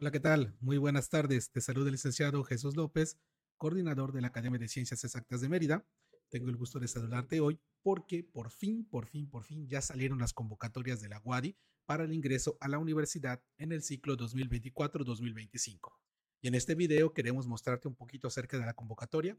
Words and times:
Hola, 0.00 0.12
¿qué 0.12 0.20
tal? 0.20 0.54
Muy 0.60 0.78
buenas 0.78 1.08
tardes. 1.08 1.50
Te 1.50 1.60
saluda 1.60 1.86
el 1.86 1.94
licenciado 1.94 2.44
Jesús 2.44 2.76
López, 2.76 3.18
coordinador 3.56 4.12
de 4.12 4.20
la 4.20 4.28
Academia 4.28 4.56
de 4.56 4.68
Ciencias 4.68 5.02
Exactas 5.02 5.40
de 5.40 5.48
Mérida. 5.48 5.84
Tengo 6.28 6.50
el 6.50 6.56
gusto 6.56 6.78
de 6.78 6.86
saludarte 6.86 7.40
hoy 7.40 7.58
porque 7.82 8.22
por 8.22 8.52
fin, 8.52 8.88
por 8.88 9.06
fin, 9.06 9.28
por 9.28 9.42
fin 9.42 9.66
ya 9.66 9.80
salieron 9.82 10.20
las 10.20 10.32
convocatorias 10.32 11.00
de 11.00 11.08
la 11.08 11.20
UADI 11.24 11.56
para 11.84 12.04
el 12.04 12.12
ingreso 12.12 12.56
a 12.60 12.68
la 12.68 12.78
universidad 12.78 13.42
en 13.56 13.72
el 13.72 13.82
ciclo 13.82 14.16
2024-2025. 14.16 15.98
Y 16.42 16.46
en 16.46 16.54
este 16.54 16.76
video 16.76 17.12
queremos 17.12 17.48
mostrarte 17.48 17.88
un 17.88 17.96
poquito 17.96 18.28
acerca 18.28 18.56
de 18.56 18.66
la 18.66 18.74
convocatoria, 18.74 19.36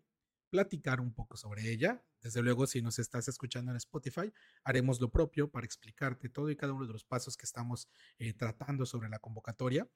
platicar 0.50 1.00
un 1.00 1.14
poco 1.14 1.38
sobre 1.38 1.72
ella. 1.72 2.04
Desde 2.20 2.42
luego, 2.42 2.68
si 2.68 2.82
nos 2.82 3.00
estás 3.00 3.30
escuchando 3.30 3.72
en 3.72 3.78
Spotify, 3.78 4.34
haremos 4.66 5.00
lo 5.00 5.10
propio 5.10 5.50
para 5.50 5.66
explicarte 5.66 6.28
todo 6.28 6.50
y 6.50 6.58
cada 6.58 6.74
uno 6.74 6.86
de 6.86 6.92
los 6.92 7.06
pasos 7.06 7.38
que 7.38 7.46
estamos 7.46 7.88
eh, 8.18 8.34
tratando 8.34 8.86
sobre 8.86 9.08
la 9.08 9.20
convocatoria. 9.20 9.88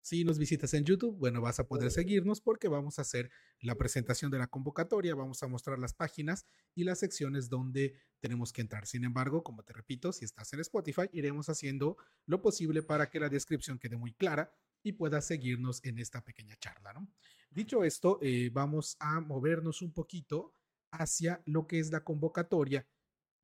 Si 0.00 0.24
nos 0.24 0.38
visitas 0.38 0.72
en 0.74 0.84
YouTube, 0.84 1.16
bueno, 1.16 1.40
vas 1.40 1.58
a 1.58 1.66
poder 1.66 1.90
seguirnos 1.90 2.40
porque 2.40 2.68
vamos 2.68 2.98
a 2.98 3.02
hacer 3.02 3.30
la 3.60 3.74
presentación 3.74 4.30
de 4.30 4.38
la 4.38 4.46
convocatoria, 4.46 5.14
vamos 5.14 5.42
a 5.42 5.48
mostrar 5.48 5.78
las 5.78 5.94
páginas 5.94 6.46
y 6.74 6.84
las 6.84 7.00
secciones 7.00 7.48
donde 7.48 7.98
tenemos 8.20 8.52
que 8.52 8.60
entrar. 8.60 8.86
Sin 8.86 9.04
embargo, 9.04 9.42
como 9.42 9.64
te 9.64 9.72
repito, 9.72 10.12
si 10.12 10.24
estás 10.24 10.52
en 10.52 10.60
Spotify, 10.60 11.08
iremos 11.12 11.48
haciendo 11.48 11.96
lo 12.26 12.40
posible 12.40 12.82
para 12.82 13.10
que 13.10 13.18
la 13.18 13.28
descripción 13.28 13.78
quede 13.78 13.96
muy 13.96 14.12
clara 14.12 14.52
y 14.82 14.92
puedas 14.92 15.26
seguirnos 15.26 15.84
en 15.84 15.98
esta 15.98 16.22
pequeña 16.22 16.56
charla. 16.56 16.92
¿no? 16.92 17.08
Dicho 17.50 17.82
esto, 17.82 18.20
eh, 18.22 18.50
vamos 18.52 18.96
a 19.00 19.20
movernos 19.20 19.82
un 19.82 19.92
poquito 19.92 20.52
hacia 20.92 21.42
lo 21.46 21.66
que 21.66 21.80
es 21.80 21.90
la 21.90 22.04
convocatoria, 22.04 22.86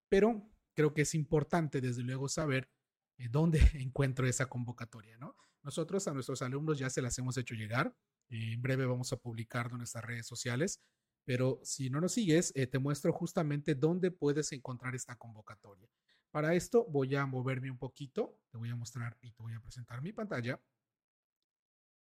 pero 0.09 0.49
creo 0.75 0.95
que 0.95 1.03
es 1.03 1.15
importante 1.15 1.81
desde 1.81 2.03
luego 2.03 2.29
saber 2.29 2.71
eh, 3.19 3.29
dónde 3.29 3.61
encuentro 3.75 4.27
esa 4.27 4.47
convocatoria, 4.47 5.17
¿no? 5.19 5.37
Nosotros 5.63 6.07
a 6.09 6.13
nuestros 6.13 6.43
alumnos 6.43 6.79
ya 6.79 6.91
se 6.91 7.03
las 7.03 7.17
hemos 7.19 7.37
hecho 7.37 7.55
llegar. 7.55 7.95
en 8.29 8.63
breve 8.63 8.87
vamos 8.87 9.13
a 9.13 9.17
publicarlo 9.17 9.73
en 9.73 9.79
nuestras 9.79 10.05
redes 10.05 10.27
sociales. 10.27 10.81
Pero 11.25 11.61
si 11.63 11.91
no 11.91 12.01
nos 12.01 12.13
sigues, 12.13 12.53
eh, 12.57 12.67
te 12.67 12.79
muestro 12.79 13.13
justamente 13.13 13.75
dónde 13.75 14.11
puedes 14.11 14.53
encontrar 14.53 14.95
esta 14.95 15.17
convocatoria. 15.17 15.89
Para 16.31 16.55
esto 16.55 16.87
voy 16.89 17.15
a 17.15 17.27
moverme 17.27 17.71
un 17.71 17.79
poquito. 17.79 18.39
Te 18.51 18.59
voy 18.59 18.71
a 18.71 18.77
mostrar 18.77 19.17
y 19.21 19.33
te 19.33 19.43
voy 19.43 19.55
a 19.55 19.61
presentar 19.61 20.03
mi 20.03 20.13
pantalla. 20.13 20.61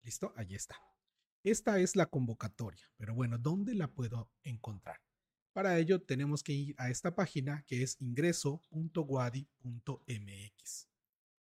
Listo, 0.03 0.33
ahí 0.35 0.53
está. 0.53 0.75
Esta 1.43 1.79
es 1.79 1.95
la 1.95 2.07
convocatoria, 2.07 2.91
pero 2.97 3.15
bueno, 3.15 3.37
¿dónde 3.37 3.73
la 3.73 3.87
puedo 3.87 4.29
encontrar? 4.43 4.99
Para 5.53 5.79
ello 5.79 6.01
tenemos 6.01 6.43
que 6.43 6.53
ir 6.53 6.75
a 6.77 6.89
esta 6.89 7.15
página 7.15 7.63
que 7.65 7.83
es 7.83 7.99
ingreso.wadi.mx. 8.01 10.89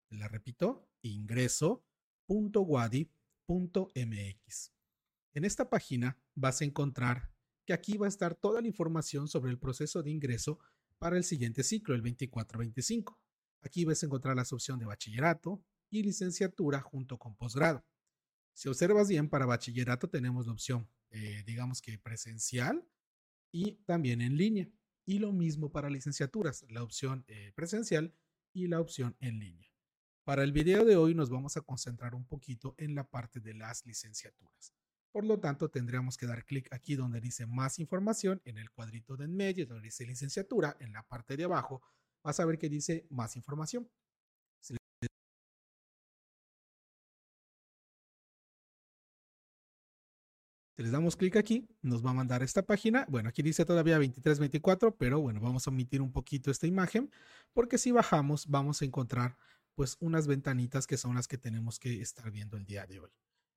La 0.09 0.27
repito, 0.27 0.89
ingreso 1.01 1.83
.wadi.mx. 2.27 3.07
En 5.33 5.45
esta 5.45 5.69
página 5.69 6.19
vas 6.35 6.61
a 6.61 6.65
encontrar 6.65 7.31
que 7.65 7.73
aquí 7.73 7.97
va 7.97 8.05
a 8.05 8.09
estar 8.09 8.35
toda 8.35 8.61
la 8.61 8.67
información 8.67 9.27
sobre 9.27 9.51
el 9.51 9.59
proceso 9.59 10.01
de 10.01 10.11
ingreso 10.11 10.59
para 10.97 11.17
el 11.17 11.23
siguiente 11.23 11.63
ciclo, 11.63 11.95
el 11.95 12.03
24-25. 12.03 13.17
Aquí 13.61 13.85
vas 13.85 14.01
a 14.01 14.05
encontrar 14.05 14.35
la 14.35 14.43
opción 14.43 14.79
de 14.79 14.85
bachillerato 14.85 15.63
y 15.89 16.03
licenciatura 16.03 16.81
junto 16.81 17.17
con 17.17 17.35
posgrado. 17.35 17.85
Si 18.53 18.69
observas 18.69 19.09
bien, 19.09 19.29
para 19.29 19.45
bachillerato 19.45 20.09
tenemos 20.09 20.47
la 20.47 20.53
opción, 20.53 20.89
eh, 21.11 21.43
digamos 21.45 21.81
que 21.81 21.99
presencial 21.99 22.87
y 23.51 23.73
también 23.85 24.21
en 24.21 24.37
línea. 24.37 24.69
Y 25.05 25.19
lo 25.19 25.31
mismo 25.31 25.71
para 25.71 25.89
licenciaturas, 25.89 26.65
la 26.69 26.83
opción 26.83 27.23
eh, 27.27 27.51
presencial 27.55 28.13
y 28.53 28.67
la 28.67 28.81
opción 28.81 29.15
en 29.19 29.39
línea. 29.39 29.69
Para 30.27 30.43
el 30.43 30.51
video 30.51 30.83
de 30.83 30.97
hoy 30.97 31.15
nos 31.15 31.29
vamos 31.29 31.55
a 31.55 31.61
concentrar 31.61 32.13
un 32.13 32.25
poquito 32.25 32.75
en 32.77 32.95
la 32.95 33.05
parte 33.05 33.39
de 33.39 33.53
las 33.53 33.85
licenciaturas. 33.85 34.73
Por 35.09 35.23
lo 35.23 35.39
tanto, 35.39 35.69
tendríamos 35.69 36.17
que 36.17 36.27
dar 36.27 36.43
clic 36.43 36.67
aquí 36.73 36.95
donde 36.95 37.21
dice 37.21 37.45
más 37.45 37.79
información, 37.79 38.41
en 38.43 38.57
el 38.57 38.69
cuadrito 38.69 39.15
de 39.15 39.23
en 39.23 39.37
medio, 39.37 39.65
donde 39.65 39.83
dice 39.83 40.05
licenciatura, 40.05 40.75
en 40.81 40.91
la 40.91 41.03
parte 41.03 41.37
de 41.37 41.45
abajo, 41.45 41.81
vas 42.23 42.41
a 42.41 42.45
ver 42.45 42.57
que 42.57 42.67
dice 42.67 43.07
más 43.09 43.37
información. 43.37 43.89
Si 44.59 44.75
les 50.75 50.91
damos 50.91 51.15
clic 51.15 51.37
aquí, 51.37 51.69
nos 51.81 52.05
va 52.05 52.09
a 52.09 52.13
mandar 52.13 52.43
esta 52.43 52.63
página. 52.63 53.05
Bueno, 53.07 53.29
aquí 53.29 53.41
dice 53.43 53.63
todavía 53.63 53.95
2324, 53.95 54.97
pero 54.97 55.21
bueno, 55.21 55.39
vamos 55.39 55.65
a 55.65 55.69
omitir 55.69 56.01
un 56.01 56.11
poquito 56.11 56.51
esta 56.51 56.67
imagen, 56.67 57.09
porque 57.53 57.77
si 57.77 57.93
bajamos 57.93 58.45
vamos 58.47 58.81
a 58.81 58.85
encontrar 58.85 59.37
pues 59.77 59.95
unas 59.99 60.25
ventanitas 60.25 60.87
que 60.87 60.97
son 60.97 61.13
las 61.13 61.27
que 61.27 61.37
tenemos 61.37 61.77
que 61.77 62.01
estar 62.01 62.31
viendo 62.31 62.57
el 62.57 62.65
día 62.65 62.87
de 62.87 62.99
hoy. 62.99 63.11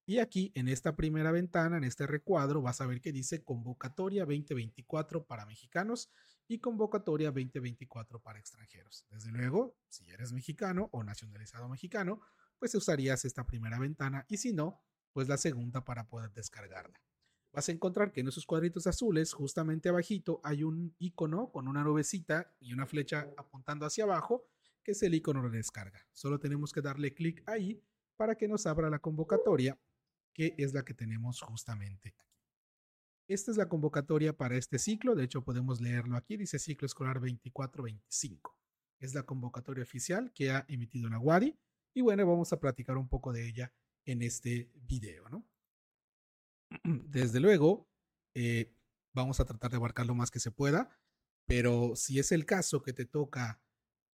Y 0.05 0.19
aquí 0.19 0.53
en 0.55 0.69
esta 0.69 0.95
primera 0.95 1.33
ventana, 1.33 1.79
en 1.79 1.85
este 1.85 2.07
recuadro, 2.07 2.61
vas 2.61 2.83
a 2.83 2.87
ver 2.87 3.01
que 3.01 3.11
dice 3.11 3.43
convocatoria 3.43 4.27
2024 4.27 5.25
para 5.25 5.47
mexicanos 5.47 6.11
y 6.47 6.59
convocatoria 6.59 7.29
2024 7.29 8.21
para 8.21 8.39
extranjeros. 8.39 9.07
Desde 9.09 9.33
luego, 9.33 9.79
si 9.89 10.11
eres 10.11 10.33
mexicano 10.33 10.91
o 10.93 11.03
nacionalizado 11.03 11.71
mexicano, 11.71 12.21
pues 12.59 12.75
usarías 12.75 13.25
esta 13.25 13.47
primera 13.47 13.79
ventana 13.79 14.27
y 14.29 14.37
si 14.37 14.53
no, 14.53 14.83
pues 15.15 15.27
la 15.27 15.39
segunda 15.39 15.87
para 15.87 16.07
poder 16.07 16.35
descargarla. 16.35 17.01
Vas 17.51 17.71
a 17.71 17.73
encontrar 17.73 18.13
que 18.13 18.21
en 18.21 18.29
esos 18.29 18.45
cuadritos 18.45 18.87
azules, 18.87 19.33
justamente 19.33 19.89
abajito, 19.89 20.43
hay 20.45 20.65
un 20.65 20.95
icono 20.99 21.51
con 21.51 21.67
una 21.67 21.83
nubecita 21.83 22.55
y 22.61 22.75
una 22.75 22.85
flecha 22.85 23.33
apuntando 23.39 23.87
hacia 23.87 24.05
abajo 24.05 24.45
que 24.83 24.93
es 24.93 25.03
el 25.03 25.15
icono 25.15 25.43
de 25.49 25.57
descarga. 25.57 26.07
Solo 26.13 26.39
tenemos 26.39 26.73
que 26.73 26.81
darle 26.81 27.15
clic 27.15 27.43
ahí 27.47 27.83
para 28.17 28.37
que 28.37 28.49
nos 28.49 28.67
abra 28.67 28.91
la 28.91 28.99
convocatoria, 28.99 29.79
que 30.35 30.55
es 30.59 30.75
la 30.75 30.85
que 30.85 30.95
tenemos 30.95 31.41
justamente 31.41 32.09
aquí. 32.09 32.27
Esta 33.29 33.51
es 33.53 33.57
la 33.57 33.69
convocatoria 33.69 34.37
para 34.37 34.57
este 34.57 34.79
ciclo, 34.79 35.15
de 35.15 35.25
hecho 35.25 35.45
podemos 35.45 35.81
leerlo 35.81 36.17
aquí, 36.17 36.37
dice 36.37 36.59
ciclo 36.59 36.87
escolar 36.87 37.21
24-25. 37.21 38.57
Es 38.99 39.15
la 39.15 39.23
convocatoria 39.23 39.85
oficial 39.85 40.33
que 40.35 40.51
ha 40.51 40.65
emitido 40.69 41.09
la 41.09 41.19
WADI 41.19 41.57
y 41.95 42.01
bueno, 42.01 42.27
vamos 42.27 42.53
a 42.53 42.59
platicar 42.59 42.97
un 42.97 43.09
poco 43.09 43.33
de 43.33 43.49
ella 43.49 43.73
en 44.05 44.23
este 44.23 44.71
video, 44.75 45.29
¿no? 45.29 45.47
Desde 46.85 47.41
luego, 47.41 47.89
eh, 48.35 48.75
vamos 49.15 49.41
a 49.41 49.45
tratar 49.45 49.71
de 49.71 49.77
abarcar 49.77 50.07
lo 50.07 50.15
más 50.15 50.31
que 50.31 50.41
se 50.41 50.51
pueda, 50.51 50.91
pero 51.47 51.95
si 51.97 52.19
es 52.19 52.33
el 52.33 52.47
caso 52.47 52.83
que 52.83 52.93
te 52.93 53.07
toca 53.07 53.63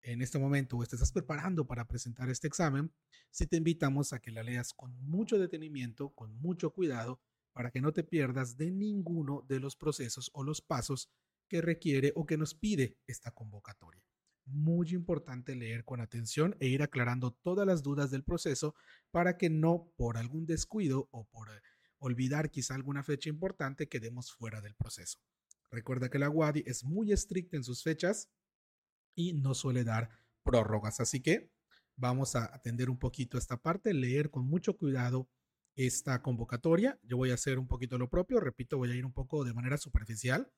en 0.05 0.21
este 0.21 0.39
momento 0.39 0.77
o 0.77 0.83
estás 0.83 1.13
preparando 1.13 1.67
para 1.67 1.87
presentar 1.87 2.29
este 2.29 2.47
examen, 2.47 2.93
sí 3.31 3.47
te 3.47 3.57
invitamos 3.57 4.13
a 4.13 4.21
que 4.21 4.31
la 4.31 4.43
leas 4.43 4.73
con 4.73 4.95
mucho 5.03 5.39
detenimiento, 5.39 6.11
con 6.11 6.37
mucho 6.37 6.71
cuidado, 6.71 7.21
para 7.53 7.71
que 7.71 7.81
no 7.81 7.93
te 7.93 8.05
pierdas 8.05 8.57
de 8.57 8.71
ninguno 8.71 9.45
de 9.49 9.61
los 9.61 9.77
procesos 9.77 10.31
o 10.35 10.45
los 10.45 10.61
pasos 10.61 11.11
que 11.49 11.63
requiere 11.63 12.13
o 12.17 12.27
que 12.27 12.37
nos 12.37 12.55
pide 12.55 12.99
esta 13.07 13.31
convocatoria. 13.31 14.05
Muy 14.45 14.91
importante 14.91 15.55
leer 15.55 15.85
con 15.85 16.01
atención 16.01 16.55
e 16.61 16.69
ir 16.69 16.83
aclarando 16.83 17.33
todas 17.33 17.67
las 17.67 17.83
dudas 17.83 18.11
del 18.11 18.25
proceso 18.25 18.75
para 19.11 19.39
que 19.39 19.49
no 19.49 19.91
por 19.97 20.19
algún 20.19 20.45
descuido 20.45 21.09
o 21.13 21.27
por 21.29 21.51
eh, 21.51 21.63
olvidar 21.99 22.51
quizá 22.51 22.75
alguna 22.75 23.03
fecha 23.03 23.31
importante 23.31 23.89
quedemos 23.89 24.33
fuera 24.33 24.61
del 24.61 24.75
proceso. 24.75 25.21
Recuerda 25.71 26.11
que 26.11 26.19
la 26.19 26.29
WADI 26.29 26.65
es 26.67 26.85
muy 26.85 27.13
estricta 27.13 27.57
en 27.57 27.65
sus 27.65 27.83
fechas 27.83 28.29
y 29.15 29.33
no 29.35 29.55
suele 29.55 29.85
dar 29.85 30.11
prórrogas. 30.43 31.01
Así 31.01 31.21
que 31.21 31.51
vamos 31.97 32.37
a 32.37 32.55
atender 32.55 32.91
un 32.91 32.99
poquito 32.99 33.39
esta 33.39 33.57
parte, 33.57 33.95
leer 33.95 34.31
con 34.31 34.47
mucho 34.47 34.77
cuidado 34.77 35.29
esta 35.77 36.23
convocatoria. 36.23 36.99
Yo 37.03 37.17
voy 37.17 37.31
a 37.31 37.35
hacer 37.35 37.59
un 37.59 37.67
poquito 37.67 37.99
lo 37.99 38.09
propio, 38.09 38.41
repito, 38.41 38.79
voy 38.79 38.91
a 38.91 38.95
ir 38.95 39.05
un 39.05 39.13
poco 39.13 39.45
de 39.45 39.55
manera 39.55 39.77
superficial, 39.77 40.53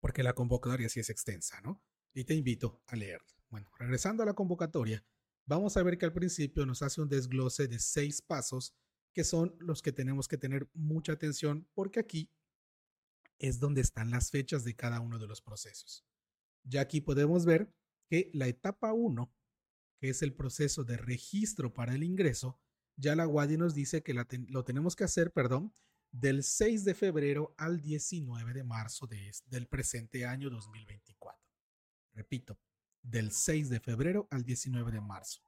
porque 0.00 0.22
la 0.22 0.34
convocatoria 0.34 0.88
sí 0.88 1.00
es 1.00 1.10
extensa, 1.10 1.60
¿no? 1.60 1.82
Y 2.14 2.24
te 2.24 2.34
invito 2.34 2.82
a 2.86 2.96
leerla. 2.96 3.26
Bueno, 3.48 3.70
regresando 3.78 4.22
a 4.22 4.26
la 4.26 4.34
convocatoria, 4.34 5.04
vamos 5.46 5.76
a 5.76 5.82
ver 5.82 5.98
que 5.98 6.06
al 6.06 6.12
principio 6.12 6.66
nos 6.66 6.82
hace 6.82 7.00
un 7.00 7.08
desglose 7.08 7.68
de 7.68 7.78
seis 7.78 8.22
pasos 8.22 8.74
que 9.12 9.24
son 9.24 9.56
los 9.60 9.80
que 9.80 9.92
tenemos 9.92 10.28
que 10.28 10.36
tener 10.36 10.68
mucha 10.74 11.12
atención 11.12 11.66
porque 11.74 12.00
aquí 12.00 12.30
es 13.38 13.60
donde 13.60 13.80
están 13.80 14.10
las 14.10 14.30
fechas 14.30 14.64
de 14.64 14.74
cada 14.74 15.00
uno 15.00 15.18
de 15.18 15.26
los 15.26 15.40
procesos. 15.40 16.04
Ya 16.68 16.80
aquí 16.80 17.00
podemos 17.00 17.44
ver 17.44 17.72
que 18.08 18.30
la 18.34 18.48
etapa 18.48 18.92
1, 18.92 19.32
que 20.00 20.10
es 20.10 20.22
el 20.22 20.34
proceso 20.34 20.84
de 20.84 20.96
registro 20.96 21.72
para 21.72 21.94
el 21.94 22.02
ingreso, 22.02 22.60
ya 22.96 23.14
la 23.14 23.28
WADI 23.28 23.56
nos 23.56 23.74
dice 23.74 24.02
que 24.02 24.14
lo 24.14 24.64
tenemos 24.64 24.96
que 24.96 25.04
hacer, 25.04 25.32
perdón, 25.32 25.72
del 26.10 26.42
6 26.42 26.84
de 26.84 26.94
febrero 26.94 27.54
al 27.58 27.80
19 27.80 28.54
de 28.54 28.64
marzo 28.64 29.06
de, 29.06 29.30
del 29.46 29.66
presente 29.66 30.24
año 30.24 30.50
2024. 30.50 31.40
Repito, 32.14 32.58
del 33.02 33.32
6 33.32 33.68
de 33.68 33.80
febrero 33.80 34.26
al 34.30 34.44
19 34.44 34.92
de 34.92 35.00
marzo. 35.00 35.42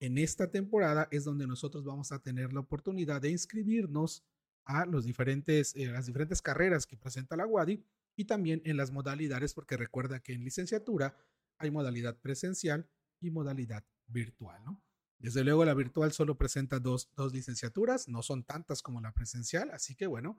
En 0.00 0.18
esta 0.18 0.50
temporada 0.50 1.08
es 1.10 1.24
donde 1.24 1.46
nosotros 1.46 1.84
vamos 1.84 2.10
a 2.10 2.18
tener 2.18 2.52
la 2.52 2.60
oportunidad 2.60 3.20
de 3.20 3.30
inscribirnos 3.30 4.24
a 4.64 4.84
eh, 4.84 4.86
las 4.86 5.04
diferentes 5.04 6.42
carreras 6.42 6.86
que 6.86 6.96
presenta 6.96 7.36
la 7.36 7.46
WADI 7.46 7.84
y 8.16 8.26
también 8.26 8.62
en 8.64 8.76
las 8.76 8.90
modalidades, 8.90 9.54
porque 9.54 9.76
recuerda 9.76 10.20
que 10.20 10.32
en 10.32 10.44
licenciatura 10.44 11.16
hay 11.58 11.70
modalidad 11.70 12.18
presencial 12.20 12.88
y 13.20 13.30
modalidad 13.30 13.84
virtual, 14.06 14.62
¿no? 14.64 14.82
Desde 15.18 15.42
luego 15.42 15.64
la 15.64 15.74
virtual 15.74 16.12
solo 16.12 16.36
presenta 16.36 16.80
dos, 16.80 17.10
licenciaturas, 17.32 18.08
no 18.08 18.22
son 18.22 18.44
tantas 18.44 18.82
como 18.82 19.00
la 19.00 19.12
presencial, 19.12 19.70
así 19.70 19.94
que 19.94 20.06
bueno, 20.06 20.36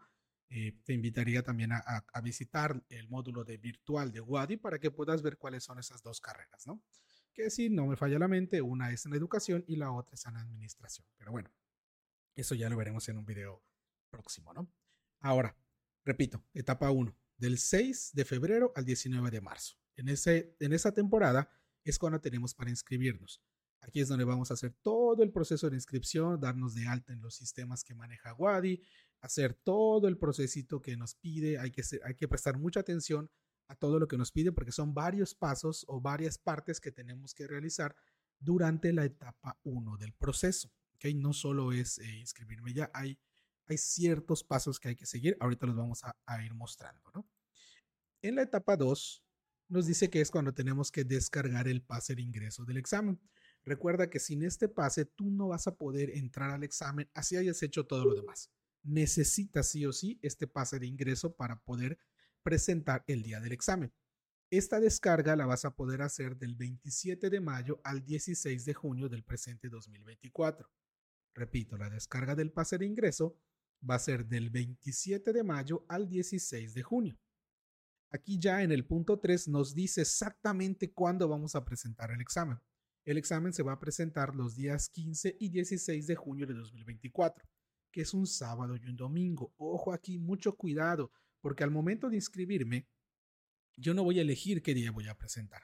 eh, 0.49 0.79
te 0.83 0.93
invitaría 0.93 1.41
también 1.41 1.71
a, 1.71 1.79
a, 1.79 2.21
visitar 2.21 2.83
el 2.89 3.09
módulo 3.09 3.43
de 3.43 3.57
virtual 3.57 4.11
de 4.11 4.21
Wadi 4.21 4.57
para 4.57 4.77
que 4.77 4.91
puedas 4.91 5.23
ver 5.23 5.37
cuáles 5.39 5.63
son 5.63 5.79
esas 5.79 6.03
dos 6.03 6.21
carreras, 6.21 6.67
¿no? 6.67 6.83
Que 7.33 7.49
si 7.49 7.69
no 7.69 7.87
me 7.87 7.95
falla 7.95 8.19
la 8.19 8.27
mente, 8.27 8.61
una 8.61 8.91
es 8.91 9.07
en 9.07 9.15
educación 9.15 9.63
y 9.67 9.75
la 9.77 9.91
otra 9.91 10.13
es 10.13 10.25
en 10.27 10.37
administración. 10.37 11.07
Pero 11.17 11.31
bueno, 11.31 11.49
eso 12.35 12.53
ya 12.53 12.69
lo 12.69 12.77
veremos 12.77 13.09
en 13.09 13.17
un 13.17 13.25
video 13.25 13.63
próximo, 14.11 14.53
¿no? 14.53 14.71
Ahora, 15.21 15.57
repito, 16.03 16.43
etapa 16.53 16.91
1, 16.91 17.17
del 17.37 17.57
6 17.57 18.11
de 18.13 18.25
febrero 18.25 18.71
al 18.75 18.85
19 18.85 19.31
de 19.31 19.41
marzo. 19.41 19.75
En, 19.95 20.09
ese, 20.09 20.55
en 20.59 20.73
esa 20.73 20.91
temporada 20.91 21.49
es 21.83 21.99
cuando 21.99 22.19
tenemos 22.19 22.53
para 22.53 22.69
inscribirnos. 22.69 23.41
Aquí 23.81 23.99
es 23.99 24.07
donde 24.07 24.25
vamos 24.25 24.49
a 24.49 24.55
hacer 24.55 24.73
todo 24.81 25.21
el 25.21 25.31
proceso 25.31 25.69
de 25.69 25.75
inscripción, 25.75 26.39
darnos 26.39 26.73
de 26.73 26.87
alta 26.87 27.13
en 27.13 27.21
los 27.21 27.35
sistemas 27.35 27.83
que 27.83 27.93
maneja 27.93 28.33
Wadi, 28.33 28.81
hacer 29.21 29.53
todo 29.53 30.07
el 30.07 30.17
procesito 30.17 30.81
que 30.81 30.97
nos 30.97 31.15
pide. 31.15 31.59
Hay 31.59 31.71
que, 31.71 31.83
hay 32.03 32.15
que 32.15 32.27
prestar 32.27 32.57
mucha 32.57 32.79
atención 32.79 33.29
a 33.67 33.75
todo 33.75 33.99
lo 33.99 34.07
que 34.07 34.17
nos 34.17 34.31
pide 34.31 34.51
porque 34.51 34.71
son 34.71 34.93
varios 34.93 35.35
pasos 35.35 35.85
o 35.87 36.01
varias 36.01 36.37
partes 36.37 36.79
que 36.79 36.91
tenemos 36.91 37.33
que 37.33 37.47
realizar 37.47 37.95
durante 38.39 38.91
la 38.93 39.05
etapa 39.05 39.59
1 39.63 39.97
del 39.97 40.13
proceso. 40.13 40.71
¿okay? 40.95 41.13
No 41.13 41.33
solo 41.33 41.71
es 41.71 41.99
eh, 41.99 42.17
inscribirme 42.17 42.73
ya, 42.73 42.89
hay, 42.93 43.19
hay 43.67 43.77
ciertos 43.77 44.43
pasos 44.43 44.79
que 44.79 44.89
hay 44.89 44.95
que 44.95 45.05
seguir. 45.05 45.37
Ahorita 45.39 45.65
los 45.65 45.75
vamos 45.75 46.03
a, 46.03 46.15
a 46.25 46.43
ir 46.43 46.53
mostrando. 46.53 47.11
¿no? 47.13 47.27
En 48.21 48.35
la 48.35 48.43
etapa 48.43 48.77
2 48.77 49.23
nos 49.67 49.87
dice 49.87 50.09
que 50.09 50.21
es 50.21 50.29
cuando 50.29 50.53
tenemos 50.53 50.91
que 50.91 51.03
descargar 51.03 51.67
el 51.67 51.81
pase 51.81 52.15
de 52.15 52.21
ingreso 52.21 52.65
del 52.65 52.77
examen. 52.77 53.19
Recuerda 53.63 54.09
que 54.09 54.19
sin 54.19 54.43
este 54.43 54.69
pase 54.69 55.05
tú 55.05 55.31
no 55.31 55.47
vas 55.47 55.65
a 55.65 55.75
poder 55.75 56.11
entrar 56.11 56.51
al 56.51 56.63
examen 56.63 57.09
así 57.13 57.35
hayas 57.35 57.63
hecho 57.63 57.85
todo 57.85 58.05
lo 58.05 58.13
demás. 58.13 58.51
Necesitas 58.83 59.69
sí 59.69 59.85
o 59.85 59.91
sí 59.91 60.19
este 60.21 60.45
pase 60.47 60.77
de 60.77 60.85
ingreso 60.85 61.35
para 61.35 61.59
poder 61.61 61.97
presentar 62.43 63.03
el 63.07 63.23
día 63.23 63.39
del 63.39 63.53
examen. 63.53 63.91
Esta 64.51 64.79
descarga 64.79 65.35
la 65.35 65.47
vas 65.47 65.65
a 65.65 65.75
poder 65.75 66.03
hacer 66.03 66.37
del 66.37 66.55
27 66.55 67.31
de 67.31 67.39
mayo 67.39 67.81
al 67.83 68.05
16 68.05 68.63
de 68.65 68.73
junio 68.75 69.09
del 69.09 69.23
presente 69.23 69.69
2024. 69.69 70.69
Repito, 71.33 71.77
la 71.77 71.89
descarga 71.89 72.35
del 72.35 72.51
pase 72.51 72.77
de 72.77 72.85
ingreso 72.85 73.35
va 73.89 73.95
a 73.95 73.99
ser 73.99 74.25
del 74.25 74.49
27 74.49 75.31
de 75.33 75.43
mayo 75.43 75.85
al 75.87 76.07
16 76.07 76.73
de 76.73 76.83
junio. 76.83 77.19
Aquí 78.09 78.39
ya 78.39 78.63
en 78.63 78.71
el 78.71 78.85
punto 78.85 79.19
3 79.19 79.49
nos 79.49 79.73
dice 79.73 80.01
exactamente 80.01 80.93
cuándo 80.93 81.27
vamos 81.27 81.55
a 81.55 81.65
presentar 81.65 82.11
el 82.11 82.21
examen. 82.21 82.59
El 83.03 83.17
examen 83.17 83.53
se 83.53 83.61
va 83.61 83.73
a 83.73 83.79
presentar 83.79 84.33
los 84.33 84.55
días 84.55 84.89
15 84.89 85.37
y 85.39 85.49
16 85.49 86.07
de 86.07 86.15
junio 86.15 86.47
de 86.47 86.55
2024, 86.55 87.45
que 87.91 88.01
es 88.01 88.13
un 88.13 88.25
sábado 88.25 88.75
y 88.77 88.87
un 88.87 88.95
domingo. 88.95 89.53
Ojo 89.57 89.93
aquí, 89.93 90.17
mucho 90.17 90.55
cuidado, 90.55 91.11
porque 91.39 91.63
al 91.63 91.71
momento 91.71 92.09
de 92.09 92.15
inscribirme, 92.15 92.87
yo 93.77 93.93
no 93.93 94.03
voy 94.03 94.19
a 94.19 94.21
elegir 94.21 94.63
qué 94.63 94.73
día 94.73 94.91
voy 94.91 95.07
a 95.07 95.17
presentar. 95.17 95.61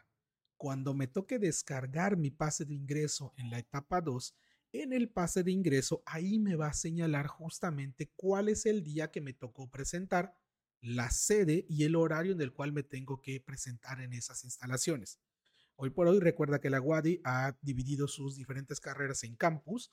Cuando 0.58 0.94
me 0.94 1.08
toque 1.08 1.40
descargar 1.40 2.18
mi 2.18 2.30
pase 2.30 2.66
de 2.66 2.76
ingreso 2.76 3.34
en 3.38 3.50
la 3.50 3.58
etapa 3.58 4.02
2, 4.02 4.36
en 4.74 4.94
el 4.94 5.10
pase 5.10 5.44
de 5.44 5.52
ingreso, 5.52 6.02
ahí 6.06 6.40
me 6.40 6.56
va 6.56 6.68
a 6.68 6.74
señalar 6.74 7.28
justamente 7.28 8.12
cuál 8.16 8.50
es 8.50 8.66
el 8.66 8.84
día 8.84 9.12
que 9.12 9.22
me 9.22 9.34
tocó 9.34 9.70
presentar, 9.70 10.36
la 10.82 11.12
sede 11.12 11.66
y 11.70 11.84
el 11.84 11.96
horario 11.96 12.34
en 12.34 12.42
el 12.42 12.54
cual 12.54 12.74
me 12.74 12.84
tengo 12.84 13.22
que 13.22 13.40
presentar 13.40 14.02
en 14.02 14.14
esas 14.14 14.44
instalaciones. 14.44 15.20
Hoy 15.76 15.92
por 15.92 16.08
hoy 16.08 16.20
recuerda 16.20 16.60
que 16.60 16.70
la 16.70 16.82
WADI 16.82 17.22
ha 17.24 17.58
dividido 17.62 18.08
sus 18.08 18.36
diferentes 18.36 18.80
carreras 18.80 19.24
en 19.24 19.36
campus 19.36 19.92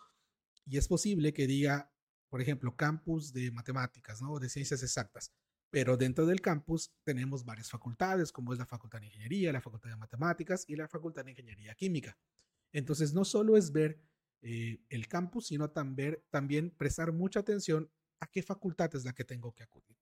y 0.64 0.76
es 0.76 0.88
posible 0.88 1.32
que 1.32 1.46
diga, 1.46 1.90
por 2.28 2.40
ejemplo, 2.40 2.76
campus 2.76 3.32
de 3.32 3.50
matemáticas, 3.50 4.20
¿no? 4.20 4.38
De 4.38 4.48
ciencias 4.48 4.82
exactas. 4.82 5.32
Pero 5.70 5.96
dentro 5.96 6.26
del 6.26 6.40
campus 6.40 6.92
tenemos 7.04 7.44
varias 7.44 7.70
facultades, 7.70 8.32
como 8.32 8.52
es 8.52 8.58
la 8.58 8.66
Facultad 8.66 9.00
de 9.00 9.06
Ingeniería, 9.06 9.52
la 9.52 9.60
Facultad 9.60 9.90
de 9.90 9.96
Matemáticas 9.96 10.64
y 10.66 10.76
la 10.76 10.88
Facultad 10.88 11.24
de 11.24 11.32
Ingeniería 11.32 11.74
Química. 11.74 12.16
Entonces, 12.72 13.12
no 13.12 13.24
solo 13.24 13.56
es 13.56 13.72
ver 13.72 14.00
eh, 14.42 14.80
el 14.88 15.08
campus, 15.08 15.48
sino 15.48 15.70
también, 15.70 16.18
también 16.30 16.70
prestar 16.70 17.12
mucha 17.12 17.40
atención 17.40 17.90
a 18.20 18.26
qué 18.26 18.42
facultad 18.42 18.94
es 18.94 19.04
la 19.04 19.14
que 19.14 19.24
tengo 19.24 19.52
que 19.54 19.62
acudir. 19.62 19.96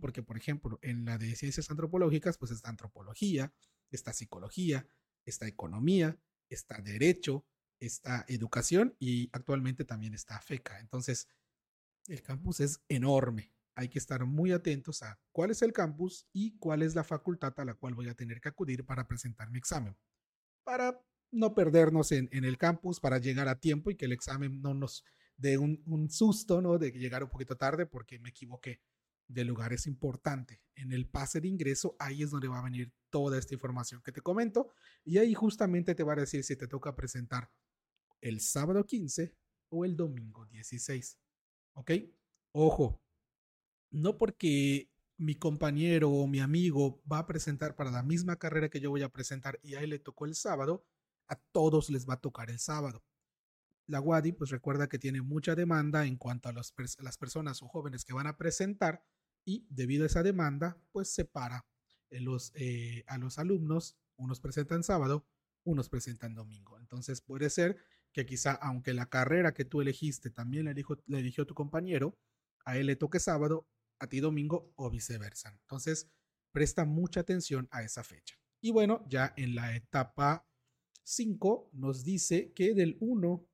Porque, 0.00 0.22
por 0.22 0.36
ejemplo, 0.36 0.78
en 0.82 1.04
la 1.04 1.16
de 1.16 1.36
ciencias 1.36 1.70
antropológicas, 1.70 2.38
pues 2.38 2.50
está 2.50 2.68
antropología, 2.68 3.52
está 3.90 4.12
psicología, 4.12 4.86
está 5.24 5.46
economía, 5.46 6.18
está 6.48 6.80
derecho, 6.80 7.46
está 7.78 8.24
educación 8.28 8.96
y 8.98 9.30
actualmente 9.32 9.84
también 9.84 10.14
está 10.14 10.40
FECA. 10.40 10.80
Entonces, 10.80 11.28
el 12.08 12.22
campus 12.22 12.60
es 12.60 12.80
enorme 12.88 13.52
hay 13.76 13.90
que 13.90 13.98
estar 13.98 14.24
muy 14.24 14.52
atentos 14.52 15.02
a 15.02 15.20
cuál 15.32 15.50
es 15.50 15.60
el 15.60 15.72
campus 15.72 16.26
y 16.32 16.56
cuál 16.58 16.82
es 16.82 16.94
la 16.94 17.04
facultad 17.04 17.52
a 17.60 17.64
la 17.64 17.74
cual 17.74 17.94
voy 17.94 18.08
a 18.08 18.14
tener 18.14 18.40
que 18.40 18.48
acudir 18.48 18.86
para 18.86 19.06
presentar 19.06 19.50
mi 19.50 19.58
examen. 19.58 19.94
Para 20.64 20.98
no 21.30 21.54
perdernos 21.54 22.12
en, 22.12 22.28
el 22.32 22.58
campus, 22.58 23.00
para 23.00 23.18
llegar 23.18 23.48
a 23.48 23.58
tiempo 23.58 23.90
y 23.90 23.96
que 23.96 24.06
el 24.06 24.12
examen 24.12 24.60
no 24.62 24.74
nos 24.74 25.04
dé 25.36 25.58
un, 25.58 26.08
susto, 26.10 26.62
¿no? 26.62 26.78
De 26.78 26.90
llegar 26.92 27.22
un 27.22 27.30
poquito 27.30 27.56
tarde 27.56 27.86
porque 27.86 28.18
me 28.18 28.30
equivoqué 28.30 28.80
de 29.28 29.44
lugar. 29.44 29.72
Es 29.72 29.86
importante. 29.86 30.60
En 30.74 30.92
el 30.92 31.06
pase 31.06 31.40
de 31.40 31.48
ingreso, 31.48 31.96
ahí 31.98 32.22
es 32.22 32.30
donde 32.30 32.48
va 32.48 32.58
a 32.58 32.64
venir 32.64 32.92
toda 33.10 33.38
esta 33.38 33.54
información 33.54 34.02
que 34.02 34.12
te 34.12 34.20
comento. 34.20 34.70
Y 35.04 35.18
ahí 35.18 35.34
justamente 35.34 35.94
te 35.94 36.04
va 36.04 36.14
a 36.14 36.16
decir 36.16 36.44
si 36.44 36.56
te 36.56 36.68
toca 36.68 36.94
presentar 36.94 37.50
el 38.20 38.40
sábado 38.40 38.84
15 38.84 39.34
o 39.70 39.84
el 39.84 39.96
domingo 39.96 40.46
16. 40.46 41.18
¿Ok? 41.74 41.90
Ojo, 42.52 43.02
no 43.90 44.16
porque 44.16 44.90
mi 45.18 45.34
compañero 45.34 46.10
o 46.10 46.26
mi 46.26 46.40
amigo 46.40 47.02
va 47.10 47.18
a 47.20 47.26
presentar 47.26 47.74
para 47.74 47.90
la 47.90 48.02
misma 48.02 48.36
carrera 48.36 48.68
que 48.68 48.80
yo 48.80 48.90
voy 48.90 49.02
a 49.02 49.08
presentar 49.08 49.58
y 49.62 49.74
a 49.74 49.80
él 49.80 49.90
le 49.90 49.98
tocó 49.98 50.26
el 50.26 50.34
sábado, 50.34 50.84
a 51.28 51.36
todos 51.52 51.90
les 51.90 52.08
va 52.08 52.14
a 52.14 52.20
tocar 52.20 52.50
el 52.50 52.58
sábado. 52.58 53.04
La 53.86 54.00
WADI 54.00 54.32
pues 54.32 54.50
recuerda 54.50 54.88
que 54.88 54.98
tiene 54.98 55.22
mucha 55.22 55.54
demanda 55.54 56.06
en 56.06 56.16
cuanto 56.16 56.48
a 56.48 56.52
las 56.52 57.18
personas 57.18 57.62
o 57.62 57.68
jóvenes 57.68 58.04
que 58.04 58.12
van 58.12 58.26
a 58.26 58.36
presentar 58.36 59.04
y 59.44 59.66
debido 59.70 60.04
a 60.04 60.06
esa 60.06 60.22
demanda 60.22 60.76
pues 60.92 61.12
separa 61.12 61.64
los, 62.10 62.52
eh, 62.54 63.04
a 63.06 63.18
los 63.18 63.38
alumnos, 63.38 63.96
unos 64.16 64.40
presentan 64.40 64.82
sábado, 64.82 65.26
unos 65.64 65.88
presentan 65.88 66.34
domingo. 66.34 66.78
Entonces 66.78 67.20
puede 67.20 67.50
ser 67.50 67.76
que 68.12 68.26
quizá 68.26 68.52
aunque 68.52 68.94
la 68.94 69.06
carrera 69.06 69.54
que 69.54 69.64
tú 69.64 69.80
elegiste 69.80 70.30
también 70.30 70.64
la 70.64 70.72
le 70.72 71.18
eligió 71.18 71.46
tu 71.46 71.54
compañero, 71.54 72.18
a 72.64 72.76
él 72.76 72.86
le 72.86 72.96
toque 72.96 73.20
sábado, 73.20 73.68
a 73.98 74.08
ti 74.08 74.20
domingo 74.20 74.72
o 74.76 74.90
viceversa. 74.90 75.50
Entonces, 75.60 76.10
presta 76.52 76.84
mucha 76.84 77.20
atención 77.20 77.68
a 77.70 77.82
esa 77.82 78.02
fecha. 78.02 78.36
Y 78.60 78.72
bueno, 78.72 79.04
ya 79.08 79.32
en 79.36 79.54
la 79.54 79.76
etapa 79.76 80.46
5 81.06 81.70
nos 81.72 82.02
dice 82.02 82.52
que 82.52 82.74
del 82.74 82.96
1 82.98 83.48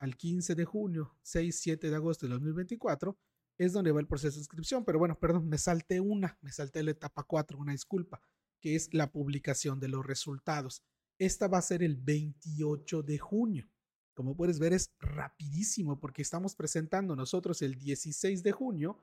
al 0.00 0.16
15 0.16 0.56
de 0.56 0.64
junio, 0.64 1.16
6-7 1.24 1.88
de 1.88 1.94
agosto 1.94 2.26
de 2.26 2.32
2024, 2.32 3.16
es 3.58 3.72
donde 3.72 3.92
va 3.92 4.00
el 4.00 4.08
proceso 4.08 4.34
de 4.34 4.40
inscripción. 4.40 4.84
Pero 4.84 4.98
bueno, 4.98 5.16
perdón, 5.16 5.48
me 5.48 5.56
salté 5.56 6.00
una, 6.00 6.36
me 6.40 6.50
salté 6.50 6.82
la 6.82 6.90
etapa 6.90 7.22
4, 7.22 7.56
una 7.58 7.72
disculpa, 7.72 8.20
que 8.60 8.74
es 8.74 8.92
la 8.92 9.12
publicación 9.12 9.78
de 9.78 9.86
los 9.86 10.04
resultados. 10.04 10.82
Esta 11.16 11.46
va 11.46 11.58
a 11.58 11.62
ser 11.62 11.84
el 11.84 11.96
28 11.96 13.04
de 13.04 13.18
junio. 13.18 13.70
Como 14.12 14.36
puedes 14.36 14.58
ver, 14.58 14.72
es 14.72 14.92
rapidísimo 14.98 16.00
porque 16.00 16.22
estamos 16.22 16.56
presentando 16.56 17.14
nosotros 17.14 17.62
el 17.62 17.76
16 17.76 18.42
de 18.42 18.50
junio 18.50 18.98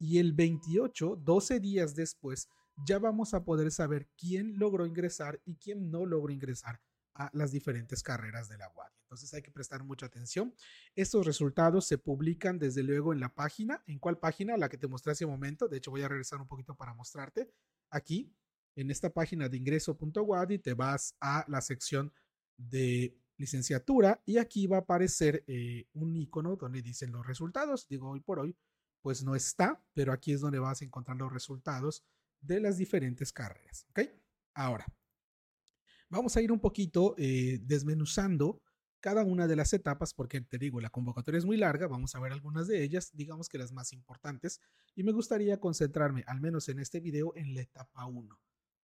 y 0.00 0.18
el 0.18 0.32
28, 0.32 1.20
12 1.22 1.60
días 1.60 1.94
después, 1.94 2.48
ya 2.84 2.98
vamos 2.98 3.32
a 3.32 3.44
poder 3.44 3.70
saber 3.70 4.08
quién 4.16 4.58
logró 4.58 4.86
ingresar 4.86 5.40
y 5.44 5.54
quién 5.54 5.90
no 5.90 6.04
logró 6.04 6.32
ingresar 6.32 6.80
las 7.32 7.50
diferentes 7.50 8.02
carreras 8.02 8.48
de 8.48 8.58
la 8.58 8.70
UAD. 8.74 8.90
Entonces 9.02 9.32
hay 9.34 9.42
que 9.42 9.50
prestar 9.50 9.82
mucha 9.84 10.06
atención. 10.06 10.54
Estos 10.94 11.26
resultados 11.26 11.86
se 11.86 11.98
publican 11.98 12.58
desde 12.58 12.82
luego 12.82 13.12
en 13.12 13.20
la 13.20 13.34
página. 13.34 13.82
¿En 13.86 13.98
cuál 13.98 14.18
página? 14.18 14.56
La 14.56 14.68
que 14.68 14.78
te 14.78 14.86
mostré 14.86 15.12
hace 15.12 15.24
un 15.24 15.32
momento. 15.32 15.68
De 15.68 15.78
hecho, 15.78 15.90
voy 15.90 16.02
a 16.02 16.08
regresar 16.08 16.40
un 16.40 16.46
poquito 16.46 16.74
para 16.74 16.94
mostrarte. 16.94 17.50
Aquí, 17.90 18.34
en 18.76 18.90
esta 18.90 19.10
página 19.10 19.48
de 19.48 19.56
ingreso.wadi, 19.56 20.58
te 20.58 20.74
vas 20.74 21.14
a 21.20 21.44
la 21.48 21.60
sección 21.60 22.12
de 22.56 23.16
licenciatura 23.38 24.20
y 24.26 24.38
aquí 24.38 24.66
va 24.66 24.78
a 24.78 24.80
aparecer 24.80 25.44
eh, 25.46 25.86
un 25.94 26.14
icono 26.16 26.56
donde 26.56 26.82
dicen 26.82 27.12
los 27.12 27.26
resultados. 27.26 27.88
Digo, 27.88 28.10
hoy 28.10 28.20
por 28.20 28.40
hoy 28.40 28.56
pues 29.00 29.24
no 29.24 29.34
está, 29.34 29.82
pero 29.94 30.12
aquí 30.12 30.32
es 30.32 30.40
donde 30.40 30.58
vas 30.58 30.82
a 30.82 30.84
encontrar 30.84 31.16
los 31.16 31.32
resultados 31.32 32.04
de 32.40 32.60
las 32.60 32.76
diferentes 32.76 33.32
carreras. 33.32 33.86
¿Ok? 33.90 34.00
Ahora, 34.54 34.86
vamos 36.08 36.36
a 36.36 36.42
ir 36.42 36.52
un 36.52 36.60
poquito 36.60 37.14
eh, 37.18 37.58
desmenuzando 37.62 38.60
cada 39.00 39.24
una 39.24 39.46
de 39.46 39.56
las 39.56 39.72
etapas, 39.72 40.12
porque 40.12 40.40
te 40.40 40.58
digo, 40.58 40.80
la 40.80 40.90
convocatoria 40.90 41.38
es 41.38 41.44
muy 41.44 41.56
larga, 41.56 41.86
vamos 41.86 42.14
a 42.14 42.20
ver 42.20 42.32
algunas 42.32 42.66
de 42.66 42.82
ellas, 42.82 43.10
digamos 43.14 43.48
que 43.48 43.58
las 43.58 43.72
más 43.72 43.92
importantes, 43.92 44.60
y 44.96 45.04
me 45.04 45.12
gustaría 45.12 45.60
concentrarme, 45.60 46.24
al 46.26 46.40
menos 46.40 46.68
en 46.68 46.80
este 46.80 47.00
video, 47.00 47.32
en 47.36 47.54
la 47.54 47.60
etapa 47.60 48.06
1. 48.06 48.40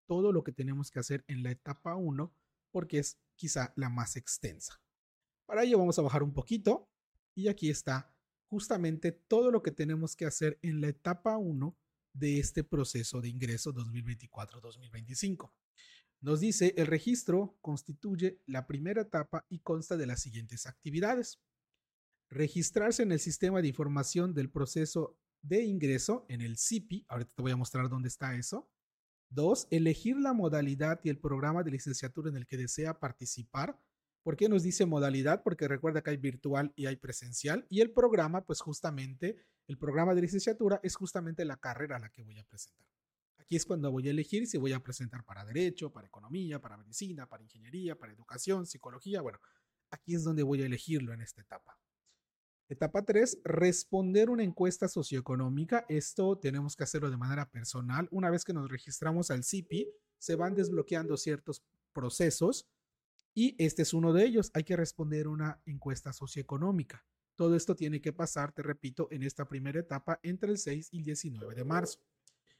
Todo 0.06 0.32
lo 0.32 0.44
que 0.44 0.52
tenemos 0.52 0.90
que 0.90 1.00
hacer 1.00 1.24
en 1.26 1.42
la 1.42 1.50
etapa 1.50 1.96
1, 1.96 2.32
porque 2.70 2.98
es 2.98 3.18
quizá 3.34 3.72
la 3.76 3.88
más 3.88 4.16
extensa. 4.16 4.80
Para 5.46 5.64
ello 5.64 5.78
vamos 5.78 5.98
a 5.98 6.02
bajar 6.02 6.22
un 6.22 6.32
poquito 6.32 6.88
y 7.34 7.48
aquí 7.48 7.70
está 7.70 8.14
justamente 8.46 9.12
todo 9.12 9.50
lo 9.50 9.62
que 9.62 9.72
tenemos 9.72 10.16
que 10.16 10.26
hacer 10.26 10.58
en 10.62 10.80
la 10.80 10.88
etapa 10.88 11.36
1 11.36 11.76
de 12.12 12.38
este 12.38 12.62
proceso 12.62 13.20
de 13.20 13.28
ingreso 13.28 13.74
2024-2025. 13.74 15.50
Nos 16.24 16.40
dice, 16.40 16.72
el 16.78 16.86
registro 16.86 17.58
constituye 17.60 18.40
la 18.46 18.66
primera 18.66 19.02
etapa 19.02 19.44
y 19.50 19.58
consta 19.58 19.98
de 19.98 20.06
las 20.06 20.22
siguientes 20.22 20.64
actividades. 20.64 21.38
Registrarse 22.30 23.02
en 23.02 23.12
el 23.12 23.20
sistema 23.20 23.60
de 23.60 23.68
información 23.68 24.32
del 24.32 24.50
proceso 24.50 25.18
de 25.42 25.64
ingreso, 25.64 26.24
en 26.30 26.40
el 26.40 26.56
CIPI, 26.56 27.04
ahorita 27.10 27.34
te 27.36 27.42
voy 27.42 27.52
a 27.52 27.58
mostrar 27.58 27.90
dónde 27.90 28.08
está 28.08 28.34
eso. 28.36 28.70
Dos, 29.28 29.68
elegir 29.70 30.16
la 30.16 30.32
modalidad 30.32 30.98
y 31.04 31.10
el 31.10 31.18
programa 31.18 31.62
de 31.62 31.72
licenciatura 31.72 32.30
en 32.30 32.38
el 32.38 32.46
que 32.46 32.56
desea 32.56 32.98
participar. 32.98 33.78
¿Por 34.22 34.38
qué 34.38 34.48
nos 34.48 34.62
dice 34.62 34.86
modalidad? 34.86 35.42
Porque 35.42 35.68
recuerda 35.68 36.00
que 36.00 36.08
hay 36.08 36.16
virtual 36.16 36.72
y 36.74 36.86
hay 36.86 36.96
presencial. 36.96 37.66
Y 37.68 37.82
el 37.82 37.92
programa, 37.92 38.46
pues 38.46 38.62
justamente, 38.62 39.36
el 39.66 39.76
programa 39.76 40.14
de 40.14 40.22
licenciatura 40.22 40.80
es 40.82 40.96
justamente 40.96 41.44
la 41.44 41.58
carrera 41.58 41.96
a 41.96 42.00
la 42.00 42.08
que 42.08 42.22
voy 42.22 42.38
a 42.38 42.44
presentar. 42.44 42.93
Aquí 43.44 43.56
es 43.56 43.66
cuando 43.66 43.90
voy 43.90 44.08
a 44.08 44.10
elegir 44.10 44.46
si 44.46 44.56
voy 44.56 44.72
a 44.72 44.82
presentar 44.82 45.22
para 45.22 45.44
derecho, 45.44 45.92
para 45.92 46.06
economía, 46.06 46.62
para 46.62 46.78
medicina, 46.78 47.28
para 47.28 47.42
ingeniería, 47.42 47.98
para 47.98 48.12
educación, 48.12 48.64
psicología. 48.64 49.20
Bueno, 49.20 49.38
aquí 49.90 50.14
es 50.14 50.24
donde 50.24 50.42
voy 50.42 50.62
a 50.62 50.66
elegirlo 50.66 51.12
en 51.12 51.20
esta 51.20 51.42
etapa. 51.42 51.78
Etapa 52.70 53.04
3, 53.04 53.42
responder 53.44 54.30
una 54.30 54.42
encuesta 54.42 54.88
socioeconómica. 54.88 55.84
Esto 55.90 56.38
tenemos 56.38 56.74
que 56.74 56.84
hacerlo 56.84 57.10
de 57.10 57.18
manera 57.18 57.50
personal. 57.50 58.08
Una 58.10 58.30
vez 58.30 58.44
que 58.44 58.54
nos 58.54 58.70
registramos 58.70 59.30
al 59.30 59.44
CIPI, 59.44 59.90
se 60.16 60.36
van 60.36 60.54
desbloqueando 60.54 61.18
ciertos 61.18 61.62
procesos 61.92 62.66
y 63.34 63.54
este 63.62 63.82
es 63.82 63.92
uno 63.92 64.14
de 64.14 64.24
ellos. 64.24 64.50
Hay 64.54 64.64
que 64.64 64.76
responder 64.76 65.28
una 65.28 65.60
encuesta 65.66 66.14
socioeconómica. 66.14 67.04
Todo 67.34 67.56
esto 67.56 67.76
tiene 67.76 68.00
que 68.00 68.14
pasar, 68.14 68.52
te 68.52 68.62
repito, 68.62 69.08
en 69.10 69.22
esta 69.22 69.46
primera 69.46 69.80
etapa 69.80 70.18
entre 70.22 70.50
el 70.50 70.56
6 70.56 70.88
y 70.92 70.98
el 70.98 71.04
19 71.04 71.54
de 71.54 71.64
marzo. 71.64 72.00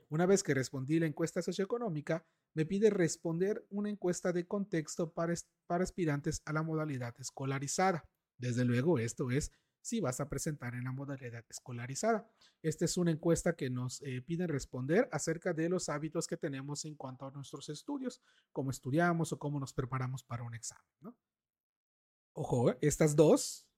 Una 0.09 0.27
vez 0.27 0.43
que 0.43 0.55
respondí 0.55 0.99
la 0.99 1.07
encuesta 1.07 1.43
socioeconómica, 1.43 2.27
me 2.55 2.67
pide 2.67 2.91
responder 2.91 3.67
una 3.71 3.91
encuesta 3.91 4.33
de 4.33 4.47
contexto 4.47 5.13
para, 5.13 5.35
aspirantes 5.69 6.43
a 6.45 6.53
la 6.53 6.63
modalidad 6.63 7.15
escolarizada. 7.19 8.09
Desde 8.39 8.65
luego, 8.65 8.99
esto 8.99 9.31
es 9.31 9.53
si 9.81 10.01
vas 10.01 10.21
a 10.21 10.29
presentar 10.29 10.75
en 10.75 10.85
la 10.85 10.93
modalidad 10.93 11.45
escolarizada. 11.49 12.27
Esta 12.63 12.87
es 12.87 12.97
una 12.97 13.11
encuesta 13.11 13.55
que 13.55 13.69
nos 13.69 14.01
eh, 14.03 14.23
piden 14.23 14.49
responder 14.49 15.09
acerca 15.13 15.53
de 15.53 15.69
los 15.69 15.89
hábitos 15.89 16.27
que 16.27 16.39
tenemos 16.39 16.85
en 16.87 16.95
cuanto 16.95 17.27
a 17.27 17.31
nuestros 17.31 17.69
estudios, 17.69 18.23
cómo 18.53 18.71
estudiamos 18.71 19.33
o 19.33 19.39
cómo 19.39 19.61
nos 19.61 19.75
preparamos 19.75 20.25
para 20.25 20.43
un 20.43 20.55
examen. 20.55 20.87
Ojo, 22.33 22.71
¿eh? 22.71 22.79
estas 22.81 23.15
dos, 23.15 23.69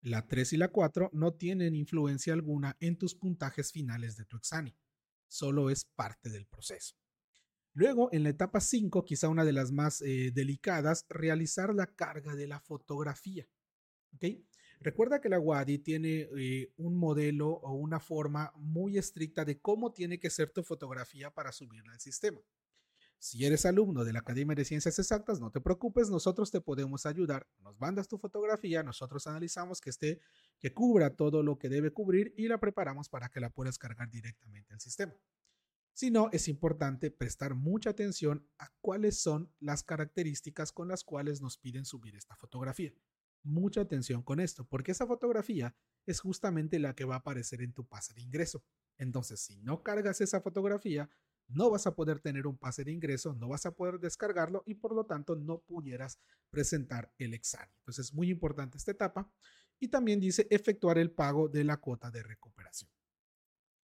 la 0.00 0.26
3 0.26 0.52
y 0.52 0.56
la 0.58 0.68
4, 0.68 1.10
no 1.12 1.34
tienen 1.34 1.74
influencia 1.74 2.32
alguna 2.32 2.76
en 2.80 2.96
tus 2.96 3.14
puntajes 3.14 3.72
finales 3.72 4.16
de 4.16 4.24
tu 4.24 4.36
examen. 4.36 4.74
Solo 5.28 5.70
es 5.70 5.84
parte 5.84 6.30
del 6.30 6.46
proceso. 6.46 6.96
Luego, 7.74 8.08
en 8.12 8.24
la 8.24 8.30
etapa 8.30 8.60
5, 8.60 9.04
quizá 9.04 9.28
una 9.28 9.44
de 9.44 9.52
las 9.52 9.70
más 9.70 10.00
eh, 10.00 10.32
delicadas, 10.32 11.06
realizar 11.08 11.74
la 11.74 11.86
carga 11.86 12.34
de 12.34 12.48
la 12.48 12.58
fotografía. 12.58 13.46
Recuerda 14.80 15.20
que 15.20 15.28
la 15.28 15.38
WADI 15.38 15.78
tiene 15.78 16.28
eh, 16.36 16.72
un 16.76 16.96
modelo 16.96 17.48
o 17.50 17.74
una 17.74 18.00
forma 18.00 18.52
muy 18.56 18.96
estricta 18.96 19.44
de 19.44 19.60
cómo 19.60 19.92
tiene 19.92 20.18
que 20.18 20.30
ser 20.30 20.50
tu 20.50 20.62
fotografía 20.62 21.30
para 21.32 21.52
subirla 21.52 21.92
al 21.92 22.00
sistema. 22.00 22.40
Si 23.18 23.44
eres 23.44 23.66
alumno 23.66 24.04
de 24.04 24.12
la 24.12 24.20
Academia 24.20 24.54
de 24.54 24.64
Ciencias 24.64 24.98
Exactas, 24.98 25.40
no 25.40 25.50
te 25.50 25.60
preocupes, 25.60 26.08
nosotros 26.08 26.50
te 26.50 26.60
podemos 26.60 27.04
ayudar. 27.04 27.46
Nos 27.58 27.78
mandas 27.80 28.06
tu 28.08 28.18
fotografía, 28.18 28.82
nosotros 28.82 29.26
analizamos 29.26 29.80
que 29.80 29.90
esté, 29.90 30.20
que 30.60 30.72
cubra 30.72 31.16
todo 31.16 31.42
lo 31.42 31.58
que 31.58 31.68
debe 31.68 31.90
cubrir 31.90 32.32
y 32.36 32.48
la 32.48 32.58
preparamos 32.58 33.08
para 33.08 33.28
que 33.28 33.40
la 33.40 33.50
puedas 33.50 33.78
cargar 33.78 34.10
directamente 34.10 34.72
al 34.72 34.80
sistema. 34.80 35.14
Si 35.92 36.12
no, 36.12 36.30
es 36.30 36.46
importante 36.46 37.10
prestar 37.10 37.54
mucha 37.54 37.90
atención 37.90 38.48
a 38.58 38.72
cuáles 38.80 39.20
son 39.20 39.52
las 39.58 39.82
características 39.82 40.70
con 40.70 40.86
las 40.86 41.02
cuales 41.02 41.40
nos 41.40 41.58
piden 41.58 41.84
subir 41.84 42.14
esta 42.14 42.36
fotografía 42.36 42.94
mucha 43.42 43.80
atención 43.80 44.22
con 44.22 44.40
esto, 44.40 44.64
porque 44.66 44.92
esa 44.92 45.06
fotografía 45.06 45.74
es 46.06 46.20
justamente 46.20 46.78
la 46.78 46.94
que 46.94 47.04
va 47.04 47.16
a 47.16 47.18
aparecer 47.18 47.62
en 47.62 47.72
tu 47.72 47.86
pase 47.86 48.14
de 48.14 48.22
ingreso. 48.22 48.64
Entonces, 48.96 49.40
si 49.40 49.56
no 49.58 49.82
cargas 49.82 50.20
esa 50.20 50.40
fotografía, 50.40 51.08
no 51.48 51.70
vas 51.70 51.86
a 51.86 51.94
poder 51.94 52.20
tener 52.20 52.46
un 52.46 52.58
pase 52.58 52.84
de 52.84 52.92
ingreso, 52.92 53.34
no 53.34 53.48
vas 53.48 53.66
a 53.66 53.74
poder 53.74 53.98
descargarlo 53.98 54.62
y 54.66 54.74
por 54.74 54.94
lo 54.94 55.06
tanto 55.06 55.34
no 55.34 55.60
pudieras 55.60 56.20
presentar 56.50 57.12
el 57.18 57.34
examen. 57.34 57.70
Entonces, 57.78 58.06
es 58.06 58.14
muy 58.14 58.30
importante 58.30 58.78
esta 58.78 58.92
etapa. 58.92 59.30
Y 59.80 59.88
también 59.88 60.20
dice 60.20 60.46
efectuar 60.50 60.98
el 60.98 61.10
pago 61.10 61.48
de 61.48 61.64
la 61.64 61.76
cuota 61.76 62.10
de 62.10 62.22
recuperación, 62.22 62.90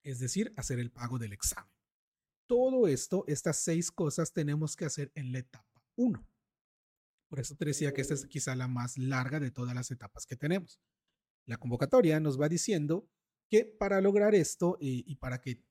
es 0.03 0.19
decir, 0.19 0.51
hacer 0.57 0.79
el 0.79 0.91
pago 0.91 1.19
del 1.19 1.33
examen. 1.33 1.71
Todo 2.47 2.87
esto, 2.87 3.23
estas 3.27 3.57
seis 3.57 3.91
cosas 3.91 4.33
tenemos 4.33 4.75
que 4.75 4.85
hacer 4.85 5.11
en 5.15 5.31
la 5.31 5.39
etapa 5.39 5.83
1. 5.95 6.27
Por 7.29 7.39
eso 7.39 7.55
te 7.55 7.65
decía 7.65 7.93
que 7.93 8.01
esta 8.01 8.13
es 8.13 8.25
quizá 8.25 8.55
la 8.55 8.67
más 8.67 8.97
larga 8.97 9.39
de 9.39 9.51
todas 9.51 9.73
las 9.73 9.89
etapas 9.91 10.25
que 10.25 10.35
tenemos. 10.35 10.79
La 11.45 11.57
convocatoria 11.57 12.19
nos 12.19 12.39
va 12.39 12.49
diciendo 12.49 13.09
que 13.49 13.65
para 13.65 14.01
lograr 14.01 14.35
esto 14.35 14.77
y, 14.79 15.15
para 15.15 15.41
que 15.41 15.63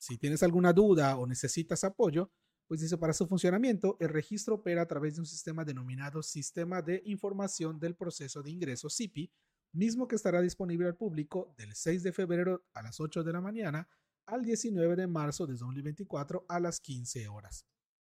si 0.00 0.16
tienes 0.16 0.42
alguna 0.42 0.72
duda 0.72 1.16
o 1.18 1.26
necesitas 1.26 1.84
apoyo, 1.84 2.32
pues 2.66 2.80
dice 2.80 2.96
para 2.96 3.12
su 3.12 3.26
funcionamiento, 3.26 3.98
el 4.00 4.08
registro 4.08 4.54
opera 4.54 4.80
a 4.80 4.86
través 4.86 5.14
de 5.14 5.20
un 5.20 5.26
sistema 5.26 5.62
denominado 5.62 6.22
Sistema 6.22 6.80
de 6.80 7.02
Información 7.04 7.78
del 7.78 7.94
Proceso 7.94 8.42
de 8.42 8.50
Ingreso 8.50 8.88
SIPI, 8.88 9.30
mismo 9.72 10.08
que 10.08 10.16
estará 10.16 10.40
disponible 10.40 10.86
al 10.86 10.96
público 10.96 11.54
del 11.58 11.74
6 11.74 12.02
de 12.02 12.12
febrero 12.12 12.64
a 12.72 12.82
las 12.82 12.98
8 12.98 13.22
de 13.22 13.32
la 13.32 13.42
mañana 13.42 13.88
al 14.24 14.42
19 14.42 14.96
de 14.96 15.06
marzo 15.06 15.46
de 15.46 15.54
2024 15.56 16.46
a 16.48 16.60
las 16.60 16.80
15 16.80 17.28
horas. 17.28 17.66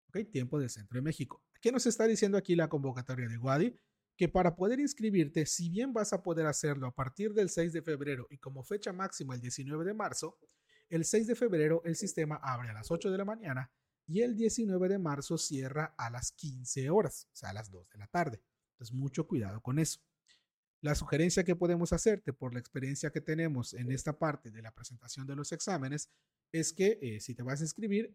¿Ok? 0.09 0.31
Tiempo 0.31 0.59
del 0.59 0.71
Centro 0.71 0.97
de 0.97 1.03
México. 1.03 1.43
¿Qué 1.61 1.73
nos 1.73 1.85
está 1.85 2.07
diciendo 2.07 2.39
aquí 2.39 2.57
la 2.57 2.71
convocatoria 2.71 3.29
de 3.29 3.37
Wadi? 3.37 3.77
Que 4.17 4.29
para 4.31 4.57
poder 4.57 4.81
inscribirte, 4.81 5.45
si 5.45 5.69
bien 5.69 5.93
vas 5.93 6.15
a 6.15 6.23
poder 6.23 6.47
hacerlo 6.47 6.87
a 6.87 6.95
partir 6.95 7.35
del 7.35 7.51
6 7.51 7.75
de 7.75 7.83
febrero 7.83 8.27
y 8.31 8.39
como 8.39 8.63
fecha 8.63 8.95
máxima 8.95 9.35
el 9.35 9.43
19 9.43 9.85
de 9.85 9.95
marzo, 9.95 10.39
el 10.93 11.07
6 11.07 11.27
de 11.27 11.35
febrero 11.35 11.81
el 11.87 11.97
sistema 11.97 12.37
abre 12.37 12.69
a 12.69 12.75
las 12.75 12.91
8 12.91 13.11
de 13.11 13.17
la 13.17 13.25
mañana 13.25 13.73
y 14.07 14.21
el 14.21 14.37
19 14.37 14.91
de 14.91 14.99
marzo 14.99 15.39
cierra 15.39 15.95
a 15.97 16.11
las 16.11 16.33
15 16.33 16.91
horas, 16.91 17.29
o 17.33 17.37
sea, 17.37 17.49
a 17.49 17.53
las 17.55 17.71
2 17.71 17.89
de 17.89 17.99
la 17.99 18.07
tarde. 18.09 18.43
Entonces, 18.73 18.95
mucho 18.95 19.27
cuidado 19.27 19.63
con 19.63 19.79
eso. 19.79 20.01
La 20.83 20.95
sugerencia 20.95 21.45
que 21.45 21.57
podemos 21.57 21.95
hacerte 21.95 22.35
por 22.35 22.53
la 22.53 22.61
experiencia 22.61 23.11
que 23.11 23.23
tenemos 23.23 23.73
en 23.73 23.91
esta 23.91 24.19
parte 24.19 24.51
de 24.51 24.61
la 24.61 24.75
presentación 24.75 25.27
de 25.27 25.35
los 25.35 25.53
exámenes 25.53 26.11
es 26.53 26.75
que 26.75 26.99
eh, 27.01 27.21
si 27.21 27.35
te 27.35 27.43
vas 27.43 27.61
a 27.61 27.65
inscribir, 27.65 28.15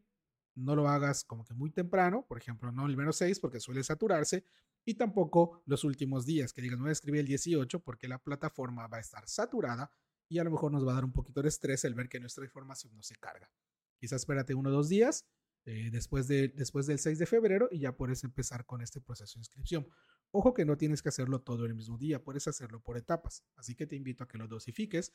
no 0.54 0.76
lo 0.76 0.88
hagas 0.88 1.24
como 1.24 1.46
que 1.46 1.56
muy 1.56 1.72
temprano, 1.72 2.28
por 2.28 2.38
ejemplo, 2.38 2.72
no 2.72 2.86
el 2.86 2.96
menos 2.96 3.18
6 3.18 3.40
porque 3.40 3.60
suele 3.60 3.84
saturarse, 3.84 4.46
y 4.86 4.94
tampoco 4.94 5.64
los 5.66 5.84
últimos 5.84 6.28
días, 6.28 6.54
que 6.54 6.62
digas, 6.62 6.78
no 6.78 6.84
voy 6.84 6.90
a 6.90 6.94
escribir 6.94 7.22
el 7.22 7.28
18 7.28 7.80
porque 7.80 8.08
la 8.08 8.20
plataforma 8.20 8.86
va 8.88 8.98
a 8.98 9.02
estar 9.02 9.28
saturada 9.28 9.92
y 10.30 10.40
a 10.40 10.44
lo 10.44 10.52
mejor 10.52 10.72
nos 10.72 10.86
va 10.86 10.92
a 10.92 10.96
dar 10.96 11.06
un 11.06 11.14
poquito 11.14 11.42
de 11.42 11.50
estrés 11.50 11.84
el 11.86 11.94
ver 11.94 12.10
que 12.10 12.20
nuestra 12.20 12.44
información 12.44 12.96
no 12.96 13.04
se 13.04 13.16
carga. 13.16 13.52
Quizás 13.98 14.22
espérate 14.22 14.54
uno 14.54 14.70
o 14.70 14.74
dos 14.74 14.90
días 14.90 15.26
eh, 15.66 15.90
después, 15.92 16.28
de, 16.28 16.50
después 16.50 16.88
del 16.88 17.00
6 17.00 17.20
de 17.20 17.26
febrero 17.26 17.68
y 17.72 17.80
ya 17.80 17.96
puedes 17.96 18.24
empezar 18.24 18.66
con 18.66 18.82
este 18.82 19.02
proceso 19.02 19.38
de 19.38 19.42
inscripción. 19.42 19.88
Ojo 20.32 20.54
que 20.54 20.66
no 20.66 20.78
tienes 20.78 21.02
que 21.02 21.10
hacerlo 21.10 21.42
todo 21.42 21.66
el 21.66 21.74
mismo 21.74 21.98
día, 21.98 22.24
puedes 22.24 22.48
hacerlo 22.48 22.82
por 22.82 22.98
etapas, 22.98 23.44
así 23.56 23.76
que 23.76 23.88
te 23.88 23.96
invito 23.96 24.24
a 24.24 24.28
que 24.28 24.38
lo 24.38 24.48
dosifiques 24.48 25.14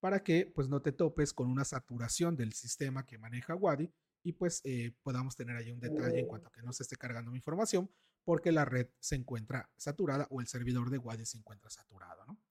para 0.00 0.24
que 0.24 0.50
pues 0.52 0.68
no 0.68 0.82
te 0.82 0.90
topes 0.90 1.32
con 1.32 1.48
una 1.48 1.64
saturación 1.64 2.36
del 2.36 2.52
sistema 2.52 3.06
que 3.06 3.18
maneja 3.18 3.54
Wadi 3.54 3.92
y 4.24 4.32
pues 4.32 4.60
eh, 4.64 4.96
podamos 5.02 5.36
tener 5.36 5.56
ahí 5.56 5.70
un 5.70 5.80
detalle 5.80 6.20
en 6.20 6.26
cuanto 6.26 6.48
a 6.48 6.52
que 6.52 6.62
no 6.62 6.72
se 6.72 6.82
esté 6.82 6.96
cargando 6.96 7.30
mi 7.30 7.38
información 7.38 7.88
porque 8.24 8.50
la 8.50 8.64
red 8.64 8.88
se 8.98 9.14
encuentra 9.14 9.70
saturada 9.76 10.26
o 10.30 10.40
el 10.40 10.46
servidor 10.46 10.90
de 10.90 10.98
Wadi 10.98 11.26
se 11.26 11.38
encuentra 11.38 11.70
saturado. 11.70 12.24
¿no? 12.26 12.41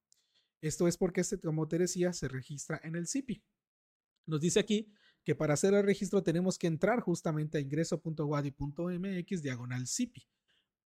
Esto 0.62 0.88
es 0.88 0.96
porque, 0.96 1.20
este, 1.20 1.38
como 1.38 1.68
te 1.68 1.86
se 1.86 2.28
registra 2.28 2.80
en 2.82 2.96
el 2.96 3.06
CIPI. 3.06 3.44
Nos 4.26 4.40
dice 4.40 4.60
aquí 4.60 4.90
que 5.24 5.34
para 5.34 5.54
hacer 5.54 5.74
el 5.74 5.84
registro 5.84 6.22
tenemos 6.22 6.56
que 6.56 6.68
entrar 6.68 7.00
justamente 7.00 7.58
a 7.58 7.60
ingreso.wadi.mx 7.60 9.42
diagonal 9.42 9.86
CIPI. 9.86 10.26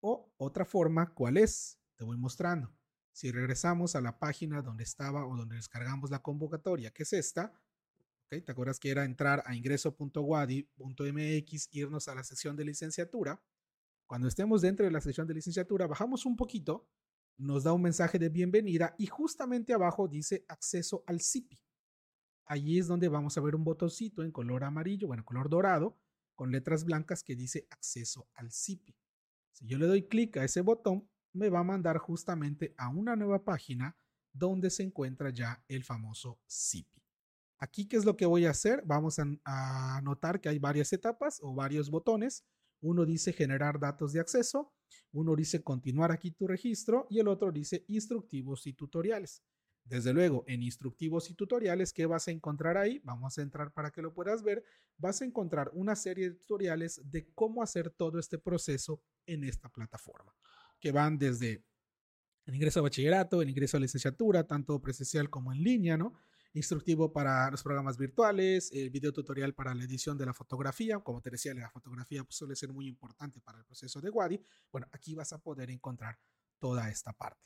O 0.00 0.32
otra 0.38 0.64
forma, 0.64 1.14
¿cuál 1.14 1.36
es? 1.36 1.78
Te 1.96 2.04
voy 2.04 2.16
mostrando. 2.16 2.74
Si 3.12 3.30
regresamos 3.30 3.94
a 3.94 4.00
la 4.00 4.18
página 4.18 4.62
donde 4.62 4.82
estaba 4.82 5.26
o 5.26 5.36
donde 5.36 5.56
descargamos 5.56 6.10
la 6.10 6.22
convocatoria, 6.22 6.90
que 6.90 7.04
es 7.04 7.12
esta, 7.12 7.52
¿Te 8.28 8.50
acuerdas 8.50 8.80
que 8.80 8.90
era 8.90 9.04
entrar 9.04 9.44
a 9.46 9.54
ingreso.wadi.mx, 9.54 11.68
irnos 11.70 12.08
a 12.08 12.14
la 12.14 12.24
sección 12.24 12.56
de 12.56 12.64
licenciatura? 12.64 13.40
Cuando 14.06 14.26
estemos 14.26 14.62
dentro 14.62 14.84
de 14.84 14.90
la 14.90 15.00
sección 15.00 15.28
de 15.28 15.34
licenciatura, 15.34 15.86
bajamos 15.86 16.26
un 16.26 16.36
poquito, 16.36 16.88
nos 17.38 17.64
da 17.64 17.72
un 17.72 17.82
mensaje 17.82 18.18
de 18.18 18.28
bienvenida 18.28 18.94
y 18.98 19.06
justamente 19.06 19.72
abajo 19.72 20.08
dice 20.08 20.44
acceso 20.48 21.04
al 21.06 21.20
CIPI. 21.20 21.60
Allí 22.46 22.78
es 22.78 22.86
donde 22.86 23.08
vamos 23.08 23.36
a 23.36 23.40
ver 23.40 23.54
un 23.54 23.64
botoncito 23.64 24.22
en 24.22 24.30
color 24.30 24.64
amarillo, 24.64 25.08
bueno, 25.08 25.24
color 25.24 25.48
dorado, 25.48 25.98
con 26.34 26.52
letras 26.52 26.84
blancas 26.84 27.22
que 27.22 27.34
dice 27.34 27.66
acceso 27.70 28.28
al 28.34 28.52
CIPI. 28.52 28.96
Si 29.52 29.66
yo 29.66 29.78
le 29.78 29.86
doy 29.86 30.06
clic 30.06 30.36
a 30.36 30.44
ese 30.44 30.60
botón, 30.60 31.08
me 31.32 31.48
va 31.48 31.60
a 31.60 31.64
mandar 31.64 31.98
justamente 31.98 32.74
a 32.78 32.88
una 32.88 33.16
nueva 33.16 33.44
página 33.44 33.96
donde 34.32 34.70
se 34.70 34.82
encuentra 34.82 35.30
ya 35.30 35.64
el 35.68 35.84
famoso 35.84 36.40
CIPI. 36.48 37.02
Aquí, 37.58 37.88
¿qué 37.88 37.96
es 37.96 38.04
lo 38.04 38.16
que 38.16 38.26
voy 38.26 38.44
a 38.44 38.50
hacer? 38.50 38.82
Vamos 38.84 39.18
a, 39.18 40.00
notar 40.02 40.40
que 40.40 40.48
hay 40.48 40.58
varias 40.58 40.92
etapas 40.92 41.40
o 41.42 41.54
varios 41.54 41.90
botones. 41.90 42.44
Uno 42.80 43.04
dice 43.04 43.32
generar 43.32 43.78
datos 43.78 44.12
de 44.12 44.20
acceso, 44.20 44.72
uno 45.12 45.34
dice 45.34 45.62
continuar 45.62 46.12
aquí 46.12 46.30
tu 46.30 46.46
registro 46.46 47.06
y 47.10 47.18
el 47.18 47.28
otro 47.28 47.50
dice 47.50 47.84
instructivos 47.88 48.66
y 48.66 48.74
tutoriales. 48.74 49.42
Desde 49.84 50.12
luego, 50.12 50.44
en 50.48 50.62
instructivos 50.62 51.30
y 51.30 51.34
tutoriales, 51.34 51.92
¿qué 51.92 52.06
vas 52.06 52.26
a 52.26 52.32
encontrar 52.32 52.76
ahí? 52.76 53.00
Vamos 53.04 53.38
a 53.38 53.42
entrar 53.42 53.72
para 53.72 53.92
que 53.92 54.02
lo 54.02 54.12
puedas 54.12 54.42
ver. 54.42 54.64
Vas 54.98 55.22
a 55.22 55.24
encontrar 55.24 55.70
una 55.74 55.94
serie 55.94 56.30
de 56.30 56.36
tutoriales 56.36 57.00
de 57.04 57.30
cómo 57.34 57.62
hacer 57.62 57.90
todo 57.90 58.18
este 58.18 58.38
proceso 58.38 59.00
en 59.26 59.44
esta 59.44 59.68
plataforma, 59.68 60.34
que 60.80 60.90
van 60.90 61.18
desde 61.18 61.64
el 62.46 62.54
ingreso 62.56 62.80
a 62.80 62.82
bachillerato, 62.82 63.42
el 63.42 63.50
ingreso 63.50 63.76
a 63.76 63.80
licenciatura, 63.80 64.44
tanto 64.44 64.80
presencial 64.80 65.30
como 65.30 65.52
en 65.52 65.62
línea, 65.62 65.96
¿no? 65.96 66.14
Instructivo 66.52 67.12
para 67.12 67.50
los 67.50 67.62
programas 67.62 67.98
virtuales, 67.98 68.70
el 68.72 68.90
video 68.90 69.12
tutorial 69.12 69.54
para 69.54 69.74
la 69.74 69.84
edición 69.84 70.16
de 70.16 70.26
la 70.26 70.32
fotografía. 70.32 70.98
Como 71.00 71.20
te 71.20 71.30
decía, 71.30 71.54
la 71.54 71.70
fotografía 71.70 72.24
pues, 72.24 72.36
suele 72.36 72.56
ser 72.56 72.72
muy 72.72 72.86
importante 72.86 73.40
para 73.40 73.58
el 73.58 73.64
proceso 73.64 74.00
de 74.00 74.10
WADI. 74.10 74.40
Bueno, 74.72 74.86
aquí 74.92 75.14
vas 75.14 75.32
a 75.32 75.38
poder 75.38 75.70
encontrar 75.70 76.18
toda 76.58 76.88
esta 76.90 77.12
parte. 77.12 77.42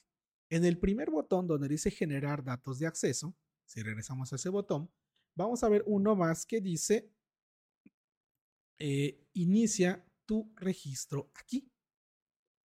En 0.48 0.64
el 0.64 0.78
primer 0.78 1.10
botón 1.10 1.46
donde 1.46 1.68
dice 1.68 1.90
generar 1.90 2.42
datos 2.42 2.78
de 2.78 2.86
acceso, 2.86 3.36
si 3.64 3.82
regresamos 3.82 4.32
a 4.32 4.36
ese 4.36 4.48
botón, 4.48 4.90
vamos 5.36 5.62
a 5.62 5.68
ver 5.68 5.84
uno 5.86 6.16
más 6.16 6.44
que 6.44 6.60
dice 6.60 7.12
eh, 8.78 9.28
inicia 9.34 10.04
tu 10.24 10.52
registro 10.56 11.30
aquí. 11.34 11.70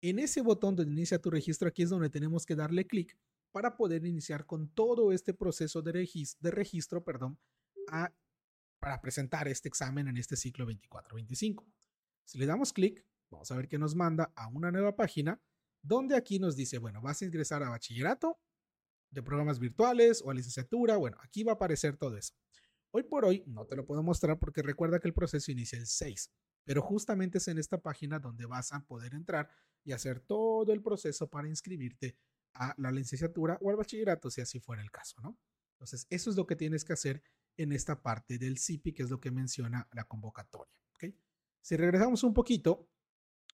En 0.01 0.19
ese 0.19 0.41
botón 0.41 0.75
donde 0.75 0.93
inicia 0.93 1.21
tu 1.21 1.29
registro 1.29 1.67
aquí 1.67 1.83
es 1.83 1.89
donde 1.89 2.09
tenemos 2.09 2.45
que 2.45 2.55
darle 2.55 2.87
clic 2.87 3.17
para 3.57 3.75
poder 3.75 4.05
iniciar 4.05 4.45
con 4.45 4.69
todo 4.69 5.11
este 5.11 5.33
proceso 5.33 5.81
de, 5.81 5.91
registro, 5.91 6.99
de 6.99 7.03
perdón, 7.03 7.39
para 8.79 9.01
presentar 9.01 9.47
este 9.47 9.67
examen 9.67 10.07
en 10.07 10.15
este 10.17 10.35
ciclo 10.35 10.67
24-25. 10.67 11.65
Si 12.23 12.37
le 12.37 12.45
damos 12.45 12.71
clic, 12.71 13.03
vamos 13.31 13.49
a 13.49 13.55
ver 13.55 13.67
que 13.67 13.79
nos 13.79 13.95
manda 13.95 14.31
a 14.35 14.47
una 14.47 14.71
nueva 14.71 14.95
página 14.95 15.41
donde 15.81 16.15
aquí 16.15 16.37
nos 16.37 16.55
dice, 16.55 16.77
bueno, 16.77 17.01
vas 17.01 17.23
a 17.23 17.25
ingresar 17.25 17.63
a 17.63 17.69
bachillerato 17.69 18.39
de 19.09 19.23
programas 19.23 19.57
virtuales 19.57 20.21
o 20.23 20.29
a 20.29 20.35
licenciatura, 20.35 20.97
bueno, 20.97 21.17
aquí 21.23 21.43
va 21.43 21.53
a 21.53 21.55
aparecer 21.55 21.97
todo 21.97 22.15
eso. 22.15 22.35
Hoy 22.91 23.01
por 23.01 23.25
hoy 23.25 23.43
no 23.47 23.65
te 23.65 23.75
lo 23.75 23.87
puedo 23.87 24.03
mostrar 24.03 24.37
porque 24.37 24.61
recuerda 24.61 24.99
que 24.99 25.07
el 25.07 25.15
proceso 25.15 25.51
inicia 25.51 25.79
el 25.79 25.87
6, 25.87 26.31
pero 26.63 26.83
justamente 26.83 27.39
es 27.39 27.47
en 27.47 27.57
esta 27.57 27.81
página 27.81 28.19
donde 28.19 28.45
vas 28.45 28.71
a 28.71 28.85
poder 28.85 29.15
entrar 29.15 29.49
y 29.83 29.93
hacer 29.93 30.19
todo 30.19 30.71
el 30.73 30.83
proceso 30.83 31.27
para 31.27 31.47
inscribirte 31.47 32.19
a 32.57 32.75
la 32.77 32.91
licenciatura 32.91 33.57
o 33.61 33.69
al 33.69 33.75
bachillerato, 33.75 34.29
si 34.29 34.41
así 34.41 34.59
fuera 34.59 34.81
el 34.81 34.91
caso, 34.91 35.21
¿no? 35.21 35.37
Entonces, 35.73 36.07
eso 36.09 36.29
es 36.29 36.35
lo 36.35 36.47
que 36.47 36.55
tienes 36.55 36.83
que 36.83 36.93
hacer 36.93 37.21
en 37.55 37.71
esta 37.71 38.01
parte 38.01 38.37
del 38.37 38.57
CIPI, 38.57 38.93
que 38.93 39.03
es 39.03 39.09
lo 39.09 39.19
que 39.19 39.31
menciona 39.31 39.87
la 39.93 40.05
convocatoria, 40.05 40.75
¿ok? 40.95 41.13
Si 41.61 41.75
regresamos 41.75 42.23
un 42.23 42.33
poquito, 42.33 42.89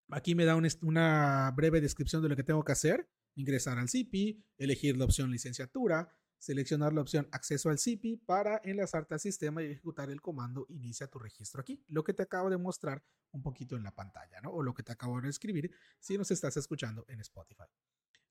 Aquí 0.10 0.36
me 0.36 0.45
da 0.45 0.55
una 0.81 1.51
breve 1.55 1.81
descripción 1.81 2.22
de 2.22 2.29
lo 2.29 2.36
que 2.36 2.43
tengo 2.43 2.63
que 2.63 2.72
hacer. 2.72 3.10
Ingresar 3.36 3.79
al 3.79 3.89
CIPI, 3.89 4.43
elegir 4.57 4.95
la 4.98 5.05
opción 5.05 5.31
licenciatura, 5.31 6.07
seleccionar 6.38 6.93
la 6.93 7.01
opción 7.01 7.27
acceso 7.31 7.69
al 7.69 7.79
CIPI 7.79 8.17
para 8.17 8.62
enlazarte 8.63 9.15
al 9.15 9.19
sistema 9.19 9.63
y 9.63 9.72
ejecutar 9.72 10.12
el 10.12 10.22
comando 10.22 10.67
inicia 10.69 11.07
tu 11.07 11.17
registro 11.17 11.62
aquí. 11.62 11.83
Lo 11.88 12.03
que 12.03 12.13
te 12.13 12.24
acabo 12.24 12.50
de 12.50 12.57
mostrar 12.57 13.03
un 13.31 13.41
poquito 13.41 13.75
en 13.75 13.83
la 13.83 13.95
pantalla, 13.95 14.39
¿no? 14.41 14.51
O 14.51 14.62
lo 14.62 14.74
que 14.74 14.83
te 14.83 14.91
acabo 14.91 15.19
de 15.19 15.29
escribir 15.29 15.72
si 16.00 16.17
nos 16.17 16.29
estás 16.29 16.57
escuchando 16.57 17.05
en 17.07 17.22
Spotify. 17.22 17.63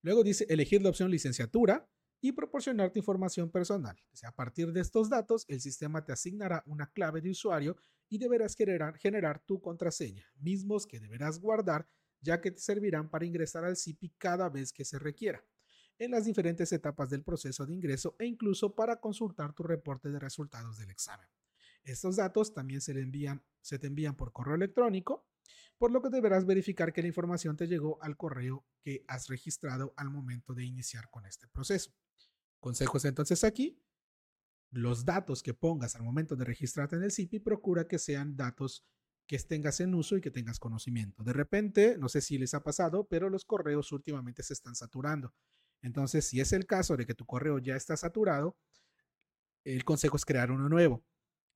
Luego 0.03 0.23
dice 0.23 0.47
elegir 0.49 0.83
la 0.83 0.91
opción 0.91 1.11
licenciatura, 1.11 1.89
y 2.25 2.31
proporcionarte 2.33 3.01
información 3.01 3.51
personal. 3.51 3.97
a 4.23 4.35
partir 4.35 4.73
de 4.73 4.81
estos 4.81 5.11
datos, 5.11 5.45
el 5.49 5.61
sistema 5.61 6.05
te 6.05 6.13
asignará 6.13 6.63
una 6.67 6.87
clave 6.87 7.21
de 7.21 7.31
usuario 7.31 7.77
y 8.09 8.19
deberás 8.19 8.55
generar, 8.55 8.97
generar 8.97 9.41
tu 9.45 9.61
contraseña, 9.61 10.25
mismos 10.37 10.87
que 10.87 11.01
deberás 11.01 11.41
guardar 11.41 11.89
ya 12.21 12.41
que 12.41 12.53
te 12.53 12.61
servirán 12.61 13.11
para 13.11 13.27
ingresar 13.27 13.65
al 13.65 13.77
CIPI 13.77 14.11
cada 14.17 14.49
vez 14.49 14.73
que 14.73 14.85
se 14.85 15.01
requiera, 15.01 15.45
en 15.99 16.13
las 16.13 16.25
diferentes 16.25 16.73
etapas 16.73 17.11
del 17.11 17.25
proceso 17.25 17.67
de 17.67 17.75
ingreso 17.75 18.15
e 18.21 18.27
incluso 18.27 18.77
para 18.77 19.01
consultar 19.01 19.53
tu 19.53 19.65
reporte 19.65 20.13
de 20.13 20.21
resultados 20.21 20.79
del 20.79 20.91
examen. 20.91 21.27
Estos 21.83 22.15
datos 22.15 22.55
también 22.55 22.81
se 22.81 22.95
te 22.95 23.87
envían 23.89 24.17
por 24.17 24.33
correo 24.33 24.55
electrónico, 24.55 25.27
por 25.79 25.91
lo 25.91 26.01
que 26.01 26.11
deberás 26.11 26.47
verificar 26.47 26.93
que 26.93 27.03
la 27.03 27.09
información 27.09 27.57
te 27.57 27.67
llegó 27.67 28.03
al 28.03 28.17
correo 28.17 28.65
que 28.83 29.05
has 29.09 29.29
registrado 29.29 29.95
al 29.97 30.11
momento 30.11 30.55
de 30.55 30.65
iniciar 30.65 31.11
con 31.11 31.27
este 31.27 31.49
proceso. 31.49 31.93
Consejos 32.61 33.05
entonces 33.05 33.45
aquí, 33.45 33.83
los 34.71 35.05
datos 35.05 35.43
que 35.43 35.55
pongas 35.55 35.97
al 35.97 36.03
momento 36.03 36.37
de 36.37 36.45
registrarte 36.45 36.97
en 36.97 37.03
el 37.03 37.13
CIPI, 37.13 37.41
procura 37.41 37.87
que 37.87 37.99
sean 37.99 38.37
datos 38.37 38.87
que 39.27 39.39
tengas 39.39 39.81
en 39.81 39.95
uso 39.95 40.17
y 40.17 40.21
que 40.21 40.31
tengas 40.31 40.59
conocimiento. 40.59 41.23
De 41.23 41.33
repente, 41.33 41.97
no 41.99 42.09
sé 42.09 42.21
si 42.21 42.39
les 42.39 42.55
ha 42.55 42.63
pasado, 42.63 43.07
pero 43.09 43.29
los 43.29 43.45
correos 43.45 43.93
últimamente 43.93 44.43
se 44.43 44.53
están 44.53 44.75
saturando. 44.75 45.35
Entonces, 45.81 46.25
si 46.25 46.41
es 46.41 46.53
el 46.53 46.67
caso 46.67 46.97
de 46.97 47.07
que 47.07 47.15
tu 47.15 47.27
correo 47.27 47.59
ya 47.59 47.77
está 47.77 47.97
saturado, 47.97 48.57
el 49.65 49.85
consejo 49.85 50.17
es 50.17 50.25
crear 50.25 50.51
uno 50.51 50.69
nuevo. 50.69 51.05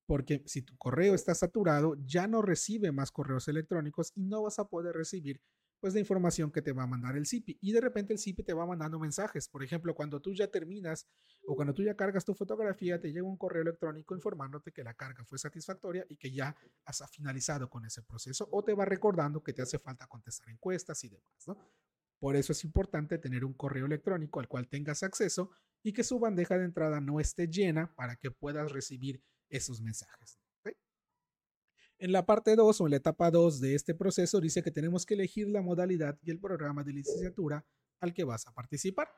Porque 0.06 0.42
si 0.46 0.62
tu 0.62 0.76
correo 0.76 1.14
está 1.14 1.34
saturado, 1.34 1.96
ya 2.04 2.26
no 2.26 2.42
recibe 2.42 2.92
más 2.92 3.10
correos 3.10 3.48
electrónicos 3.48 4.12
y 4.14 4.24
no 4.24 4.42
vas 4.42 4.58
a 4.58 4.68
poder 4.68 4.94
recibir 4.94 5.40
pues 5.80 5.94
la 5.94 6.00
información 6.00 6.50
que 6.50 6.62
te 6.62 6.72
va 6.72 6.84
a 6.84 6.86
mandar 6.86 7.16
el 7.16 7.26
CIPI. 7.26 7.58
Y 7.60 7.72
de 7.72 7.80
repente 7.80 8.12
el 8.12 8.18
CIPI 8.18 8.44
te 8.44 8.54
va 8.54 8.66
mandando 8.66 8.98
mensajes. 8.98 9.48
Por 9.48 9.62
ejemplo, 9.62 9.94
cuando 9.94 10.20
tú 10.20 10.32
ya 10.32 10.48
terminas 10.48 11.06
o 11.46 11.54
cuando 11.54 11.74
tú 11.74 11.82
ya 11.82 11.94
cargas 11.94 12.24
tu 12.24 12.34
fotografía, 12.34 13.00
te 13.00 13.12
llega 13.12 13.26
un 13.26 13.36
correo 13.36 13.62
electrónico 13.62 14.14
informándote 14.14 14.72
que 14.72 14.82
la 14.82 14.94
carga 14.94 15.24
fue 15.24 15.38
satisfactoria 15.38 16.04
y 16.08 16.16
que 16.16 16.32
ya 16.32 16.56
has 16.84 17.02
finalizado 17.10 17.68
con 17.68 17.84
ese 17.84 18.02
proceso 18.02 18.48
o 18.50 18.64
te 18.64 18.74
va 18.74 18.84
recordando 18.84 19.42
que 19.42 19.52
te 19.52 19.62
hace 19.62 19.78
falta 19.78 20.06
contestar 20.06 20.48
encuestas 20.48 21.04
y 21.04 21.10
demás. 21.10 21.46
Por 22.18 22.36
eso 22.36 22.52
es 22.52 22.64
importante 22.64 23.18
tener 23.18 23.44
un 23.44 23.52
correo 23.52 23.86
electrónico 23.86 24.40
al 24.40 24.48
cual 24.48 24.68
tengas 24.68 25.02
acceso 25.02 25.50
y 25.82 25.92
que 25.92 26.02
su 26.02 26.18
bandeja 26.18 26.56
de 26.56 26.64
entrada 26.64 27.00
no 27.00 27.20
esté 27.20 27.46
llena 27.48 27.94
para 27.94 28.16
que 28.16 28.30
puedas 28.30 28.72
recibir 28.72 29.22
esos 29.48 29.80
mensajes. 29.80 30.38
En 31.98 32.12
la 32.12 32.26
parte 32.26 32.56
2 32.56 32.80
o 32.80 32.84
en 32.84 32.90
la 32.90 32.98
etapa 32.98 33.30
2 33.30 33.58
de 33.60 33.74
este 33.74 33.94
proceso 33.94 34.38
dice 34.38 34.62
que 34.62 34.70
tenemos 34.70 35.06
que 35.06 35.14
elegir 35.14 35.48
la 35.48 35.62
modalidad 35.62 36.18
y 36.22 36.30
el 36.30 36.38
programa 36.38 36.84
de 36.84 36.92
licenciatura 36.92 37.64
al 38.00 38.12
que 38.12 38.24
vas 38.24 38.46
a 38.46 38.52
participar. 38.52 39.08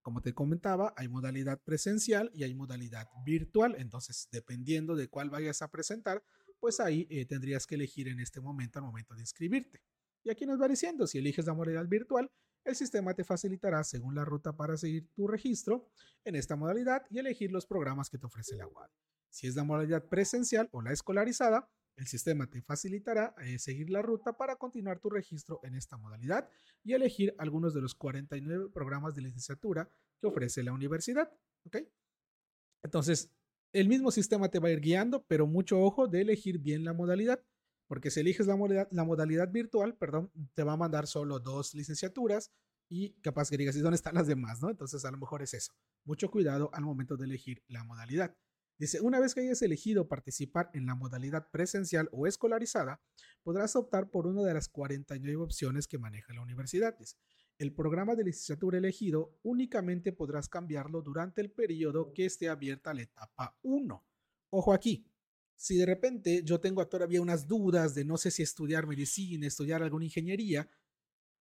Como 0.00 0.22
te 0.22 0.32
comentaba, 0.32 0.94
hay 0.96 1.08
modalidad 1.08 1.60
presencial 1.60 2.30
y 2.32 2.44
hay 2.44 2.54
modalidad 2.54 3.08
virtual, 3.26 3.74
entonces 3.78 4.28
dependiendo 4.30 4.94
de 4.94 5.08
cuál 5.08 5.28
vayas 5.28 5.60
a 5.60 5.72
presentar, 5.72 6.22
pues 6.60 6.78
ahí 6.78 7.08
eh, 7.10 7.26
tendrías 7.26 7.66
que 7.66 7.74
elegir 7.74 8.06
en 8.06 8.20
este 8.20 8.40
momento 8.40 8.78
al 8.78 8.84
momento 8.84 9.14
de 9.14 9.22
inscribirte. 9.22 9.82
Y 10.22 10.30
aquí 10.30 10.46
nos 10.46 10.60
va 10.60 10.68
diciendo, 10.68 11.08
si 11.08 11.18
eliges 11.18 11.46
la 11.46 11.54
modalidad 11.54 11.86
virtual, 11.88 12.30
el 12.64 12.76
sistema 12.76 13.14
te 13.14 13.24
facilitará 13.24 13.82
según 13.82 14.14
la 14.14 14.24
ruta 14.24 14.56
para 14.56 14.76
seguir 14.76 15.08
tu 15.14 15.26
registro 15.26 15.90
en 16.24 16.36
esta 16.36 16.56
modalidad 16.56 17.02
y 17.10 17.18
elegir 17.18 17.50
los 17.50 17.66
programas 17.66 18.08
que 18.08 18.18
te 18.18 18.26
ofrece 18.26 18.54
la 18.56 18.68
UAD. 18.68 18.90
Si 19.30 19.46
es 19.46 19.54
la 19.54 19.64
modalidad 19.64 20.04
presencial 20.04 20.68
o 20.72 20.82
la 20.82 20.92
escolarizada, 20.92 21.68
el 21.96 22.06
sistema 22.06 22.48
te 22.48 22.62
facilitará 22.62 23.34
eh, 23.42 23.58
seguir 23.58 23.90
la 23.90 24.02
ruta 24.02 24.36
para 24.36 24.56
continuar 24.56 25.00
tu 25.00 25.10
registro 25.10 25.60
en 25.62 25.74
esta 25.74 25.96
modalidad 25.96 26.48
y 26.82 26.94
elegir 26.94 27.34
algunos 27.38 27.74
de 27.74 27.82
los 27.82 27.94
49 27.94 28.70
programas 28.72 29.14
de 29.14 29.22
licenciatura 29.22 29.88
que 30.18 30.26
ofrece 30.26 30.62
la 30.62 30.72
universidad. 30.72 31.30
¿ok? 31.66 31.76
Entonces, 32.82 33.30
el 33.72 33.88
mismo 33.88 34.10
sistema 34.10 34.48
te 34.48 34.58
va 34.58 34.68
a 34.68 34.72
ir 34.72 34.80
guiando, 34.80 35.24
pero 35.26 35.46
mucho 35.46 35.80
ojo 35.80 36.08
de 36.08 36.22
elegir 36.22 36.58
bien 36.58 36.84
la 36.84 36.92
modalidad, 36.92 37.44
porque 37.86 38.10
si 38.10 38.20
eliges 38.20 38.46
la 38.46 38.56
modalidad, 38.56 38.88
la 38.90 39.04
modalidad 39.04 39.50
virtual, 39.50 39.94
perdón, 39.94 40.32
te 40.54 40.64
va 40.64 40.72
a 40.72 40.76
mandar 40.76 41.06
solo 41.06 41.38
dos 41.38 41.74
licenciaturas 41.74 42.50
y 42.88 43.12
capaz 43.20 43.50
que 43.50 43.56
digas, 43.56 43.76
¿y 43.76 43.80
dónde 43.80 43.96
están 43.96 44.14
las 44.14 44.26
demás? 44.26 44.60
¿no? 44.62 44.70
Entonces, 44.70 45.04
a 45.04 45.10
lo 45.10 45.18
mejor 45.18 45.42
es 45.42 45.54
eso. 45.54 45.72
Mucho 46.04 46.30
cuidado 46.30 46.70
al 46.72 46.84
momento 46.84 47.16
de 47.16 47.26
elegir 47.26 47.62
la 47.68 47.84
modalidad. 47.84 48.34
Dice, 48.80 49.02
una 49.02 49.20
vez 49.20 49.34
que 49.34 49.42
hayas 49.42 49.60
elegido 49.60 50.08
participar 50.08 50.70
en 50.72 50.86
la 50.86 50.94
modalidad 50.94 51.50
presencial 51.50 52.08
o 52.12 52.26
escolarizada, 52.26 52.98
podrás 53.42 53.76
optar 53.76 54.08
por 54.08 54.26
una 54.26 54.42
de 54.42 54.54
las 54.54 54.70
49 54.70 55.36
opciones 55.36 55.86
que 55.86 55.98
maneja 55.98 56.32
la 56.32 56.40
universidad. 56.40 56.96
el 57.58 57.74
programa 57.74 58.14
de 58.14 58.24
licenciatura 58.24 58.78
elegido 58.78 59.38
únicamente 59.42 60.12
podrás 60.12 60.48
cambiarlo 60.48 61.02
durante 61.02 61.42
el 61.42 61.50
periodo 61.50 62.14
que 62.14 62.24
esté 62.24 62.48
abierta 62.48 62.94
la 62.94 63.02
etapa 63.02 63.54
1. 63.60 64.02
Ojo 64.48 64.72
aquí, 64.72 65.04
si 65.56 65.76
de 65.76 65.84
repente 65.84 66.42
yo 66.42 66.58
tengo 66.58 66.88
todavía 66.88 67.20
unas 67.20 67.46
dudas 67.46 67.94
de 67.94 68.06
no 68.06 68.16
sé 68.16 68.30
si 68.30 68.42
estudiar 68.42 68.86
medicina, 68.86 69.46
estudiar 69.46 69.82
alguna 69.82 70.06
ingeniería, 70.06 70.70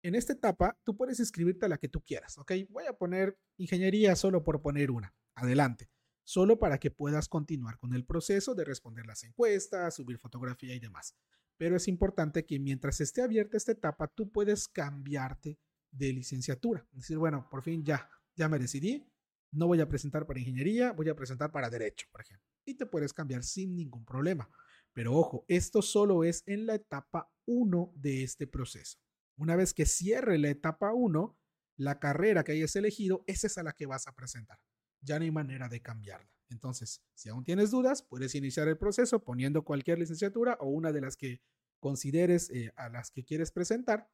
en 0.04 0.15
esta 0.15 0.34
etapa 0.34 0.78
tú 0.84 0.97
puedes 0.97 1.21
inscribirte 1.21 1.67
a 1.67 1.69
la 1.69 1.78
que 1.78 1.88
tú 1.88 2.02
quieras, 2.02 2.38
¿ok? 2.38 2.52
Voy 2.67 2.84
a 2.86 2.97
poner 2.97 3.39
ingeniería 3.56 4.17
solo 4.17 4.43
por 4.43 4.62
poner 4.62 4.91
una. 4.91 5.15
Adelante 5.36 5.89
solo 6.29 6.59
para 6.59 6.77
que 6.77 6.91
puedas 6.91 7.27
continuar 7.27 7.79
con 7.79 7.95
el 7.95 8.05
proceso 8.05 8.53
de 8.53 8.63
responder 8.63 9.07
las 9.07 9.23
encuestas, 9.23 9.95
subir 9.95 10.19
fotografía 10.19 10.75
y 10.75 10.79
demás. 10.79 11.15
Pero 11.57 11.75
es 11.75 11.87
importante 11.87 12.45
que 12.45 12.59
mientras 12.59 13.01
esté 13.01 13.23
abierta 13.23 13.57
esta 13.57 13.71
etapa, 13.71 14.07
tú 14.07 14.31
puedes 14.31 14.67
cambiarte 14.67 15.57
de 15.89 16.13
licenciatura. 16.13 16.85
Es 16.91 16.99
decir, 16.99 17.17
bueno, 17.17 17.47
por 17.49 17.63
fin 17.63 17.83
ya, 17.83 18.07
ya 18.35 18.47
me 18.47 18.59
decidí, 18.59 19.11
no 19.51 19.65
voy 19.65 19.81
a 19.81 19.89
presentar 19.89 20.27
para 20.27 20.39
ingeniería, 20.39 20.91
voy 20.91 21.09
a 21.09 21.15
presentar 21.15 21.51
para 21.51 21.67
derecho, 21.67 22.05
por 22.11 22.21
ejemplo. 22.21 22.47
Y 22.63 22.75
te 22.75 22.85
puedes 22.85 23.11
cambiar 23.11 23.43
sin 23.43 23.75
ningún 23.75 24.05
problema. 24.05 24.51
Pero 24.93 25.15
ojo, 25.15 25.45
esto 25.47 25.81
solo 25.81 26.23
es 26.23 26.43
en 26.45 26.67
la 26.67 26.75
etapa 26.75 27.33
1 27.47 27.91
de 27.95 28.21
este 28.21 28.45
proceso. 28.45 28.99
Una 29.35 29.55
vez 29.55 29.73
que 29.73 29.87
cierre 29.87 30.37
la 30.37 30.49
etapa 30.49 30.93
1, 30.93 31.35
la 31.77 31.97
carrera 31.97 32.43
que 32.43 32.51
hayas 32.51 32.75
elegido, 32.75 33.23
esa 33.25 33.47
es 33.47 33.57
a 33.57 33.63
la 33.63 33.73
que 33.73 33.87
vas 33.87 34.07
a 34.07 34.13
presentar. 34.13 34.59
Ya 35.01 35.17
no 35.17 35.25
hay 35.25 35.31
manera 35.31 35.69
de 35.69 35.81
cambiarla. 35.81 36.29
Entonces, 36.49 37.03
si 37.13 37.29
aún 37.29 37.43
tienes 37.43 37.71
dudas, 37.71 38.01
puedes 38.01 38.33
iniciar 38.35 38.67
el 38.67 38.77
proceso 38.77 39.23
poniendo 39.23 39.63
cualquier 39.63 39.99
licenciatura 39.99 40.57
o 40.59 40.67
una 40.67 40.91
de 40.91 41.01
las 41.01 41.15
que 41.15 41.41
consideres 41.79 42.49
eh, 42.49 42.73
a 42.75 42.89
las 42.89 43.12
que 43.12 43.23
quieres 43.23 43.51
presentar. 43.51 44.09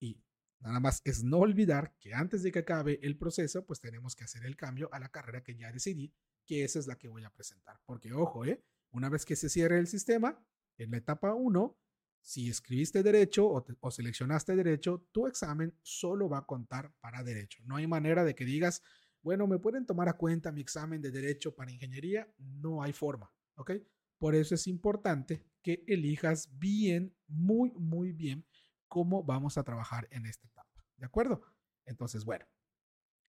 Y 0.00 0.22
nada 0.60 0.80
más 0.80 1.02
es 1.04 1.22
no 1.22 1.38
olvidar 1.38 1.94
que 2.00 2.14
antes 2.14 2.42
de 2.42 2.52
que 2.52 2.60
acabe 2.60 2.98
el 3.02 3.16
proceso, 3.18 3.64
pues 3.66 3.80
tenemos 3.80 4.16
que 4.16 4.24
hacer 4.24 4.44
el 4.44 4.56
cambio 4.56 4.88
a 4.92 4.98
la 4.98 5.10
carrera 5.10 5.42
que 5.42 5.56
ya 5.56 5.70
decidí, 5.70 6.12
que 6.46 6.64
esa 6.64 6.78
es 6.78 6.86
la 6.86 6.96
que 6.96 7.08
voy 7.08 7.24
a 7.24 7.30
presentar. 7.30 7.80
Porque 7.84 8.12
ojo, 8.12 8.44
¿eh? 8.44 8.64
una 8.90 9.08
vez 9.08 9.24
que 9.24 9.36
se 9.36 9.48
cierre 9.48 9.78
el 9.78 9.86
sistema, 9.86 10.42
en 10.78 10.90
la 10.90 10.96
etapa 10.96 11.34
1, 11.34 11.78
si 12.22 12.48
escribiste 12.48 13.02
derecho 13.02 13.46
o, 13.46 13.64
o, 13.80 13.90
seleccionaste 13.90 14.56
derecho, 14.56 15.06
tu 15.12 15.26
examen 15.26 15.78
solo 15.82 16.28
va 16.28 16.38
a 16.38 16.46
contar 16.46 16.92
para 17.00 17.22
derecho. 17.22 17.62
No 17.66 17.76
hay 17.76 17.86
manera 17.86 18.24
de 18.24 18.34
que 18.34 18.46
digas, 18.46 18.82
bueno, 19.24 19.46
¿me 19.46 19.58
pueden 19.58 19.86
tomar 19.86 20.08
a 20.08 20.18
cuenta 20.18 20.52
mi 20.52 20.60
examen 20.60 21.00
de 21.00 21.10
derecho 21.10 21.54
para 21.54 21.72
ingeniería? 21.72 22.30
No 22.38 22.82
hay 22.82 22.92
forma, 22.92 23.32
¿ok? 23.56 23.72
Por 24.18 24.34
eso 24.34 24.54
es 24.54 24.66
importante 24.66 25.42
que 25.62 25.82
elijas 25.88 26.50
bien, 26.58 27.16
muy, 27.26 27.72
muy 27.72 28.12
bien 28.12 28.46
cómo 28.86 29.24
vamos 29.24 29.56
a 29.56 29.64
trabajar 29.64 30.06
en 30.10 30.26
esta 30.26 30.46
etapa, 30.46 30.84
¿de 30.98 31.06
acuerdo? 31.06 31.42
Entonces, 31.86 32.24
bueno, 32.26 32.44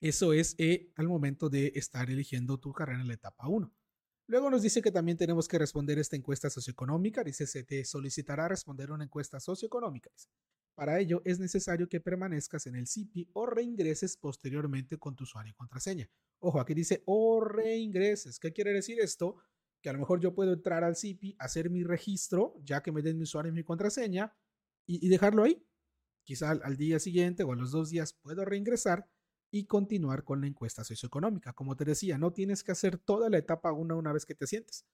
eso 0.02 0.34
es 0.34 0.56
eh, 0.58 0.92
al 0.98 1.08
momento 1.08 1.50
de 1.50 1.72
estar 1.76 2.10
eligiendo 2.10 2.60
tu 2.60 2.74
carrera 2.74 3.00
en 3.00 3.08
la 3.08 3.14
etapa 3.14 3.48
1. 3.48 3.74
Luego 4.28 4.50
nos 4.50 4.64
dice 4.64 4.82
que 4.82 4.92
también 4.92 5.18
tenemos 5.18 5.48
que 5.48 5.58
responder 5.58 5.98
esta 5.98 6.18
encuesta 6.18 6.50
socioeconómica. 6.50 7.24
Dice, 7.24 7.48
se 7.48 7.64
te 7.64 7.86
solicitará 7.86 8.50
responder 8.50 8.92
una 8.92 9.06
encuesta 9.06 9.40
socioeconómica. 9.40 10.12
Para 10.76 11.00
ello 11.00 11.22
es 11.24 11.40
necesario 11.40 11.88
que 11.88 12.02
permanezcas 12.02 12.68
en 12.68 12.76
el 12.76 12.86
CIPI 12.86 13.30
o 13.34 13.46
reingreses 13.46 14.18
posteriormente 14.18 14.98
con 14.98 15.16
tu 15.16 15.24
usuario 15.24 15.52
y 15.52 15.56
contraseña. 15.56 16.10
Ojo, 16.40 16.60
aquí 16.60 16.74
dice 16.74 17.02
o 17.06 17.42
reingreses. 17.42 18.40
¿Qué 18.40 18.52
quiere 18.52 18.74
decir 18.74 19.00
esto? 19.00 19.38
Que 19.82 19.90
a 19.90 19.94
lo 19.94 20.00
mejor 20.00 20.20
yo 20.20 20.36
puedo 20.36 20.52
entrar 20.52 20.84
al 20.84 20.98
CIPI, 20.98 21.38
hacer 21.40 21.70
mi 21.70 21.84
registro, 21.84 22.56
ya 22.62 22.84
que 22.84 22.92
me 22.92 23.02
den 23.02 23.18
mi 23.18 23.24
usuario 23.24 23.52
y 23.52 23.56
mi 23.56 23.64
contraseña, 23.64 24.36
y, 24.86 25.08
dejarlo 25.08 25.44
ahí. 25.44 25.66
Quizá 26.26 26.52
al, 26.52 26.62
al 26.64 26.76
día 26.76 27.00
siguiente 27.00 27.44
o 27.44 27.54
a 27.54 27.56
los 27.56 27.72
dos 27.72 27.90
días 27.90 28.14
puedo 28.14 28.44
reingresar 28.44 29.10
y 29.52 29.66
continuar 29.68 30.26
con 30.26 30.42
la 30.42 30.48
encuesta 30.48 30.84
socioeconómica. 30.84 31.54
Como 31.54 31.78
te 31.78 31.86
decía, 31.86 32.18
no 32.18 32.34
tienes 32.34 32.64
que 32.64 32.74
hacer 32.74 32.98
toda 32.98 33.30
la 33.30 33.38
etapa 33.38 33.72
una 33.72 33.96
una 33.96 34.12
vez 34.12 34.26
que 34.26 34.36
te 34.36 34.46
sientes. 34.46 34.86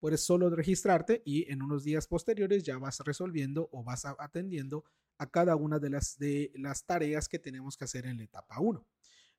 Puedes 0.00 0.24
solo 0.24 0.50
registrarte 0.50 1.22
y 1.24 1.50
en 1.52 1.62
unos 1.62 1.84
días 1.84 2.08
posteriores 2.08 2.64
ya 2.64 2.78
vas 2.78 2.98
resolviendo 3.00 3.68
o 3.72 3.84
vas 3.84 4.04
atendiendo 4.04 4.84
a 5.18 5.30
cada 5.30 5.56
una 5.56 5.78
de 5.78 5.90
las, 5.90 6.16
de 6.18 6.52
las 6.54 6.84
tareas 6.84 7.28
que 7.28 7.38
tenemos 7.38 7.76
que 7.76 7.84
hacer 7.84 8.06
en 8.06 8.16
la 8.16 8.24
etapa 8.24 8.60
1. 8.60 8.86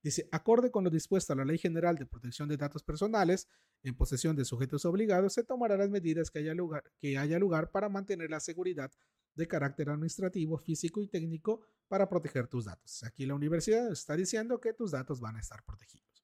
Dice, 0.01 0.29
acorde 0.31 0.71
con 0.71 0.83
lo 0.83 0.89
dispuesto 0.89 1.33
a 1.33 1.35
la 1.35 1.43
Ley 1.43 1.57
General 1.57 1.95
de 1.97 2.05
Protección 2.05 2.47
de 2.47 2.55
Datos 2.55 2.83
Personales, 2.83 3.49
en 3.83 3.95
posesión 3.95 4.35
de 4.35 4.45
sujetos 4.45 4.85
obligados, 4.85 5.33
se 5.33 5.43
tomarán 5.43 5.79
las 5.79 5.89
medidas 5.89 6.31
que 6.31 6.39
haya 6.39 6.53
lugar, 6.53 6.83
que 6.99 7.17
haya 7.17 7.37
lugar 7.37 7.71
para 7.71 7.89
mantener 7.89 8.29
la 8.29 8.39
seguridad 8.39 8.91
de 9.35 9.47
carácter 9.47 9.89
administrativo, 9.89 10.57
físico 10.57 11.01
y 11.01 11.07
técnico 11.07 11.61
para 11.87 12.07
proteger 12.07 12.47
tus 12.47 12.65
datos. 12.65 13.03
Aquí 13.03 13.25
la 13.25 13.35
universidad 13.35 13.91
está 13.91 14.15
diciendo 14.15 14.59
que 14.59 14.73
tus 14.73 14.91
datos 14.91 15.19
van 15.19 15.35
a 15.35 15.39
estar 15.39 15.63
protegidos. 15.65 16.18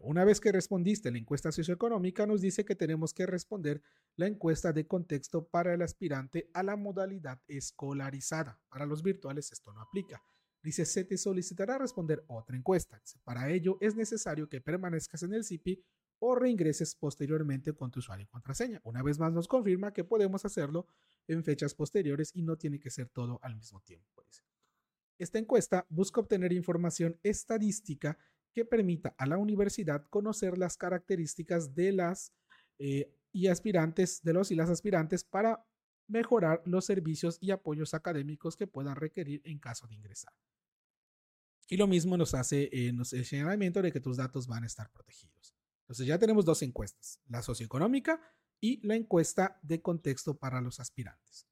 Una 0.00 0.24
vez 0.24 0.40
que 0.40 0.52
respondiste 0.52 1.10
la 1.10 1.18
encuesta 1.18 1.52
socioeconómica, 1.52 2.26
nos 2.26 2.40
dice 2.40 2.64
que 2.64 2.74
tenemos 2.74 3.14
que 3.14 3.26
responder 3.26 3.82
la 4.16 4.26
encuesta 4.26 4.72
de 4.72 4.86
contexto 4.86 5.46
para 5.46 5.74
el 5.74 5.82
aspirante 5.82 6.50
a 6.54 6.62
la 6.62 6.76
modalidad 6.76 7.40
escolarizada. 7.46 8.60
Para 8.68 8.86
los 8.86 9.02
virtuales 9.02 9.52
esto 9.52 9.72
no 9.72 9.80
aplica. 9.80 10.22
Dice, 10.62 10.84
se 10.84 11.04
te 11.04 11.16
solicitará 11.16 11.78
responder 11.78 12.24
otra 12.26 12.56
encuesta. 12.56 13.00
Para 13.22 13.50
ello 13.50 13.78
es 13.80 13.94
necesario 13.94 14.48
que 14.48 14.60
permanezcas 14.60 15.22
en 15.22 15.34
el 15.34 15.44
CIPI 15.44 15.80
o 16.18 16.34
reingreses 16.34 16.96
posteriormente 16.96 17.72
con 17.72 17.90
tu 17.90 18.00
usuario 18.00 18.24
y 18.24 18.28
contraseña. 18.28 18.80
Una 18.82 19.02
vez 19.02 19.18
más 19.18 19.32
nos 19.32 19.46
confirma 19.46 19.92
que 19.92 20.02
podemos 20.02 20.44
hacerlo 20.44 20.86
en 21.28 21.44
fechas 21.44 21.74
posteriores 21.74 22.32
y 22.34 22.42
no 22.42 22.56
tiene 22.56 22.80
que 22.80 22.90
ser 22.90 23.08
todo 23.10 23.38
al 23.42 23.54
mismo 23.54 23.80
tiempo. 23.82 24.16
Esta 25.18 25.38
encuesta 25.38 25.86
busca 25.88 26.20
obtener 26.20 26.52
información 26.52 27.18
estadística 27.22 28.18
que 28.56 28.64
permita 28.64 29.14
a 29.18 29.26
la 29.26 29.36
universidad 29.36 30.06
conocer 30.08 30.56
las 30.56 30.78
características 30.78 31.74
de 31.74 31.92
las 31.92 32.32
eh, 32.78 33.14
y 33.30 33.48
aspirantes, 33.48 34.22
de 34.22 34.32
los 34.32 34.50
y 34.50 34.54
las 34.54 34.70
aspirantes 34.70 35.24
para 35.24 35.62
mejorar 36.08 36.62
los 36.64 36.86
servicios 36.86 37.36
y 37.42 37.50
apoyos 37.50 37.92
académicos 37.92 38.56
que 38.56 38.66
puedan 38.66 38.96
requerir 38.96 39.42
en 39.44 39.58
caso 39.58 39.86
de 39.86 39.96
ingresar. 39.96 40.32
Y 41.68 41.76
lo 41.76 41.86
mismo 41.86 42.16
nos 42.16 42.32
hace 42.32 42.70
el 42.72 43.04
señalamiento 43.04 43.82
de 43.82 43.92
que 43.92 44.00
tus 44.00 44.16
datos 44.16 44.46
van 44.46 44.62
a 44.62 44.66
estar 44.66 44.90
protegidos. 44.90 45.54
Entonces 45.82 46.06
ya 46.06 46.18
tenemos 46.18 46.46
dos 46.46 46.62
encuestas, 46.62 47.20
la 47.28 47.42
socioeconómica 47.42 48.22
y 48.58 48.80
la 48.86 48.94
encuesta 48.94 49.60
de 49.60 49.82
contexto 49.82 50.38
para 50.38 50.62
los 50.62 50.80
aspirantes. 50.80 51.46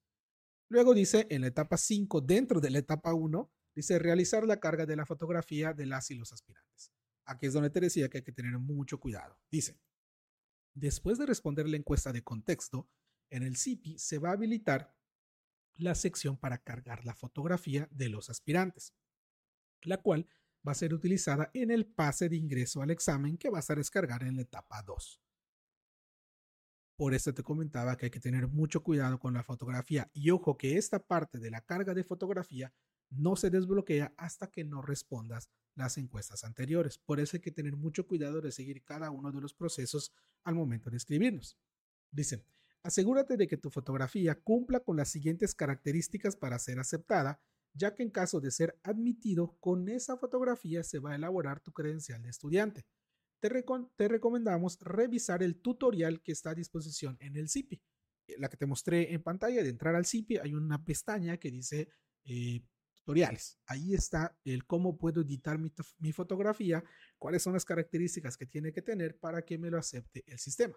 Luego 0.69 0.95
dice 0.95 1.27
en 1.29 1.41
la 1.41 1.47
etapa 1.47 1.77
5, 1.77 2.21
dentro 2.21 2.59
de 2.59 2.71
la 2.71 2.79
etapa 2.79 3.13
1, 3.13 3.51
dice 3.75 3.99
realizar 3.99 4.47
la 4.47 4.59
carga 4.59 4.87
de 4.87 4.95
la 4.95 5.05
fotografía 5.05 5.71
de 5.71 5.85
las 5.85 6.09
y 6.09 6.15
los 6.15 6.33
aspirantes. 6.33 6.94
Aquí 7.25 7.47
es 7.47 7.53
donde 7.53 7.69
te 7.69 7.79
decía 7.79 8.09
que 8.09 8.19
hay 8.19 8.23
que 8.23 8.31
tener 8.31 8.57
mucho 8.59 8.99
cuidado. 8.99 9.39
Dice, 9.49 9.79
Después 10.75 11.17
de 11.17 11.25
responder 11.25 11.69
la 11.69 11.77
encuesta 11.77 12.11
de 12.11 12.21
contexto, 12.21 12.89
en 13.29 13.43
el 13.43 13.55
CIPI 13.55 13.97
se 13.97 14.19
va 14.19 14.29
a 14.29 14.33
habilitar 14.33 14.93
la 15.75 15.95
sección 15.95 16.37
para 16.37 16.57
cargar 16.57 17.05
la 17.05 17.15
fotografía 17.15 17.87
de 17.91 18.09
los 18.09 18.29
aspirantes, 18.29 18.93
la 19.83 20.01
cual 20.01 20.27
va 20.67 20.73
a 20.73 20.75
ser 20.75 20.93
utilizada 20.93 21.49
en 21.53 21.71
el 21.71 21.85
pase 21.85 22.27
de 22.27 22.35
ingreso 22.35 22.81
al 22.81 22.91
examen 22.91 23.37
que 23.37 23.49
vas 23.49 23.69
a 23.69 23.75
descargar 23.75 24.23
en 24.23 24.35
la 24.35 24.41
etapa 24.41 24.83
2. 24.83 25.21
Por 26.97 27.13
eso 27.13 27.33
te 27.33 27.43
comentaba 27.43 27.95
que 27.95 28.07
hay 28.07 28.11
que 28.11 28.19
tener 28.19 28.49
mucho 28.49 28.83
cuidado 28.83 29.17
con 29.17 29.33
la 29.33 29.43
fotografía 29.43 30.09
y 30.13 30.29
ojo 30.31 30.57
que 30.57 30.77
esta 30.77 30.99
parte 30.99 31.39
de 31.39 31.51
la 31.51 31.61
carga 31.61 31.93
de 31.93 32.03
fotografía 32.03 32.73
no 33.17 33.35
se 33.35 33.49
desbloquea 33.49 34.13
hasta 34.17 34.51
que 34.51 34.63
no 34.63 34.81
respondas 34.81 35.49
las 35.75 35.97
encuestas 35.97 36.43
anteriores. 36.43 36.97
Por 36.97 37.19
eso 37.19 37.37
hay 37.37 37.41
que 37.41 37.51
tener 37.51 37.75
mucho 37.75 38.07
cuidado 38.07 38.41
de 38.41 38.51
seguir 38.51 38.83
cada 38.83 39.11
uno 39.11 39.31
de 39.31 39.41
los 39.41 39.53
procesos 39.53 40.13
al 40.43 40.55
momento 40.55 40.89
de 40.89 40.97
escribirnos. 40.97 41.57
Dice, 42.11 42.45
asegúrate 42.83 43.37
de 43.37 43.47
que 43.47 43.57
tu 43.57 43.69
fotografía 43.69 44.35
cumpla 44.35 44.79
con 44.79 44.97
las 44.97 45.09
siguientes 45.09 45.53
características 45.53 46.35
para 46.35 46.59
ser 46.59 46.79
aceptada, 46.79 47.41
ya 47.73 47.93
que 47.93 48.03
en 48.03 48.09
caso 48.09 48.39
de 48.39 48.51
ser 48.51 48.79
admitido, 48.83 49.57
con 49.59 49.89
esa 49.89 50.17
fotografía 50.17 50.83
se 50.83 50.99
va 50.99 51.11
a 51.11 51.15
elaborar 51.15 51.59
tu 51.59 51.73
credencial 51.73 52.21
de 52.23 52.29
estudiante. 52.29 52.85
Te, 53.41 53.49
te 53.97 54.07
recomendamos 54.07 54.79
revisar 54.79 55.43
el 55.43 55.61
tutorial 55.61 56.21
que 56.21 56.31
está 56.31 56.51
a 56.51 56.55
disposición 56.55 57.17
en 57.19 57.35
el 57.35 57.49
CIPI. 57.49 57.81
La 58.37 58.49
que 58.49 58.57
te 58.57 58.65
mostré 58.65 59.13
en 59.13 59.21
pantalla 59.21 59.61
de 59.61 59.69
entrar 59.69 59.93
al 59.93 60.05
CIPI, 60.05 60.37
hay 60.37 60.53
una 60.53 60.83
pestaña 60.83 61.37
que 61.37 61.51
dice 61.51 61.89
eh, 62.23 62.63
tutoriales. 63.05 63.59
Ahí 63.67 63.93
está 63.93 64.35
el 64.43 64.65
cómo 64.65 64.97
puedo 64.97 65.21
editar 65.21 65.59
mi, 65.59 66.11
fotografía, 66.11 66.83
cuáles 67.19 67.43
son 67.43 67.53
las 67.53 67.63
características 67.63 68.35
que 68.35 68.47
tiene 68.47 68.73
que 68.73 68.81
tener 68.81 69.19
para 69.19 69.43
que 69.43 69.59
me 69.59 69.69
lo 69.69 69.77
acepte 69.77 70.23
el 70.25 70.39
sistema. 70.39 70.75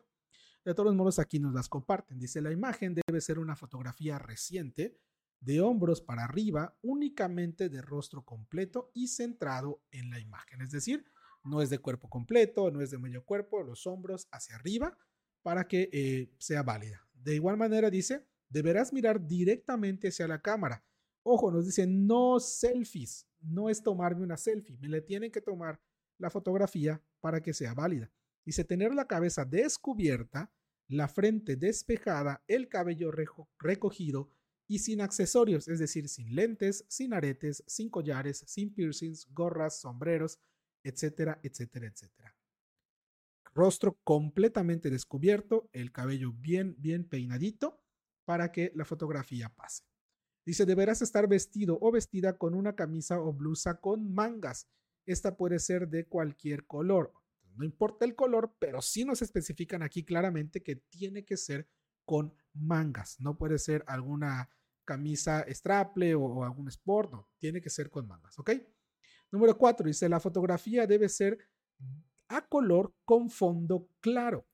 De 0.63 0.75
todos 0.75 0.95
modos, 0.95 1.19
aquí 1.19 1.39
nos 1.39 1.55
las 1.55 1.71
comparten. 1.71 2.19
Dice, 2.19 2.43
la 2.43 2.53
imagen 2.53 2.95
debe 2.95 3.23
ser 3.23 3.39
una 3.39 3.57
fotografía 3.57 4.19
reciente, 4.19 4.99
de 5.41 5.61
hombros 5.61 6.03
para 6.03 6.25
arriba, 6.25 6.77
únicamente 6.83 7.69
de 7.69 7.81
rostro 7.81 8.25
completo 8.25 8.91
y 8.93 9.07
centrado 9.07 9.83
en 9.93 10.11
la 10.11 10.19
imagen. 10.19 10.61
Es 10.61 10.73
decir, 10.73 11.05
no 11.45 11.63
es 11.63 11.71
de 11.71 11.79
cuerpo 11.79 12.11
completo, 12.11 12.71
no 12.71 12.83
es 12.83 12.91
de 12.91 12.99
medio 12.99 13.25
cuerpo, 13.25 13.63
los 13.63 13.87
hombros 13.87 14.29
hacia 14.33 14.57
arriba 14.57 14.99
para 15.43 15.69
que 15.69 15.89
eh, 15.93 16.35
sea 16.39 16.65
válida. 16.65 17.07
De 17.15 17.37
igual 17.37 17.57
manera 17.57 17.89
dice, 17.89 18.27
deberás 18.49 18.93
mirar 18.93 19.27
directamente 19.27 20.09
hacia 20.09 20.27
la 20.27 20.43
cámara 20.43 20.85
Ojo, 21.31 21.51
nos 21.51 21.67
dice 21.67 21.87
no 21.87 22.41
selfies. 22.41 23.29
No 23.41 23.69
es 23.69 23.83
tomarme 23.83 24.23
una 24.23 24.39
selfie. 24.39 24.79
Me 24.79 24.89
le 24.89 25.03
tienen 25.03 25.31
que 25.31 25.43
tomar 25.43 25.79
la 26.17 26.31
fotografía 26.31 27.03
para 27.21 27.43
que 27.43 27.53
sea 27.53 27.75
válida. 27.75 28.11
Dice 28.47 28.65
tener 28.65 28.95
la 28.95 29.07
cabeza 29.07 29.45
descubierta, 29.45 30.51
la 30.89 31.07
frente 31.07 31.57
despejada, 31.57 32.43
el 32.49 32.69
cabello 32.69 33.13
recogido 33.59 34.31
y 34.67 34.79
sin 34.79 35.03
accesorios, 35.03 35.69
es 35.69 35.79
decir, 35.79 36.09
sin 36.09 36.35
lentes, 36.35 36.87
sin 36.89 37.13
aretes, 37.13 37.63
sin 37.67 37.91
collares, 37.91 38.43
sin 38.47 38.73
piercings, 38.73 39.27
gorras, 39.31 39.81
sombreros, 39.81 40.39
etcétera, 40.83 41.41
etcétera, 41.43 41.89
etcétera. 41.89 42.35
Rostro 43.55 43.99
completamente 44.03 44.89
descubierto, 44.89 45.69
el 45.73 45.93
cabello 45.93 46.33
bien, 46.33 46.75
bien 46.79 47.07
peinadito 47.07 47.83
para 48.25 48.51
que 48.51 48.73
la 48.75 48.87
fotografía 48.87 49.51
pase. 49.51 49.88
Dice, 50.49 50.65
deberás 50.65 51.03
estar 51.03 51.29
vestido 51.29 51.77
o 51.79 51.93
vestida 51.93 52.39
con 52.39 52.55
una 52.55 52.75
camisa 52.75 53.21
o 53.21 53.35
blusa 53.35 53.83
con 53.83 54.15
mangas. 54.15 54.67
Esta 55.05 55.37
puede 55.37 55.59
ser 55.59 55.89
de 55.89 56.07
cualquier 56.07 56.67
color. 56.67 57.13
No 57.57 57.67
importa 57.67 58.07
el 58.07 58.15
color, 58.15 58.57
pero 58.59 58.81
sí 58.81 59.05
nos 59.05 59.21
especifican 59.21 59.83
aquí 59.83 60.07
claramente 60.07 60.63
que 60.63 60.77
tiene 60.77 61.27
que 61.27 61.37
ser 61.37 61.69
con 62.07 62.33
mangas. 62.55 63.21
No 63.21 63.37
puede 63.37 63.59
ser 63.59 63.85
alguna 63.87 64.49
camisa 64.87 65.45
straple 65.51 66.15
o, 66.15 66.43
algún 66.43 66.69
sport, 66.69 67.13
no, 67.13 67.29
tiene 67.37 67.61
que 67.61 67.69
ser 67.69 67.91
con 67.91 68.09
mangas, 68.09 68.39
¿ok? 68.39 68.53
Número 69.31 69.59
cuatro, 69.59 69.87
dice, 69.87 70.09
la 70.09 70.19
fotografía 70.19 70.87
debe 70.87 71.11
ser 71.11 71.37
a 72.29 72.49
color 72.49 72.95
con 73.05 73.29
fondo 73.29 73.91
claro, 74.01 74.49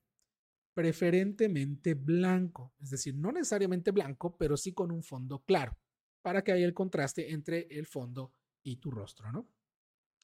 preferentemente 0.75 1.95
blanco, 1.95 2.75
es 2.81 2.91
decir, 2.91 3.15
no 3.15 3.31
necesariamente 3.31 3.93
blanco, 3.93 4.37
pero 4.37 4.57
sí 4.57 4.75
con 4.75 4.91
un 4.91 5.05
fondo 5.05 5.45
claro, 5.45 5.79
para 6.25 6.43
que 6.43 6.53
haya 6.53 6.65
el 6.65 6.73
contraste 6.73 7.33
entre 7.33 7.67
el 7.69 7.85
fondo 7.85 8.33
y 8.63 8.77
tu 8.77 8.91
rostro, 8.91 9.31
¿no? 9.31 9.47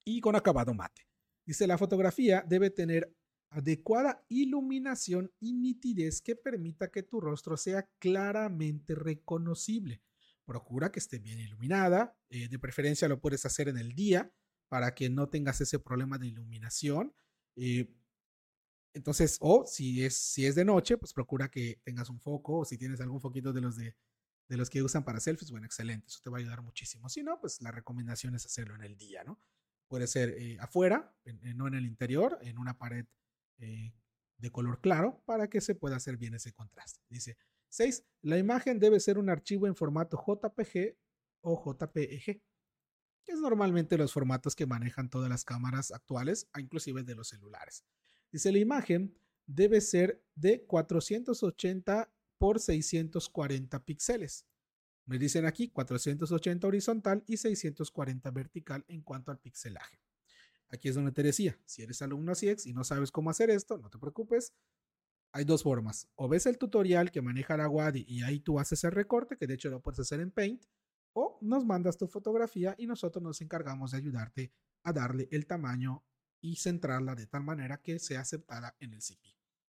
Y 0.02 0.22
con 0.22 0.34
acabado 0.34 0.72
mate. 0.72 1.06
Dice, 1.44 1.66
la 1.66 1.76
fotografía 1.76 2.42
debe 2.48 2.70
tener 2.70 3.14
adecuada 3.50 4.24
iluminación 4.30 5.30
y 5.40 5.52
nitidez 5.52 6.22
que 6.22 6.36
permita 6.36 6.90
que 6.90 7.02
tu 7.02 7.20
rostro 7.20 7.58
sea 7.58 7.86
claramente 7.98 8.94
reconocible. 8.94 10.00
Procura 10.46 10.90
que 10.90 11.00
esté 11.00 11.18
bien 11.18 11.38
iluminada, 11.38 12.16
eh, 12.30 12.48
de 12.48 12.58
preferencia 12.58 13.06
lo 13.06 13.20
puedes 13.20 13.44
hacer 13.44 13.68
en 13.68 13.76
el 13.76 13.94
día 13.94 14.32
para 14.68 14.94
que 14.94 15.10
no 15.10 15.28
tengas 15.28 15.60
ese 15.60 15.80
problema 15.80 16.16
de 16.16 16.28
iluminación. 16.28 17.12
Eh, 17.56 17.92
entonces, 18.94 19.36
o 19.40 19.66
si 19.66 20.02
es, 20.02 20.16
si 20.16 20.46
es 20.46 20.54
de 20.54 20.64
noche, 20.64 20.96
pues 20.96 21.12
procura 21.12 21.50
que 21.50 21.78
tengas 21.84 22.08
un 22.08 22.20
foco 22.20 22.60
o 22.60 22.64
si 22.64 22.78
tienes 22.78 23.02
algún 23.02 23.20
foquito 23.20 23.52
de 23.52 23.60
los 23.60 23.76
de, 23.76 23.94
de 24.50 24.56
los 24.56 24.68
que 24.68 24.82
usan 24.82 25.04
para 25.04 25.20
selfies, 25.20 25.52
bueno, 25.52 25.64
excelente, 25.64 26.08
eso 26.08 26.18
te 26.24 26.28
va 26.28 26.38
a 26.38 26.40
ayudar 26.40 26.60
muchísimo. 26.60 27.08
Si 27.08 27.22
no, 27.22 27.40
pues 27.40 27.62
la 27.62 27.70
recomendación 27.70 28.34
es 28.34 28.44
hacerlo 28.44 28.74
en 28.74 28.82
el 28.82 28.96
día, 28.96 29.22
¿no? 29.22 29.40
Puede 29.86 30.08
ser 30.08 30.30
eh, 30.30 30.56
afuera, 30.58 31.14
no 31.54 31.68
en 31.68 31.74
el 31.74 31.86
interior, 31.86 32.36
en 32.42 32.58
una 32.58 32.76
pared 32.76 33.06
eh, 33.58 33.94
de 34.38 34.50
color 34.50 34.80
claro 34.80 35.22
para 35.24 35.48
que 35.48 35.60
se 35.60 35.76
pueda 35.76 35.96
hacer 35.96 36.16
bien 36.16 36.34
ese 36.34 36.52
contraste. 36.52 37.00
Dice 37.08 37.36
6. 37.68 38.04
La 38.22 38.38
imagen 38.38 38.80
debe 38.80 38.98
ser 38.98 39.18
un 39.18 39.30
archivo 39.30 39.68
en 39.68 39.76
formato 39.76 40.18
JPG 40.18 40.96
o 41.42 41.62
JPEG, 41.64 42.42
que 43.24 43.32
es 43.32 43.38
normalmente 43.38 43.96
los 43.96 44.12
formatos 44.12 44.56
que 44.56 44.66
manejan 44.66 45.10
todas 45.10 45.30
las 45.30 45.44
cámaras 45.44 45.92
actuales, 45.92 46.48
inclusive 46.58 47.04
de 47.04 47.14
los 47.14 47.28
celulares. 47.28 47.84
Dice 48.32 48.50
la 48.50 48.58
imagen 48.58 49.16
debe 49.46 49.80
ser 49.80 50.24
de 50.34 50.66
480 50.66 52.12
por 52.40 52.58
640 52.58 53.84
píxeles. 53.84 54.46
Me 55.04 55.18
dicen 55.18 55.44
aquí 55.44 55.68
480 55.68 56.66
horizontal 56.66 57.22
y 57.26 57.36
640 57.36 58.30
vertical 58.30 58.82
en 58.88 59.02
cuanto 59.02 59.30
al 59.30 59.38
pixelaje. 59.38 60.00
Aquí 60.70 60.88
es 60.88 60.94
donde 60.94 61.12
te 61.12 61.22
decía, 61.22 61.60
si 61.66 61.82
eres 61.82 62.00
alumno 62.00 62.34
CIEX 62.34 62.64
y 62.64 62.72
no 62.72 62.82
sabes 62.82 63.10
cómo 63.12 63.28
hacer 63.28 63.50
esto, 63.50 63.76
no 63.76 63.90
te 63.90 63.98
preocupes. 63.98 64.54
Hay 65.32 65.44
dos 65.44 65.64
formas. 65.64 66.08
O 66.14 66.28
ves 66.28 66.46
el 66.46 66.56
tutorial 66.56 67.10
que 67.10 67.20
maneja 67.20 67.58
la 67.58 67.68
WADI 67.68 68.06
y 68.08 68.22
ahí 68.22 68.40
tú 68.40 68.58
haces 68.58 68.82
el 68.84 68.92
recorte, 68.92 69.36
que 69.36 69.46
de 69.46 69.54
hecho 69.54 69.68
lo 69.68 69.82
puedes 69.82 70.00
hacer 70.00 70.20
en 70.20 70.30
Paint, 70.30 70.64
o 71.12 71.38
nos 71.42 71.66
mandas 71.66 71.98
tu 71.98 72.08
fotografía 72.08 72.74
y 72.78 72.86
nosotros 72.86 73.22
nos 73.22 73.42
encargamos 73.42 73.90
de 73.90 73.98
ayudarte 73.98 74.52
a 74.82 74.94
darle 74.94 75.28
el 75.30 75.46
tamaño 75.46 76.06
y 76.40 76.56
centrarla 76.56 77.14
de 77.14 77.26
tal 77.26 77.44
manera 77.44 77.82
que 77.82 77.98
sea 77.98 78.20
aceptada 78.20 78.76
en 78.80 78.94
el 78.94 79.02
CP. 79.02 79.28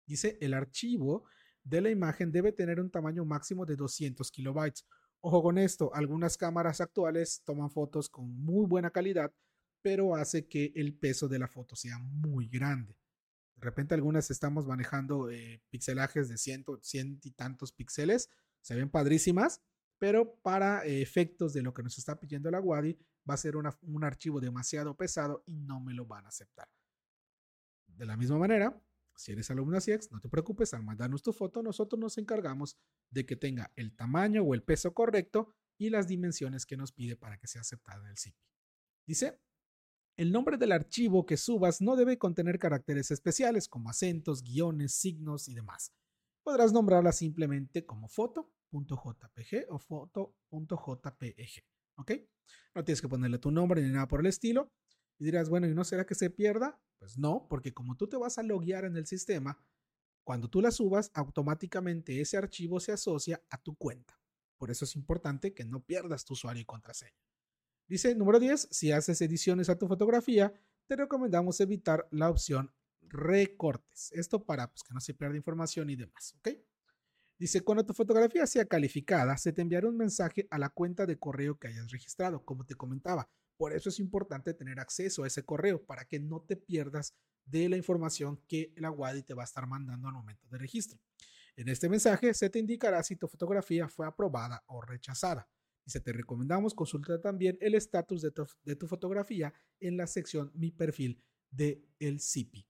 Dice, 0.07 0.39
el 0.41 0.55
archivo 0.55 1.25
de 1.65 1.81
la 1.81 1.89
imagen 1.89 2.31
debe 2.31 2.51
tener 2.51 2.79
un 2.79 2.91
tamaño 2.91 3.25
máximo 3.25 3.65
de 3.65 3.75
200 3.75 4.31
kilobytes. 4.31 4.85
Ojo 5.19 5.41
con 5.41 5.57
esto, 5.57 5.93
algunas 5.93 6.37
cámaras 6.37 6.79
actuales 6.79 7.41
toman 7.43 7.71
fotos 7.71 8.07
con 8.07 8.29
muy 8.29 8.67
buena 8.67 8.91
calidad, 8.91 9.33
pero 9.81 10.15
hace 10.15 10.47
que 10.47 10.71
el 10.75 10.93
peso 10.93 11.27
de 11.27 11.39
la 11.39 11.47
foto 11.47 11.75
sea 11.75 11.97
muy 11.97 12.47
grande. 12.47 12.95
De 13.55 13.65
repente 13.65 13.95
algunas 13.95 14.29
estamos 14.29 14.67
manejando 14.67 15.31
eh, 15.31 15.61
pixelajes 15.71 16.29
de 16.29 16.37
ciento, 16.37 16.79
cien 16.83 17.19
y 17.23 17.31
tantos 17.31 17.71
píxeles, 17.71 18.29
se 18.61 18.75
ven 18.75 18.89
padrísimas, 18.89 19.61
pero 19.97 20.35
para 20.43 20.85
efectos 20.85 21.53
de 21.53 21.63
lo 21.63 21.73
que 21.73 21.81
nos 21.81 21.97
está 21.97 22.19
pidiendo 22.19 22.51
la 22.51 22.59
WADI 22.59 22.97
va 23.27 23.33
a 23.33 23.37
ser 23.37 23.55
un 23.55 24.03
archivo 24.03 24.39
demasiado 24.39 24.95
pesado 24.95 25.43
y 25.47 25.55
no 25.55 25.79
me 25.79 25.93
lo 25.95 26.05
van 26.05 26.25
a 26.25 26.29
aceptar. 26.29 26.69
De 27.87 28.05
la 28.05 28.17
misma 28.17 28.37
manera, 28.37 28.79
si 29.15 29.31
eres 29.31 29.49
alumno 29.51 29.79
CIEX, 29.79 30.11
no 30.11 30.19
te 30.19 30.29
preocupes, 30.29 30.73
al 30.73 30.83
mandarnos 30.83 31.23
tu 31.23 31.33
foto, 31.33 31.63
nosotros 31.63 31.99
nos 31.99 32.17
encargamos 32.17 32.77
de 33.09 33.25
que 33.25 33.35
tenga 33.35 33.71
el 33.75 33.95
tamaño 33.95 34.43
o 34.43 34.53
el 34.53 34.63
peso 34.63 34.93
correcto 34.93 35.53
y 35.77 35.89
las 35.89 36.07
dimensiones 36.07 36.65
que 36.65 36.77
nos 36.77 36.91
pide 36.91 37.15
para 37.15 37.37
que 37.37 37.47
sea 37.47 37.61
aceptada 37.61 38.03
en 38.03 38.11
el 38.11 38.17
CIPI. 38.17 38.39
Dice, 39.07 39.39
el 40.17 40.31
nombre 40.31 40.57
del 40.57 40.71
archivo 40.71 41.25
que 41.25 41.37
subas 41.37 41.81
no 41.81 41.95
debe 41.95 42.17
contener 42.17 42.57
caracteres 42.57 43.11
especiales 43.11 43.67
como 43.67 43.89
acentos, 43.89 44.43
guiones, 44.43 44.93
signos 44.93 45.49
y 45.49 45.53
demás. 45.53 45.91
Podrás 46.43 46.71
nombrarla 46.71 47.11
simplemente 47.11 47.85
como 47.85 48.07
foto.jpg 48.07 49.65
o 49.69 49.79
foto.jpeg. 49.79 51.65
¿Ok? 51.97 52.11
No 52.75 52.83
tienes 52.83 53.01
que 53.01 53.09
ponerle 53.09 53.39
tu 53.39 53.51
nombre 53.51 53.81
ni 53.81 53.89
nada 53.89 54.07
por 54.07 54.19
el 54.21 54.27
estilo. 54.27 54.71
Y 55.17 55.25
dirás, 55.25 55.49
bueno, 55.49 55.67
¿y 55.67 55.73
no 55.73 55.83
será 55.83 56.05
que 56.05 56.15
se 56.15 56.29
pierda? 56.29 56.79
Pues 56.97 57.17
no, 57.17 57.47
porque 57.49 57.73
como 57.73 57.95
tú 57.95 58.07
te 58.07 58.17
vas 58.17 58.37
a 58.37 58.43
loguear 58.43 58.85
en 58.85 58.97
el 58.97 59.05
sistema, 59.05 59.57
cuando 60.23 60.49
tú 60.49 60.61
la 60.61 60.71
subas, 60.71 61.11
automáticamente 61.13 62.19
ese 62.19 62.37
archivo 62.37 62.79
se 62.79 62.91
asocia 62.91 63.43
a 63.49 63.61
tu 63.61 63.75
cuenta. 63.75 64.19
Por 64.57 64.71
eso 64.71 64.85
es 64.85 64.95
importante 64.95 65.53
que 65.53 65.65
no 65.65 65.83
pierdas 65.83 66.25
tu 66.25 66.33
usuario 66.33 66.61
y 66.61 66.65
contraseña. 66.65 67.21
Dice 67.87 68.15
número 68.15 68.39
10, 68.39 68.69
si 68.71 68.91
haces 68.91 69.21
ediciones 69.21 69.69
a 69.69 69.77
tu 69.77 69.87
fotografía, 69.87 70.53
te 70.87 70.95
recomendamos 70.95 71.59
evitar 71.59 72.07
la 72.11 72.29
opción 72.29 72.73
recortes. 73.01 74.11
Esto 74.13 74.43
para 74.43 74.67
pues, 74.71 74.83
que 74.83 74.93
no 74.93 74.99
se 74.99 75.13
pierda 75.13 75.35
información 75.35 75.89
y 75.89 75.95
demás, 75.95 76.35
¿ok? 76.39 76.49
Dice, 77.37 77.61
cuando 77.61 77.85
tu 77.85 77.93
fotografía 77.93 78.47
sea 78.47 78.65
calificada, 78.65 79.37
se 79.37 79.51
te 79.51 79.61
enviará 79.61 79.89
un 79.89 79.97
mensaje 79.97 80.47
a 80.49 80.57
la 80.57 80.69
cuenta 80.69 81.05
de 81.05 81.19
correo 81.19 81.59
que 81.59 81.67
hayas 81.67 81.91
registrado, 81.91 82.43
como 82.45 82.65
te 82.65 82.75
comentaba. 82.75 83.29
Por 83.57 83.73
eso 83.73 83.89
es 83.89 83.99
importante 83.99 84.53
tener 84.53 84.79
acceso 84.79 85.23
a 85.23 85.27
ese 85.27 85.43
correo 85.43 85.83
para 85.85 86.05
que 86.05 86.19
no 86.19 86.41
te 86.41 86.55
pierdas 86.55 87.13
de 87.45 87.69
la 87.69 87.77
información 87.77 88.41
que 88.47 88.73
la 88.75 88.91
WADI 88.91 89.23
te 89.23 89.33
va 89.33 89.43
a 89.43 89.45
estar 89.45 89.67
mandando 89.67 90.07
al 90.07 90.13
momento 90.13 90.47
de 90.49 90.57
registro. 90.57 90.99
En 91.55 91.69
este 91.69 91.87
mensaje 91.87 92.33
se 92.33 92.49
te 92.49 92.59
indicará 92.59 93.01
si 93.03 93.15
tu 93.15 93.27
fotografía 93.27 93.87
fue 93.87 94.05
aprobada 94.05 94.63
o 94.67 94.81
rechazada. 94.81 95.49
Dice, 95.85 96.01
te 96.01 96.11
recomendamos 96.11 96.73
consultar 96.73 97.21
también 97.21 97.57
el 97.61 97.75
estatus 97.75 98.21
de 98.21 98.31
tu, 98.31 98.87
fotografía 98.87 99.53
en 99.79 99.97
la 99.97 100.07
sección 100.07 100.51
Mi 100.55 100.71
perfil 100.71 101.23
de 101.51 101.85
el 101.99 102.19
CIPI. 102.19 102.67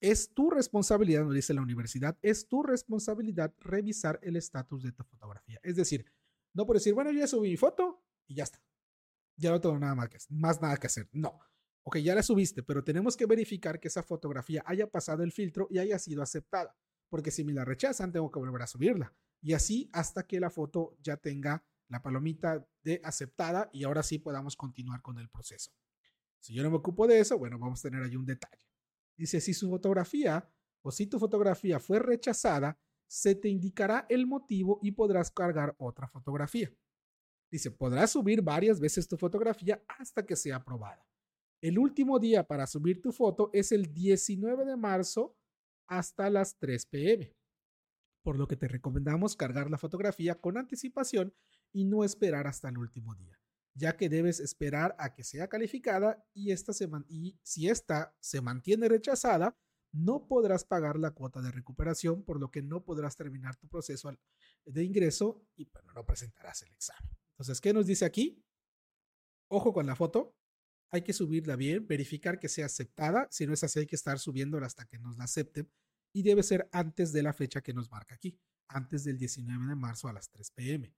Es 0.00 0.32
tu 0.34 0.50
responsabilidad, 0.50 1.24
nos 1.24 1.34
dice 1.34 1.54
la 1.54 1.62
universidad, 1.62 2.18
es 2.22 2.48
tu 2.48 2.62
responsabilidad 2.62 3.54
revisar 3.60 4.18
el 4.22 4.36
estatus 4.36 4.82
de 4.82 4.92
tu 4.92 5.04
fotografía. 5.04 5.60
Es 5.62 5.76
decir, 5.76 6.04
no 6.54 6.66
por 6.66 6.76
decir, 6.76 6.94
bueno, 6.94 7.12
ya 7.12 7.26
subí 7.26 7.50
mi 7.50 7.56
foto 7.56 8.02
y 8.26 8.34
ya 8.34 8.44
está. 8.44 8.60
Ya 9.42 9.50
no 9.50 9.60
tengo 9.60 9.76
nada 9.76 9.96
más, 9.96 10.08
que, 10.08 10.18
más 10.30 10.62
nada 10.62 10.76
que 10.76 10.86
hacer. 10.86 11.08
No. 11.12 11.40
Ok, 11.82 11.96
ya 11.96 12.14
la 12.14 12.22
subiste, 12.22 12.62
pero 12.62 12.84
tenemos 12.84 13.16
que 13.16 13.26
verificar 13.26 13.80
que 13.80 13.88
esa 13.88 14.04
fotografía 14.04 14.62
haya 14.66 14.88
pasado 14.88 15.24
el 15.24 15.32
filtro 15.32 15.66
y 15.68 15.78
haya 15.78 15.98
sido 15.98 16.22
aceptada. 16.22 16.76
Porque 17.08 17.32
si 17.32 17.42
me 17.42 17.52
la 17.52 17.64
rechazan, 17.64 18.12
tengo 18.12 18.30
que 18.30 18.38
volver 18.38 18.62
a 18.62 18.68
subirla. 18.68 19.12
Y 19.40 19.54
así 19.54 19.90
hasta 19.92 20.28
que 20.28 20.38
la 20.38 20.48
foto 20.48 20.96
ya 21.02 21.16
tenga 21.16 21.64
la 21.88 22.00
palomita 22.00 22.64
de 22.84 23.00
aceptada 23.02 23.68
y 23.72 23.82
ahora 23.82 24.04
sí 24.04 24.20
podamos 24.20 24.56
continuar 24.56 25.02
con 25.02 25.18
el 25.18 25.28
proceso. 25.28 25.72
Si 26.38 26.54
yo 26.54 26.62
no 26.62 26.70
me 26.70 26.76
ocupo 26.76 27.08
de 27.08 27.18
eso, 27.18 27.36
bueno, 27.36 27.58
vamos 27.58 27.80
a 27.80 27.88
tener 27.88 28.04
ahí 28.04 28.14
un 28.14 28.24
detalle. 28.24 28.70
Dice, 29.16 29.40
si 29.40 29.52
su 29.52 29.68
fotografía 29.68 30.48
o 30.82 30.92
si 30.92 31.08
tu 31.08 31.18
fotografía 31.18 31.80
fue 31.80 31.98
rechazada, 31.98 32.78
se 33.08 33.34
te 33.34 33.48
indicará 33.48 34.06
el 34.08 34.28
motivo 34.28 34.78
y 34.82 34.92
podrás 34.92 35.32
cargar 35.32 35.74
otra 35.78 36.06
fotografía. 36.06 36.72
Dice, 37.52 37.70
podrás 37.70 38.12
subir 38.12 38.40
varias 38.40 38.80
veces 38.80 39.06
tu 39.06 39.18
fotografía 39.18 39.84
hasta 39.86 40.24
que 40.24 40.36
sea 40.36 40.56
aprobada. 40.56 41.06
El 41.60 41.78
último 41.78 42.18
día 42.18 42.48
para 42.48 42.66
subir 42.66 43.02
tu 43.02 43.12
foto 43.12 43.50
es 43.52 43.72
el 43.72 43.92
19 43.92 44.64
de 44.64 44.74
marzo 44.74 45.36
hasta 45.86 46.30
las 46.30 46.58
3 46.58 46.86
pm, 46.86 47.36
por 48.24 48.38
lo 48.38 48.48
que 48.48 48.56
te 48.56 48.68
recomendamos 48.68 49.36
cargar 49.36 49.70
la 49.70 49.76
fotografía 49.76 50.40
con 50.40 50.56
anticipación 50.56 51.34
y 51.72 51.84
no 51.84 52.04
esperar 52.04 52.46
hasta 52.46 52.70
el 52.70 52.78
último 52.78 53.14
día, 53.16 53.38
ya 53.74 53.98
que 53.98 54.08
debes 54.08 54.40
esperar 54.40 54.96
a 54.98 55.12
que 55.12 55.22
sea 55.22 55.48
calificada 55.48 56.24
y, 56.32 56.52
esta 56.52 56.72
y 57.06 57.38
si 57.42 57.68
esta 57.68 58.16
se 58.18 58.40
mantiene 58.40 58.88
rechazada, 58.88 59.58
no 59.92 60.26
podrás 60.26 60.64
pagar 60.64 60.98
la 60.98 61.10
cuota 61.10 61.42
de 61.42 61.50
recuperación, 61.50 62.24
por 62.24 62.40
lo 62.40 62.50
que 62.50 62.62
no 62.62 62.82
podrás 62.82 63.14
terminar 63.14 63.56
tu 63.56 63.68
proceso 63.68 64.10
de 64.64 64.84
ingreso 64.84 65.46
y 65.54 65.70
no 65.94 66.06
presentarás 66.06 66.62
el 66.62 66.72
examen. 66.72 67.21
Entonces, 67.32 67.60
¿qué 67.60 67.72
nos 67.72 67.86
dice 67.86 68.04
aquí? 68.04 68.42
Ojo 69.48 69.72
con 69.72 69.86
la 69.86 69.96
foto, 69.96 70.34
hay 70.90 71.02
que 71.02 71.12
subirla 71.12 71.56
bien, 71.56 71.86
verificar 71.86 72.38
que 72.38 72.48
sea 72.48 72.66
aceptada, 72.66 73.26
si 73.30 73.46
no 73.46 73.54
es 73.54 73.64
así 73.64 73.80
hay 73.80 73.86
que 73.86 73.96
estar 73.96 74.18
subiéndola 74.18 74.66
hasta 74.66 74.86
que 74.86 74.98
nos 74.98 75.16
la 75.16 75.24
acepten 75.24 75.70
y 76.12 76.22
debe 76.22 76.42
ser 76.42 76.68
antes 76.72 77.12
de 77.12 77.22
la 77.22 77.32
fecha 77.32 77.62
que 77.62 77.72
nos 77.72 77.90
marca 77.90 78.14
aquí, 78.14 78.38
antes 78.68 79.04
del 79.04 79.18
19 79.18 79.66
de 79.66 79.74
marzo 79.74 80.08
a 80.08 80.12
las 80.12 80.28
3 80.30 80.50
pm. 80.50 80.94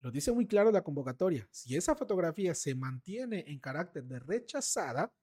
Lo 0.00 0.10
dice 0.10 0.32
muy 0.32 0.46
claro 0.46 0.70
la 0.70 0.82
convocatoria. 0.82 1.48
Si 1.50 1.76
esa 1.76 1.94
fotografía 1.94 2.54
se 2.54 2.74
mantiene 2.74 3.44
en 3.46 3.58
carácter 3.58 4.04
de 4.04 4.18
rechazada, 4.18 5.14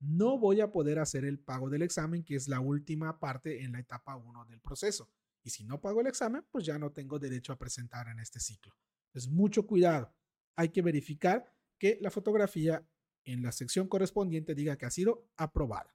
no 0.00 0.38
voy 0.38 0.60
a 0.60 0.70
poder 0.70 0.98
hacer 0.98 1.24
el 1.24 1.38
pago 1.38 1.70
del 1.70 1.82
examen, 1.82 2.24
que 2.24 2.36
es 2.36 2.48
la 2.48 2.60
última 2.60 3.18
parte 3.18 3.62
en 3.62 3.72
la 3.72 3.80
etapa 3.80 4.16
1 4.16 4.44
del 4.46 4.60
proceso. 4.60 5.10
Y 5.42 5.50
si 5.50 5.64
no 5.64 5.80
pago 5.80 6.00
el 6.00 6.06
examen, 6.06 6.44
pues 6.50 6.64
ya 6.64 6.78
no 6.78 6.92
tengo 6.92 7.18
derecho 7.18 7.52
a 7.52 7.58
presentar 7.58 8.08
en 8.08 8.18
este 8.18 8.40
ciclo. 8.40 8.74
Es 9.14 9.28
mucho 9.28 9.66
cuidado. 9.66 10.12
Hay 10.56 10.68
que 10.68 10.82
verificar 10.82 11.52
que 11.78 11.98
la 12.00 12.10
fotografía 12.10 12.86
en 13.24 13.42
la 13.42 13.52
sección 13.52 13.88
correspondiente 13.88 14.54
diga 14.54 14.76
que 14.76 14.86
ha 14.86 14.90
sido 14.90 15.26
aprobada. 15.36 15.94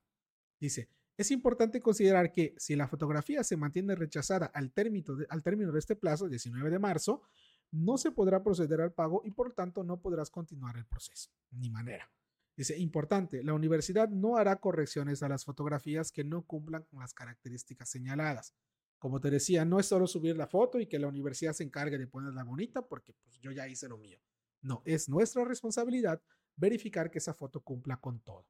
Dice, 0.60 0.90
es 1.18 1.32
importante 1.32 1.82
considerar 1.82 2.32
que 2.32 2.56
si 2.58 2.76
la 2.76 2.88
fotografía 2.88 3.44
se 3.44 3.58
mantiene 3.58 3.96
rechazada 3.96 4.48
al 4.48 4.72
término 4.72 5.16
de, 5.16 5.28
al 5.30 5.44
término 5.44 5.72
de 5.72 5.80
este 5.80 5.96
plazo, 5.96 6.28
19 6.30 6.70
de 6.70 6.80
marzo, 6.80 7.24
no 7.72 7.98
se 7.98 8.12
podrá 8.12 8.42
proceder 8.42 8.82
al 8.82 8.94
pago 8.94 9.22
y 9.26 9.32
por 9.32 9.54
tanto 9.54 9.84
no 9.84 10.02
podrás 10.02 10.30
continuar 10.32 10.78
el 10.78 10.86
proceso. 10.86 11.30
Ni 11.52 11.70
manera. 11.70 12.10
Dice, 12.56 12.78
importante, 12.78 13.44
la 13.44 13.54
universidad 13.54 14.10
no 14.10 14.38
hará 14.38 14.58
correcciones 14.58 15.24
a 15.24 15.30
las 15.30 15.46
fotografías 15.46 16.12
que 16.12 16.24
no 16.24 16.44
cumplan 16.46 16.84
con 16.84 17.00
las 17.00 17.14
características 17.14 17.90
señaladas. 17.90 18.54
Como 19.00 19.20
te 19.20 19.32
decía, 19.32 19.66
no 19.66 19.80
es 19.80 19.86
solo 19.86 20.06
subir 20.08 20.36
la 20.36 20.48
foto 20.48 20.80
y 20.80 20.86
que 20.86 21.00
la 21.00 21.08
universidad 21.08 21.54
se 21.54 21.64
encargue 21.64 21.98
de 21.98 22.08
ponerla 22.08 22.44
bonita 22.44 22.86
porque 22.86 23.14
pues, 23.14 23.40
yo 23.40 23.52
ya 23.52 23.68
hice 23.68 23.88
lo 23.88 23.98
mío. 23.98 24.20
No, 24.62 24.82
es 24.86 25.08
nuestra 25.08 25.46
responsabilidad 25.46 26.22
verificar 26.58 27.10
que 27.10 27.20
esa 27.20 27.34
foto 27.34 27.62
cumpla 27.62 27.98
con 27.98 28.20
todo. 28.20 28.46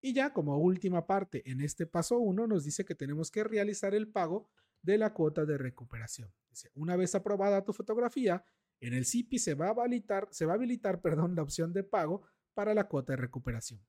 Y 0.00 0.14
ya 0.14 0.32
como 0.32 0.56
última 0.58 1.06
parte 1.06 1.42
en 1.50 1.60
este 1.60 1.86
paso 1.86 2.18
1 2.18 2.46
nos 2.46 2.64
dice 2.64 2.84
que 2.84 2.94
tenemos 2.94 3.30
que 3.30 3.44
realizar 3.44 3.94
el 3.94 4.08
pago 4.08 4.48
de 4.80 4.96
la 4.96 5.12
cuota 5.12 5.44
de 5.44 5.58
recuperación. 5.58 6.32
Dice, 6.48 6.70
una 6.74 6.96
vez 6.96 7.14
aprobada 7.14 7.64
tu 7.64 7.72
fotografía, 7.72 8.44
en 8.80 8.94
el 8.94 9.04
CIPI 9.04 9.38
se 9.38 9.54
va 9.54 9.66
a 9.66 9.70
habilitar, 9.70 10.28
se 10.30 10.46
va 10.46 10.52
a 10.52 10.56
habilitar 10.56 11.02
perdón, 11.02 11.34
la 11.34 11.42
opción 11.42 11.72
de 11.72 11.84
pago 11.84 12.22
para 12.54 12.72
la 12.72 12.88
cuota 12.88 13.12
de 13.12 13.18
recuperación. 13.18 13.84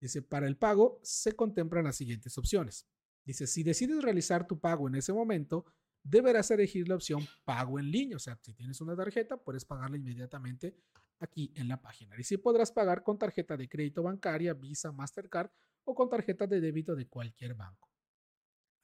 Dice, 0.00 0.22
para 0.22 0.46
el 0.46 0.56
pago 0.56 1.00
se 1.02 1.32
contemplan 1.32 1.84
las 1.84 1.96
siguientes 1.96 2.36
opciones. 2.38 2.86
Dice, 3.26 3.48
si 3.48 3.64
decides 3.64 4.02
realizar 4.02 4.46
tu 4.46 4.60
pago 4.60 4.86
en 4.86 4.94
ese 4.94 5.12
momento, 5.12 5.66
deberás 6.02 6.50
elegir 6.52 6.88
la 6.88 6.94
opción 6.94 7.26
pago 7.44 7.78
en 7.80 7.90
línea. 7.90 8.16
O 8.16 8.20
sea, 8.20 8.38
si 8.40 8.54
tienes 8.54 8.80
una 8.80 8.96
tarjeta, 8.96 9.36
puedes 9.36 9.64
pagarla 9.64 9.96
inmediatamente 9.96 10.76
aquí 11.18 11.52
en 11.56 11.66
la 11.66 11.82
página. 11.82 12.14
Y 12.18 12.22
si 12.22 12.36
podrás 12.36 12.70
pagar 12.70 13.02
con 13.02 13.18
tarjeta 13.18 13.56
de 13.56 13.68
crédito 13.68 14.04
bancaria, 14.04 14.54
Visa, 14.54 14.92
Mastercard 14.92 15.50
o 15.84 15.94
con 15.94 16.08
tarjeta 16.08 16.46
de 16.46 16.60
débito 16.60 16.94
de 16.94 17.08
cualquier 17.08 17.54
banco. 17.54 17.90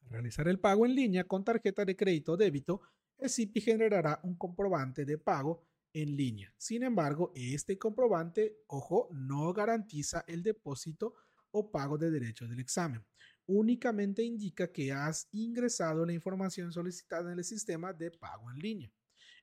Al 0.03 0.11
realizar 0.11 0.49
el 0.49 0.59
pago 0.59 0.87
en 0.87 0.97
línea 0.97 1.25
con 1.25 1.45
tarjeta 1.45 1.85
de 1.85 1.95
crédito 1.95 2.33
o 2.33 2.37
débito, 2.37 2.81
el 3.19 3.31
CIPI 3.31 3.61
generará 3.61 4.19
un 4.25 4.35
comprobante 4.35 5.05
de 5.05 5.19
pago 5.19 5.63
en 5.93 6.17
línea. 6.17 6.53
Sin 6.57 6.83
embargo, 6.83 7.33
este 7.37 7.79
comprobante, 7.79 8.65
ojo, 8.67 9.09
no 9.13 9.53
garantiza 9.53 10.25
el 10.27 10.43
depósito 10.43 11.15
o 11.53 11.71
pago 11.71 11.99
de 11.99 12.11
derecho 12.11 12.49
del 12.49 12.59
examen. 12.59 13.05
Únicamente 13.47 14.23
indica 14.23 14.71
que 14.71 14.93
has 14.93 15.29
ingresado 15.33 16.07
la 16.07 16.13
información 16.13 16.73
solicitada 16.73 17.33
en 17.33 17.39
el 17.39 17.45
sistema 17.45 17.93
de 17.93 18.11
pago 18.11 18.51
en 18.51 18.59
línea. 18.59 18.93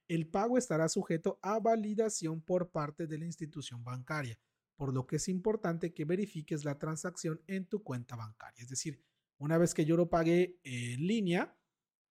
El 0.08 0.28
pago 0.28 0.58
estará 0.58 0.90
sujeto 0.90 1.40
a 1.42 1.60
validación 1.60 2.42
por 2.42 2.72
parte 2.72 3.06
de 3.06 3.18
la 3.18 3.26
institución 3.26 3.84
bancaria, 3.84 4.40
por 4.76 4.94
lo 4.94 5.06
que 5.06 5.18
es 5.18 5.28
importante 5.28 5.94
que 5.94 6.06
verifiques 6.06 6.66
la 6.66 6.80
transacción 6.80 7.42
en 7.46 7.68
tu 7.68 7.84
cuenta 7.84 8.16
bancaria. 8.16 8.64
Es 8.64 8.70
decir, 8.70 9.04
una 9.38 9.58
vez 9.58 9.74
que 9.74 9.86
yo 9.86 9.96
lo 9.96 10.10
pagué 10.10 10.60
en 10.64 11.06
línea, 11.06 11.56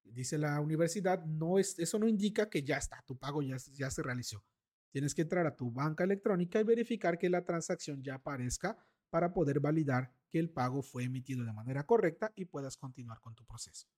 dice 0.05 0.39
la 0.39 0.61
universidad, 0.61 1.25
no 1.25 1.59
es, 1.59 1.79
eso 1.79 1.99
no 1.99 2.07
indica 2.07 2.49
que 2.49 2.63
ya 2.63 2.77
está, 2.77 3.03
tu 3.07 3.19
pago 3.19 3.43
ya, 3.43 3.57
ya 3.73 3.91
se 3.91 4.03
realizó. 4.03 4.45
Tienes 4.91 5.15
que 5.15 5.23
entrar 5.23 5.47
a 5.47 5.57
tu 5.57 5.71
banca 5.71 6.05
electrónica 6.05 6.61
y 6.61 6.65
verificar 6.65 7.19
que 7.19 7.29
la 7.29 7.45
transacción 7.45 8.03
ya 8.03 8.15
aparezca 8.15 8.79
para 9.11 9.33
poder 9.33 9.61
validar 9.61 10.13
que 10.31 10.39
el 10.39 10.51
pago 10.51 10.83
fue 10.83 11.05
emitido 11.05 11.45
de 11.45 11.53
manera 11.53 11.87
correcta 11.87 12.33
y 12.37 12.45
puedas 12.45 12.77
continuar 12.77 13.21
con 13.21 13.35
tu 13.35 13.45
proceso. 13.45 13.89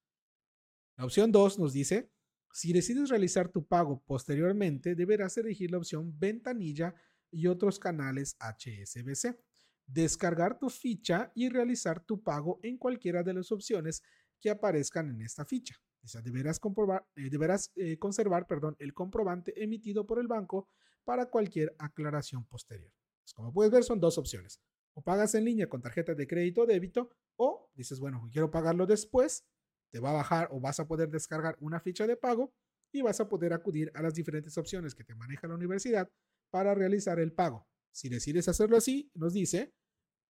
La 0.97 1.05
opción 1.05 1.33
2 1.33 1.59
nos 1.59 1.73
dice, 1.73 2.11
si 2.53 2.73
decides 2.73 3.09
realizar 3.09 3.49
tu 3.49 3.67
pago 3.67 4.03
posteriormente, 4.05 4.95
deberás 4.95 5.37
elegir 5.37 5.71
la 5.71 5.79
opción 5.79 6.19
ventanilla 6.19 6.95
y 7.31 7.47
otros 7.47 7.79
canales 7.79 8.37
HSBC. 8.41 9.39
Descargar 9.87 10.59
tu 10.59 10.69
ficha 10.69 11.33
y 11.35 11.49
realizar 11.49 12.05
tu 12.05 12.23
pago 12.23 12.61
en 12.63 12.77
cualquiera 12.77 13.23
de 13.23 13.35
las 13.35 13.51
opciones 13.51 14.03
que 14.41 14.51
aparezcan 14.51 15.11
en 15.11 15.23
esta 15.23 15.45
ficha. 15.45 15.77
O 16.03 16.09
sea, 16.09 16.23
deberás, 16.23 16.59
comprobar, 16.59 17.07
eh, 17.17 17.29
deberás 17.31 17.73
eh, 17.77 17.99
conservar 17.99 18.47
perdón, 18.47 18.77
el 18.79 18.95
comprobante 18.95 19.63
emitido 19.63 20.07
por 20.07 20.19
el 20.19 20.29
banco 20.29 20.69
para 21.05 21.27
cualquier 21.27 21.75
aclaración 21.79 22.47
posterior. 22.47 22.93
Pues, 23.23 23.35
como 23.35 23.53
puedes 23.53 23.73
ver, 23.73 23.85
son 23.85 24.01
dos 24.01 24.17
opciones. 24.19 24.61
O 24.95 25.03
pagas 25.03 25.35
en 25.35 25.45
línea 25.45 25.69
con 25.69 25.83
tarjeta 25.83 26.15
de 26.15 26.27
crédito 26.27 26.63
o 26.63 26.67
débito, 26.67 27.11
o 27.37 27.71
dices, 27.75 28.01
bueno, 28.01 28.29
quiero 28.33 28.51
pagarlo 28.51 28.87
después, 28.87 29.47
te 29.91 30.01
va 30.01 30.11
a 30.11 30.15
bajar 30.15 30.49
o 30.53 30.61
vas 30.61 30.81
a 30.81 30.87
poder 30.87 31.11
descargar 31.11 31.57
una 31.61 31.81
ficha 31.81 32.07
de 32.07 32.17
pago 32.17 32.53
y 32.93 33.03
vas 33.03 33.21
a 33.21 33.29
poder 33.29 33.53
acudir 33.53 33.91
a 33.95 34.03
las 34.03 34.15
diferentes 34.15 34.57
opciones 34.59 34.95
que 34.95 35.05
te 35.05 35.15
maneja 35.15 35.49
la 35.49 35.55
universidad 35.55 36.11
para 36.51 36.75
realizar 36.75 37.19
el 37.21 37.33
pago. 37.33 37.67
Si 37.93 38.09
decides 38.09 38.49
hacerlo 38.49 38.77
así, 38.77 39.11
nos 39.15 39.33
dice, 39.33 39.73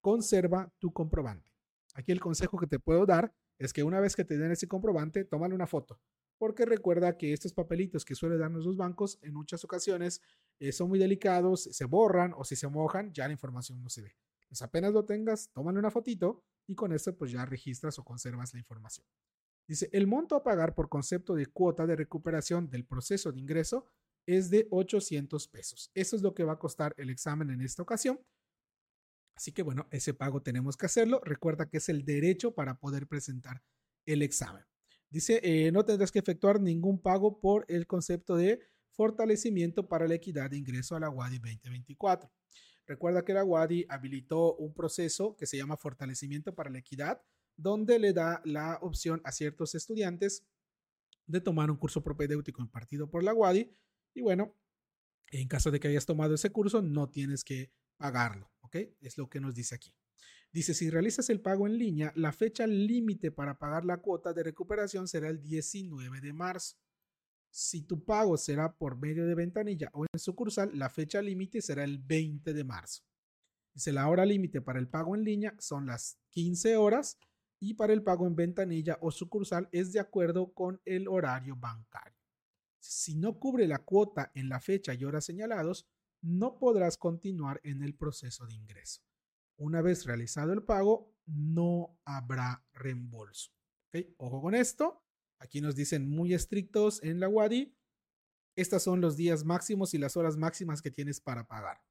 conserva 0.01 0.73
tu 0.79 0.93
comprobante. 0.93 1.53
Aquí 1.95 2.13
el 2.13 2.21
consejo 2.21 2.59
que 2.59 2.67
te 2.67 2.79
puedo 2.79 3.07
dar 3.07 3.35
es 3.59 3.73
que 3.73 3.83
una 3.83 4.01
vez 4.01 4.17
que 4.17 4.25
te 4.25 4.39
den 4.39 4.53
ese 4.53 4.69
comprobante, 4.69 5.25
tómale 5.25 5.55
una 5.55 5.67
foto, 5.67 6.01
porque 6.39 6.65
recuerda 6.65 7.19
que 7.19 7.33
estos 7.33 7.53
papelitos 7.53 8.05
que 8.05 8.15
suelen 8.15 8.39
darnos 8.39 8.65
los 8.65 8.77
bancos 8.77 9.19
en 9.23 9.35
muchas 9.35 9.65
ocasiones 9.65 10.23
eh, 10.59 10.73
son 10.73 10.89
muy 10.89 10.99
delicados, 10.99 11.65
se 11.65 11.85
borran 11.85 12.33
o 12.37 12.45
si 12.45 12.57
se 12.57 12.69
mojan, 12.69 13.13
ya 13.13 13.27
la 13.27 13.33
información 13.33 13.83
no 13.83 13.91
se 13.91 14.03
ve. 14.03 14.17
Pues 14.51 14.63
apenas 14.63 14.93
lo 14.93 15.05
tengas, 15.05 15.49
tómale 15.53 15.79
una 15.79 15.93
fotito 15.93 16.43
y 16.67 16.75
con 16.75 16.93
esto 16.93 17.17
pues 17.17 17.31
ya 17.31 17.47
registras 17.47 17.99
o 18.01 18.05
conservas 18.05 18.53
la 18.53 18.59
información. 18.59 19.07
Dice, 19.69 19.89
el 19.93 20.09
monto 20.09 20.35
a 20.35 20.43
pagar 20.43 20.75
por 20.75 20.89
concepto 20.89 21.37
de 21.37 21.47
cuota 21.47 21.87
de 21.87 21.95
recuperación 21.95 22.69
del 22.69 22.85
proceso 22.85 23.31
de 23.31 23.39
ingreso 23.39 23.87
es 24.27 24.51
de 24.51 24.67
800 24.73 25.47
pesos. 25.47 25.93
Eso 25.95 26.17
es 26.17 26.23
lo 26.23 26.35
que 26.35 26.43
va 26.43 26.55
a 26.55 26.59
costar 26.59 26.93
el 26.99 27.11
examen 27.11 27.51
en 27.51 27.61
esta 27.61 27.83
ocasión. 27.83 28.21
Así 29.37 29.53
que 29.53 29.63
bueno, 29.63 29.87
ese 29.93 30.15
pago 30.15 30.43
tenemos 30.43 30.77
que 30.77 30.87
hacerlo. 30.87 31.21
Recuerda 31.25 31.69
que 31.69 31.77
es 31.77 31.89
el 31.89 32.05
derecho 32.05 32.53
para 32.53 32.81
poder 32.81 33.07
presentar 33.07 33.63
el 34.05 34.23
examen. 34.23 34.65
Dice, 35.09 35.41
eh, 35.45 35.71
no 35.71 35.85
tendrás 35.85 36.11
que 36.11 36.19
efectuar 36.19 36.61
ningún 36.61 37.01
pago 37.01 37.41
por 37.41 37.65
el 37.69 37.87
concepto 37.87 38.35
de 38.35 38.61
fortalecimiento 38.91 39.89
para 39.89 40.09
la 40.09 40.15
equidad 40.15 40.51
de 40.51 40.57
ingreso 40.57 40.97
a 40.97 41.01
la 41.01 41.11
WADI 41.11 41.39
2024. 41.39 42.29
Recuerda 42.91 43.25
que 43.25 43.33
la 43.33 43.45
WADI 43.45 43.87
habilitó 43.89 44.57
un 44.57 44.75
proceso 44.75 45.37
que 45.37 45.47
se 45.47 45.57
llama 45.57 45.77
fortalecimiento 45.77 46.57
para 46.57 46.71
la 46.71 46.81
equidad, 46.81 47.23
donde 47.57 48.01
le 48.01 48.13
da 48.13 48.43
la 48.45 48.81
opción 48.83 49.21
a 49.23 49.31
ciertos 49.31 49.77
estudiantes 49.77 50.45
de 51.25 51.41
tomar 51.41 51.71
un 51.71 51.77
curso 51.77 52.03
propedéutico 52.03 52.61
impartido 52.61 53.09
por 53.09 53.23
la 53.23 53.33
WADI. 53.33 53.73
Y 54.13 54.23
bueno, 54.23 54.59
en 55.31 55.47
caso 55.47 55.71
de 55.71 55.79
que 55.79 55.87
hayas 55.87 56.05
tomado 56.05 56.35
ese 56.35 56.51
curso, 56.51 56.83
no 56.83 57.09
tienes 57.09 57.45
que 57.45 57.73
pagarlo, 57.97 58.51
¿ok? 58.63 58.79
Es 59.01 59.17
lo 59.17 59.31
que 59.31 59.39
nos 59.39 59.55
dice 59.55 59.77
aquí. 59.77 59.95
Dice, 60.51 60.75
si 60.75 60.91
realizas 60.91 61.31
el 61.31 61.41
pago 61.41 61.69
en 61.69 61.79
línea, 61.79 62.13
la 62.17 62.33
fecha 62.33 62.67
límite 62.67 63.31
para 63.31 63.57
pagar 63.57 63.85
la 63.85 63.99
cuota 63.99 64.33
de 64.33 64.43
recuperación 64.43 65.07
será 65.07 65.29
el 65.29 65.41
19 65.41 66.21
de 66.21 66.33
marzo. 66.33 66.77
Si 67.51 67.83
tu 67.83 68.05
pago 68.05 68.37
será 68.37 68.77
por 68.77 68.97
medio 68.97 69.27
de 69.27 69.35
ventanilla 69.35 69.91
o 69.93 70.05
en 70.05 70.19
sucursal, 70.19 70.71
la 70.79 70.89
fecha 70.89 71.21
límite 71.21 71.61
será 71.61 71.85
el 71.85 71.99
20 71.99 72.55
de 72.55 72.65
marzo. 72.65 73.03
Dice, 73.75 73.93
la 73.93 74.09
hora 74.09 74.25
límite 74.25 74.61
para 74.61 74.79
el 74.79 74.89
pago 74.89 75.15
en 75.15 75.25
línea 75.25 75.55
son 75.59 75.87
las 75.87 76.19
15 76.31 76.77
horas 76.77 77.19
y 77.61 77.75
para 77.75 77.93
el 77.93 78.03
pago 78.03 78.27
en 78.27 78.37
ventanilla 78.37 78.99
o 79.01 79.11
sucursal 79.11 79.69
es 79.73 79.93
de 79.93 80.01
acuerdo 80.01 80.53
con 80.53 80.81
el 80.85 81.09
horario 81.09 81.57
bancario. 81.57 82.19
Si 82.79 83.17
no 83.17 83.39
cubre 83.39 83.69
la 83.69 83.85
cuota 83.85 84.33
en 84.35 84.49
la 84.49 84.61
fecha 84.61 84.95
y 84.95 85.05
horas 85.05 85.25
señalados, 85.25 85.87
no 86.23 86.59
podrás 86.59 86.97
continuar 86.97 87.61
en 87.65 87.83
el 87.83 87.95
proceso 87.95 88.47
de 88.47 88.55
ingreso. 88.55 89.03
Una 89.57 89.83
vez 89.83 90.07
realizado 90.07 90.53
el 90.53 90.63
pago, 90.63 91.15
no 91.27 91.99
habrá 92.05 92.65
reembolso. 92.73 93.53
Ojo 94.17 94.41
con 94.41 94.55
esto. 94.55 95.03
Aquí 95.41 95.61
nos 95.61 95.75
dicen 95.75 96.09
muy 96.09 96.35
estrictos 96.35 97.03
en 97.03 97.19
la 97.19 97.29
WADI. 97.29 97.77
Estos 98.55 98.85
son 98.85 99.01
los 99.01 99.17
días 99.17 99.45
máximos 99.45 99.95
y 99.95 99.99
las 99.99 100.17
horas 100.17 100.37
máximas 100.37 100.83
que 100.83 100.93
tienes 100.93 101.21
para 101.21 101.49
pagar, 101.49 101.83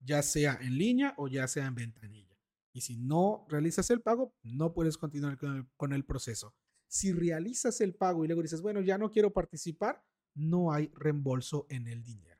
ya 0.00 0.22
sea 0.22 0.58
en 0.60 0.76
línea 0.76 1.14
o 1.16 1.28
ya 1.28 1.48
sea 1.48 1.66
en 1.66 1.74
ventanilla. 1.74 2.38
Y 2.72 2.82
si 2.82 2.96
no 2.98 3.46
realizas 3.48 3.88
el 3.90 4.02
pago, 4.02 4.34
no 4.42 4.74
puedes 4.74 4.98
continuar 4.98 5.38
con 5.38 5.56
el, 5.56 5.66
con 5.76 5.92
el 5.94 6.04
proceso. 6.04 6.54
Si 6.88 7.12
realizas 7.12 7.80
el 7.80 7.94
pago 7.94 8.24
y 8.24 8.28
luego 8.28 8.42
dices, 8.42 8.60
bueno, 8.60 8.82
ya 8.82 8.98
no 8.98 9.10
quiero 9.10 9.32
participar, 9.32 10.04
no 10.34 10.72
hay 10.72 10.90
reembolso 10.94 11.66
en 11.70 11.86
el 11.86 12.02
dinero 12.02 12.36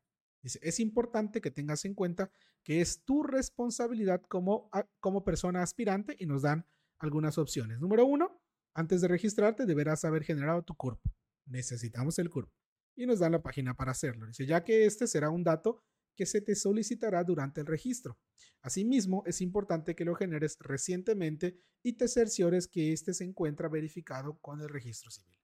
es 0.60 0.80
importante 0.80 1.40
que 1.40 1.50
tengas 1.50 1.84
en 1.84 1.94
cuenta 1.94 2.30
que 2.62 2.80
es 2.80 3.04
tu 3.04 3.22
responsabilidad 3.22 4.22
como, 4.28 4.70
como 5.00 5.24
persona 5.24 5.62
aspirante 5.62 6.16
y 6.18 6.26
nos 6.26 6.42
dan 6.42 6.66
algunas 6.98 7.38
opciones. 7.38 7.80
Número 7.80 8.04
uno, 8.04 8.40
antes 8.76 9.00
de 9.00 9.08
registrarte 9.08 9.64
deberás 9.64 10.04
haber 10.04 10.22
generado 10.22 10.62
tu 10.62 10.74
CURP. 10.74 11.00
Necesitamos 11.46 12.18
el 12.18 12.28
CURP. 12.28 12.50
y 12.98 13.04
nos 13.06 13.18
dan 13.18 13.32
la 13.32 13.42
página 13.42 13.74
para 13.74 13.92
hacerlo. 13.92 14.26
Dice, 14.26 14.46
ya 14.46 14.64
que 14.64 14.86
este 14.86 15.06
será 15.06 15.28
un 15.28 15.44
dato 15.44 15.82
que 16.14 16.24
se 16.24 16.40
te 16.40 16.54
solicitará 16.54 17.24
durante 17.24 17.60
el 17.60 17.66
registro. 17.66 18.18
Asimismo, 18.62 19.22
es 19.26 19.42
importante 19.42 19.94
que 19.94 20.04
lo 20.06 20.14
generes 20.14 20.56
recientemente 20.60 21.58
y 21.82 21.94
te 21.94 22.08
cerciores 22.08 22.68
que 22.68 22.92
éste 22.92 23.12
se 23.12 23.24
encuentra 23.24 23.68
verificado 23.68 24.38
con 24.40 24.62
el 24.62 24.68
registro 24.68 25.10
civil. 25.10 25.38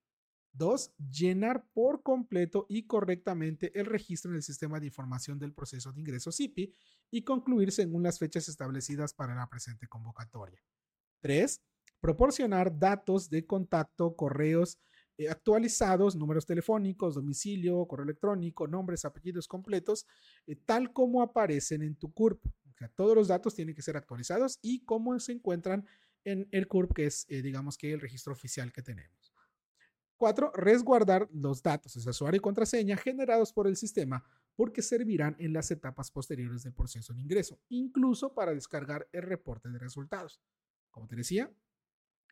2. 0.55 0.95
Llenar 1.11 1.67
por 1.73 2.03
completo 2.03 2.67
y 2.69 2.87
correctamente 2.87 3.79
el 3.79 3.87
registro 3.87 4.31
en 4.31 4.37
el 4.37 4.43
sistema 4.43 4.81
de 4.81 4.87
información 4.87 5.39
del 5.39 5.53
proceso 5.53 5.93
de 5.93 6.01
ingreso 6.01 6.33
CIPI 6.33 6.75
y 7.11 7.23
concluir 7.23 7.73
según 7.73 8.03
las 8.03 8.19
fechas 8.19 8.49
establecidas 8.49 9.15
para 9.15 9.35
la 9.35 9.49
presente 9.49 9.89
convocatoria. 9.89 10.63
3. 11.21 11.63
Proporcionar 12.03 12.81
datos 12.81 13.31
de 13.31 13.47
contacto, 13.47 14.17
correos 14.17 14.81
eh, 15.19 15.29
actualizados, 15.29 16.17
números 16.17 16.45
telefónicos, 16.47 17.15
domicilio, 17.15 17.87
correo 17.87 18.03
electrónico, 18.03 18.67
nombres, 18.67 19.05
apellidos 19.05 19.47
completos, 19.47 20.05
eh, 20.49 20.57
tal 20.57 20.93
como 20.93 21.23
aparecen 21.23 21.81
en 21.83 21.95
tu 21.95 22.13
CURP. 22.13 22.45
todos 22.97 23.15
los 23.15 23.29
datos 23.29 23.55
tienen 23.55 23.77
que 23.77 23.83
ser 23.83 23.97
actualizados 23.97 24.59
y 24.63 24.85
cómo 24.85 25.17
se 25.21 25.31
encuentran 25.31 25.87
en 26.25 26.49
el 26.51 26.67
CURP, 26.67 26.93
que 26.93 27.07
es, 27.07 27.25
eh, 27.29 27.41
digamos 27.41 27.79
que 27.79 27.93
el 27.93 28.01
registro 28.01 28.33
oficial 28.33 28.73
que 28.73 28.83
tenemos. 28.83 29.33
Cuatro, 30.17 30.51
resguardar 30.57 31.29
los 31.33 31.63
datos 31.63 32.05
de 32.05 32.11
usuario 32.11 32.39
y 32.39 32.41
contraseña 32.41 32.97
generados 32.97 33.53
por 33.53 33.69
el 33.69 33.77
sistema 33.77 34.25
porque 34.57 34.83
servirán 34.83 35.37
en 35.39 35.53
las 35.53 35.71
etapas 35.71 36.11
posteriores 36.11 36.65
del 36.65 36.75
proceso 36.75 37.15
de 37.15 37.21
ingreso, 37.21 37.61
incluso 37.69 38.35
para 38.35 38.53
descargar 38.55 39.09
el 39.13 39.23
reporte 39.23 39.69
de 39.69 39.79
resultados. 39.79 40.41
Como 40.91 41.07
te 41.07 41.15
decía, 41.15 41.49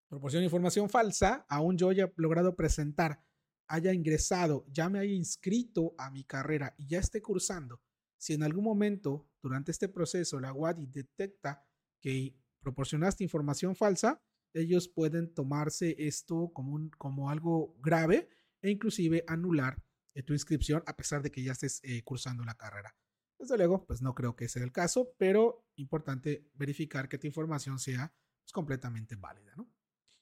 proporciona 0.09 0.43
información 0.43 0.89
falsa, 0.89 1.45
aún 1.47 1.77
yo 1.77 1.89
haya 1.89 2.11
logrado 2.17 2.55
presentar, 2.55 3.23
haya 3.67 3.93
ingresado, 3.93 4.65
ya 4.67 4.89
me 4.89 4.99
haya 4.99 5.13
inscrito 5.13 5.93
a 5.97 6.09
mi 6.09 6.23
carrera 6.23 6.73
y 6.77 6.87
ya 6.87 6.99
esté 6.99 7.21
cursando, 7.21 7.81
si 8.17 8.33
en 8.33 8.43
algún 8.43 8.63
momento 8.63 9.29
durante 9.41 9.71
este 9.71 9.87
proceso 9.87 10.39
la 10.39 10.51
WADI 10.51 10.87
detecta 10.87 11.63
que 12.01 12.35
proporcionaste 12.59 13.23
información 13.23 13.75
falsa, 13.75 14.21
ellos 14.53 14.89
pueden 14.89 15.33
tomarse 15.33 15.95
esto 15.99 16.51
como, 16.53 16.73
un, 16.73 16.89
como 16.89 17.29
algo 17.29 17.75
grave 17.79 18.29
e 18.61 18.71
inclusive 18.71 19.23
anular 19.27 19.81
eh, 20.15 20.23
tu 20.23 20.33
inscripción 20.33 20.83
a 20.87 20.95
pesar 20.97 21.21
de 21.21 21.31
que 21.31 21.43
ya 21.43 21.51
estés 21.51 21.79
eh, 21.83 22.03
cursando 22.03 22.43
la 22.43 22.55
carrera. 22.55 22.95
Desde 23.37 23.55
luego, 23.57 23.85
pues 23.85 24.01
no 24.01 24.13
creo 24.15 24.35
que 24.35 24.49
sea 24.49 24.63
el 24.63 24.71
caso, 24.71 25.13
pero 25.17 25.65
importante 25.75 26.49
verificar 26.55 27.07
que 27.07 27.17
tu 27.17 27.27
información 27.27 27.79
sea 27.79 28.13
pues, 28.41 28.51
completamente 28.51 29.15
válida. 29.15 29.53
¿no? 29.55 29.71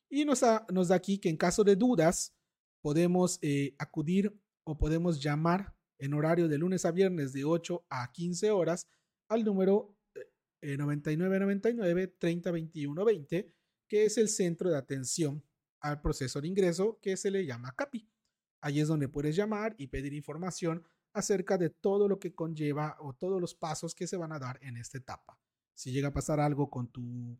Y 0.09 0.25
nos 0.25 0.41
da, 0.41 0.65
nos 0.71 0.87
da 0.89 0.95
aquí 0.95 1.17
que 1.17 1.29
en 1.29 1.37
caso 1.37 1.63
de 1.63 1.75
dudas 1.75 2.33
podemos 2.81 3.39
eh, 3.41 3.75
acudir 3.77 4.33
o 4.63 4.77
podemos 4.77 5.21
llamar 5.21 5.75
en 5.99 6.13
horario 6.13 6.47
de 6.47 6.57
lunes 6.57 6.85
a 6.85 6.91
viernes 6.91 7.33
de 7.33 7.43
8 7.43 7.85
a 7.89 8.11
15 8.11 8.51
horas 8.51 8.87
al 9.27 9.43
número 9.43 9.95
9999 10.61 12.07
30 12.19 12.51
21 12.51 13.05
20 13.05 13.53
que 13.87 14.05
es 14.05 14.17
el 14.17 14.27
centro 14.27 14.69
de 14.69 14.77
atención 14.77 15.43
al 15.79 16.01
proceso 16.01 16.41
de 16.41 16.47
ingreso 16.47 16.99
que 17.01 17.15
se 17.17 17.31
le 17.31 17.45
llama 17.45 17.73
CAPI. 17.75 18.09
Allí 18.61 18.81
es 18.81 18.87
donde 18.87 19.07
puedes 19.07 19.35
llamar 19.35 19.75
y 19.77 19.87
pedir 19.87 20.13
información 20.13 20.83
acerca 21.13 21.57
de 21.57 21.69
todo 21.69 22.07
lo 22.07 22.19
que 22.19 22.35
conlleva 22.35 22.97
o 22.99 23.13
todos 23.13 23.39
los 23.39 23.55
pasos 23.55 23.95
que 23.95 24.07
se 24.07 24.17
van 24.17 24.31
a 24.31 24.39
dar 24.39 24.59
en 24.61 24.77
esta 24.77 24.97
etapa. 24.97 25.39
Si 25.73 25.91
llega 25.91 26.09
a 26.09 26.13
pasar 26.13 26.39
algo 26.39 26.69
con 26.69 26.87
tu, 26.87 27.37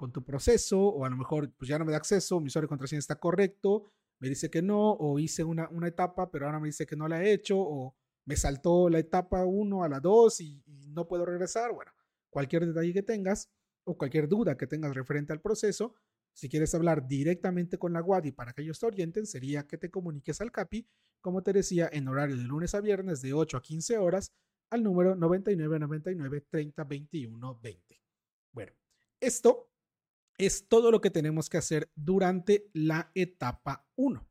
con 0.00 0.12
tu 0.12 0.24
proceso 0.24 0.80
o 0.80 1.04
a 1.04 1.10
lo 1.10 1.16
mejor 1.18 1.52
pues 1.58 1.68
ya 1.68 1.78
no 1.78 1.84
me 1.84 1.92
da 1.92 1.98
acceso, 1.98 2.40
mi 2.40 2.46
usuario 2.46 2.68
de 2.68 2.70
contraseña 2.70 3.00
está 3.00 3.16
correcto, 3.16 3.92
me 4.18 4.30
dice 4.30 4.48
que 4.48 4.62
no, 4.62 4.92
o 4.92 5.18
hice 5.18 5.44
una, 5.44 5.68
una 5.68 5.88
etapa 5.88 6.30
pero 6.30 6.46
ahora 6.46 6.58
me 6.58 6.68
dice 6.68 6.86
que 6.86 6.96
no 6.96 7.06
la 7.06 7.22
he 7.22 7.34
hecho, 7.34 7.58
o 7.58 7.94
me 8.24 8.34
saltó 8.34 8.88
la 8.88 8.98
etapa 8.98 9.44
1 9.44 9.84
a 9.84 9.90
la 9.90 10.00
2 10.00 10.40
y, 10.40 10.62
no 10.94 11.06
puedo 11.06 11.26
regresar. 11.26 11.74
Bueno, 11.74 11.92
cualquier 12.30 12.64
detalle 12.64 12.94
que 12.94 13.02
tengas, 13.02 13.50
o 13.84 13.98
cualquier 13.98 14.26
duda 14.26 14.56
que 14.56 14.66
tengas 14.66 14.94
referente 14.94 15.34
al 15.34 15.42
proceso, 15.42 15.94
si 16.32 16.48
quieres 16.48 16.74
hablar 16.74 17.06
directamente 17.06 17.76
con 17.76 17.92
la 17.92 18.00
WADI 18.00 18.32
para 18.32 18.54
que 18.54 18.62
ellos 18.62 18.80
te 18.80 18.86
orienten, 18.86 19.26
sería 19.26 19.66
que 19.66 19.76
te 19.76 19.90
comuniques 19.90 20.40
al 20.40 20.50
CAPI, 20.50 20.88
como 21.20 21.42
te 21.42 21.52
decía, 21.52 21.90
en 21.92 22.08
horario 22.08 22.38
de 22.38 22.44
lunes 22.44 22.74
a 22.74 22.80
viernes 22.80 23.20
de 23.20 23.34
8 23.34 23.58
a 23.58 23.62
15 23.62 23.98
horas 23.98 24.32
al 24.70 24.82
número 24.82 25.14
9999 25.14 26.46
30 26.48 26.84
21 26.84 27.60
20. 27.60 28.02
Bueno, 28.52 28.72
esto 29.20 29.69
es 30.46 30.68
todo 30.68 30.90
lo 30.90 31.00
que 31.00 31.10
tenemos 31.10 31.48
que 31.48 31.58
hacer 31.58 31.90
durante 31.94 32.70
la 32.72 33.10
etapa 33.14 33.86
1 33.96 34.26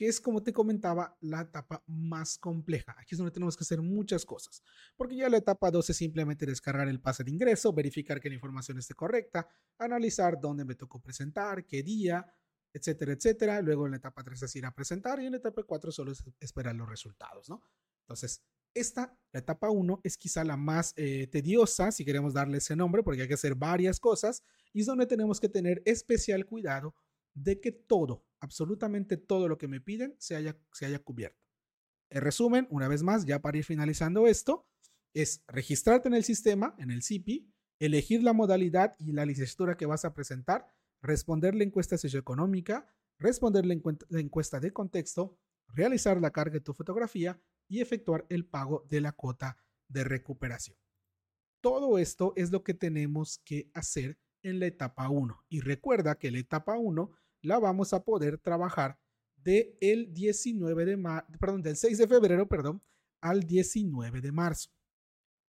que 0.00 0.08
es, 0.08 0.18
como 0.18 0.42
te 0.42 0.54
comentaba, 0.54 1.18
la 1.20 1.42
etapa 1.42 1.84
más 1.86 2.38
compleja. 2.38 2.96
Aquí 2.98 3.14
es 3.14 3.18
donde 3.18 3.32
tenemos 3.32 3.54
que 3.54 3.64
hacer 3.64 3.82
muchas 3.82 4.24
cosas, 4.24 4.62
porque 4.96 5.14
ya 5.14 5.28
la 5.28 5.36
etapa 5.36 5.70
2 5.70 5.90
es 5.90 5.96
simplemente 5.98 6.46
descargar 6.46 6.88
el 6.88 7.02
pase 7.02 7.22
de 7.22 7.30
ingreso, 7.30 7.70
verificar 7.74 8.18
que 8.18 8.30
la 8.30 8.36
información 8.36 8.78
esté 8.78 8.94
correcta, 8.94 9.46
analizar 9.76 10.40
dónde 10.40 10.64
me 10.64 10.74
tocó 10.74 11.02
presentar, 11.02 11.66
qué 11.66 11.82
día, 11.82 12.26
etcétera, 12.72 13.12
etcétera. 13.12 13.60
Luego 13.60 13.84
en 13.84 13.90
la 13.90 13.98
etapa 13.98 14.24
3 14.24 14.42
es 14.42 14.56
ir 14.56 14.64
a 14.64 14.74
presentar 14.74 15.20
y 15.20 15.26
en 15.26 15.32
la 15.32 15.36
etapa 15.36 15.64
4 15.64 15.92
solo 15.92 16.12
es 16.12 16.24
esperar 16.40 16.74
los 16.74 16.88
resultados, 16.88 17.50
¿no? 17.50 17.62
Entonces, 18.04 18.42
esta, 18.74 19.16
la 19.32 19.40
etapa 19.40 19.70
1, 19.70 20.00
es 20.04 20.16
quizá 20.16 20.44
la 20.44 20.56
más 20.56 20.92
eh, 20.96 21.26
tediosa, 21.28 21.92
si 21.92 22.04
queremos 22.04 22.34
darle 22.34 22.58
ese 22.58 22.76
nombre, 22.76 23.02
porque 23.02 23.22
hay 23.22 23.28
que 23.28 23.34
hacer 23.34 23.54
varias 23.54 24.00
cosas 24.00 24.42
y 24.72 24.80
es 24.80 24.86
donde 24.86 25.06
tenemos 25.06 25.40
que 25.40 25.48
tener 25.48 25.82
especial 25.84 26.46
cuidado 26.46 26.94
de 27.34 27.60
que 27.60 27.72
todo, 27.72 28.24
absolutamente 28.40 29.16
todo 29.16 29.48
lo 29.48 29.58
que 29.58 29.68
me 29.68 29.80
piden 29.80 30.14
se 30.18 30.36
haya, 30.36 30.58
se 30.72 30.86
haya 30.86 30.98
cubierto. 30.98 31.38
En 32.10 32.22
resumen, 32.22 32.66
una 32.70 32.88
vez 32.88 33.02
más, 33.02 33.24
ya 33.24 33.40
para 33.40 33.58
ir 33.58 33.64
finalizando 33.64 34.26
esto, 34.26 34.66
es 35.14 35.42
registrarte 35.46 36.08
en 36.08 36.14
el 36.14 36.24
sistema, 36.24 36.74
en 36.78 36.90
el 36.90 37.02
CIPI, 37.02 37.52
elegir 37.78 38.22
la 38.22 38.32
modalidad 38.32 38.94
y 38.98 39.12
la 39.12 39.24
licenciatura 39.24 39.76
que 39.76 39.86
vas 39.86 40.04
a 40.04 40.12
presentar, 40.12 40.66
responder 41.02 41.54
la 41.54 41.64
encuesta 41.64 41.96
socioeconómica, 41.96 42.86
responder 43.18 43.64
la, 43.66 43.74
encuesta 44.20 44.60
de 44.60 44.72
contexto, 44.72 45.38
realizar 45.68 46.20
la 46.20 46.30
carga 46.30 46.54
de 46.54 46.60
tu 46.60 46.74
fotografía 46.74 47.40
y 47.70 47.80
efectuar 47.80 48.26
el 48.28 48.44
pago 48.44 48.84
de 48.90 49.00
la 49.00 49.12
cuota 49.12 49.56
de 49.88 50.02
recuperación. 50.04 50.76
Todo 51.62 51.98
esto 51.98 52.32
es 52.36 52.50
lo 52.50 52.64
que 52.64 52.74
tenemos 52.74 53.38
que 53.44 53.70
hacer 53.74 54.18
en 54.42 54.58
la 54.58 54.66
etapa 54.66 55.08
1. 55.08 55.44
Y 55.48 55.60
recuerda 55.60 56.18
que 56.18 56.30
la 56.30 56.40
etapa 56.40 56.76
1 56.76 57.10
la 57.42 57.58
vamos 57.60 57.92
a 57.92 58.04
poder 58.04 58.38
trabajar 58.38 58.98
de 59.36 59.78
el 59.80 60.12
19 60.12 60.84
de 60.84 61.22
perdón, 61.38 61.62
del 61.62 61.76
6 61.76 61.98
de 61.98 62.08
febrero, 62.08 62.48
perdón, 62.48 62.82
al 63.20 63.44
19 63.44 64.20
de 64.20 64.32
marzo. 64.32 64.70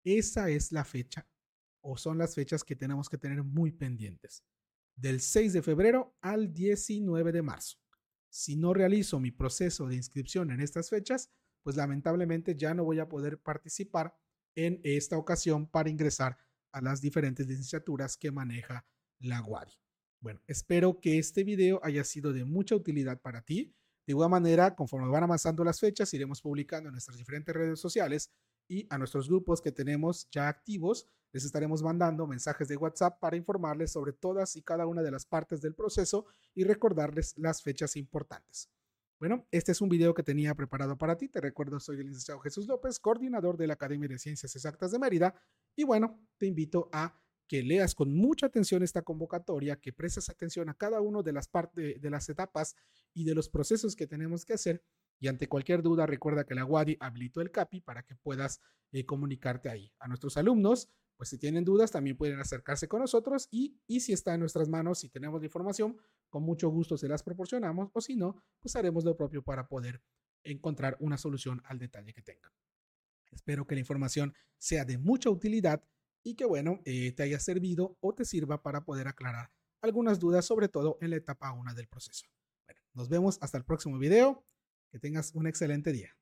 Esa 0.04 0.50
es 0.50 0.72
la 0.72 0.84
fecha 0.84 1.26
o 1.80 1.96
son 1.96 2.18
las 2.18 2.34
fechas 2.34 2.62
que 2.62 2.76
tenemos 2.76 3.08
que 3.08 3.18
tener 3.18 3.42
muy 3.42 3.72
pendientes. 3.72 4.44
Del 4.94 5.20
6 5.20 5.54
de 5.54 5.62
febrero 5.62 6.14
al 6.20 6.52
19 6.52 7.32
de 7.32 7.42
marzo. 7.42 7.78
Si 8.28 8.56
no 8.56 8.74
realizo 8.74 9.18
mi 9.18 9.30
proceso 9.30 9.88
de 9.88 9.96
inscripción 9.96 10.50
en 10.50 10.60
estas 10.60 10.90
fechas, 10.90 11.30
pues 11.62 11.76
lamentablemente 11.76 12.56
ya 12.56 12.74
no 12.74 12.84
voy 12.84 12.98
a 12.98 13.08
poder 13.08 13.38
participar 13.38 14.14
en 14.54 14.80
esta 14.84 15.16
ocasión 15.16 15.66
para 15.66 15.90
ingresar 15.90 16.36
a 16.72 16.80
las 16.80 17.00
diferentes 17.00 17.46
licenciaturas 17.46 18.16
que 18.16 18.30
maneja 18.30 18.86
la 19.18 19.42
WADI. 19.42 19.72
Bueno, 20.20 20.40
espero 20.46 21.00
que 21.00 21.18
este 21.18 21.44
video 21.44 21.80
haya 21.82 22.04
sido 22.04 22.32
de 22.32 22.44
mucha 22.44 22.74
utilidad 22.74 23.20
para 23.20 23.42
ti. 23.42 23.74
De 24.06 24.12
igual 24.12 24.30
manera, 24.30 24.74
conforme 24.74 25.08
van 25.08 25.22
avanzando 25.22 25.64
las 25.64 25.80
fechas, 25.80 26.12
iremos 26.14 26.40
publicando 26.42 26.88
en 26.88 26.92
nuestras 26.92 27.16
diferentes 27.16 27.54
redes 27.54 27.80
sociales 27.80 28.30
y 28.68 28.86
a 28.90 28.98
nuestros 28.98 29.28
grupos 29.28 29.60
que 29.60 29.72
tenemos 29.72 30.28
ya 30.30 30.48
activos, 30.48 31.08
les 31.32 31.44
estaremos 31.44 31.82
mandando 31.82 32.26
mensajes 32.26 32.68
de 32.68 32.76
WhatsApp 32.76 33.18
para 33.20 33.36
informarles 33.36 33.92
sobre 33.92 34.12
todas 34.12 34.56
y 34.56 34.62
cada 34.62 34.86
una 34.86 35.02
de 35.02 35.10
las 35.10 35.26
partes 35.26 35.60
del 35.60 35.74
proceso 35.74 36.26
y 36.54 36.64
recordarles 36.64 37.34
las 37.36 37.62
fechas 37.62 37.96
importantes. 37.96 38.68
Bueno, 39.20 39.46
este 39.50 39.72
es 39.72 39.82
un 39.82 39.90
video 39.90 40.14
que 40.14 40.22
tenía 40.22 40.54
preparado 40.54 40.96
para 40.96 41.18
ti. 41.18 41.28
Te 41.28 41.42
recuerdo, 41.42 41.78
soy 41.78 42.00
el 42.00 42.06
licenciado 42.06 42.40
Jesús 42.40 42.66
López, 42.66 42.98
coordinador 42.98 43.58
de 43.58 43.66
la 43.66 43.74
Academia 43.74 44.08
de 44.08 44.18
Ciencias 44.18 44.56
Exactas 44.56 44.92
de 44.92 44.98
Mérida. 44.98 45.34
Y 45.76 45.84
bueno, 45.84 46.26
te 46.38 46.46
invito 46.46 46.88
a 46.90 47.20
que 47.46 47.62
leas 47.62 47.94
con 47.94 48.14
mucha 48.14 48.46
atención 48.46 48.82
esta 48.82 49.02
convocatoria, 49.02 49.76
que 49.76 49.92
prestes 49.92 50.30
atención 50.30 50.70
a 50.70 50.74
cada 50.74 51.02
una 51.02 51.20
de 51.20 51.34
las 51.34 51.48
partes, 51.48 52.00
de 52.00 52.10
las 52.10 52.30
etapas 52.30 52.76
y 53.12 53.24
de 53.24 53.34
los 53.34 53.50
procesos 53.50 53.94
que 53.94 54.06
tenemos 54.06 54.46
que 54.46 54.54
hacer. 54.54 54.82
Y 55.18 55.28
ante 55.28 55.50
cualquier 55.50 55.82
duda, 55.82 56.06
recuerda 56.06 56.44
que 56.44 56.54
la 56.54 56.64
WADI 56.64 56.96
habilitó 56.98 57.42
el 57.42 57.50
CAPI 57.50 57.82
para 57.82 58.02
que 58.04 58.16
puedas 58.16 58.62
eh, 58.90 59.04
comunicarte 59.04 59.68
ahí. 59.68 59.92
A 59.98 60.08
nuestros 60.08 60.38
alumnos, 60.38 60.88
pues 61.20 61.28
si 61.28 61.36
tienen 61.36 61.66
dudas, 61.66 61.90
también 61.90 62.16
pueden 62.16 62.40
acercarse 62.40 62.88
con 62.88 63.00
nosotros 63.00 63.46
y, 63.50 63.78
y 63.86 64.00
si 64.00 64.14
está 64.14 64.32
en 64.32 64.40
nuestras 64.40 64.70
manos, 64.70 65.00
si 65.00 65.10
tenemos 65.10 65.38
la 65.38 65.44
información, 65.44 65.98
con 66.30 66.42
mucho 66.42 66.70
gusto 66.70 66.96
se 66.96 67.08
las 67.08 67.22
proporcionamos 67.22 67.90
o 67.92 68.00
si 68.00 68.16
no, 68.16 68.42
pues 68.58 68.74
haremos 68.74 69.04
lo 69.04 69.18
propio 69.18 69.42
para 69.42 69.68
poder 69.68 70.00
encontrar 70.44 70.96
una 70.98 71.18
solución 71.18 71.60
al 71.66 71.78
detalle 71.78 72.14
que 72.14 72.22
tengan. 72.22 72.50
Espero 73.30 73.66
que 73.66 73.74
la 73.74 73.80
información 73.80 74.32
sea 74.56 74.86
de 74.86 74.96
mucha 74.96 75.28
utilidad 75.28 75.84
y 76.22 76.36
que, 76.36 76.46
bueno, 76.46 76.80
eh, 76.86 77.12
te 77.12 77.24
haya 77.24 77.38
servido 77.38 77.98
o 78.00 78.14
te 78.14 78.24
sirva 78.24 78.62
para 78.62 78.86
poder 78.86 79.06
aclarar 79.06 79.52
algunas 79.82 80.20
dudas, 80.20 80.46
sobre 80.46 80.70
todo 80.70 80.96
en 81.02 81.10
la 81.10 81.16
etapa 81.16 81.52
1 81.52 81.74
del 81.74 81.86
proceso. 81.86 82.28
Bueno, 82.64 82.80
nos 82.94 83.10
vemos 83.10 83.36
hasta 83.42 83.58
el 83.58 83.64
próximo 83.66 83.98
video. 83.98 84.42
Que 84.90 84.98
tengas 84.98 85.34
un 85.34 85.46
excelente 85.46 85.92
día. 85.92 86.16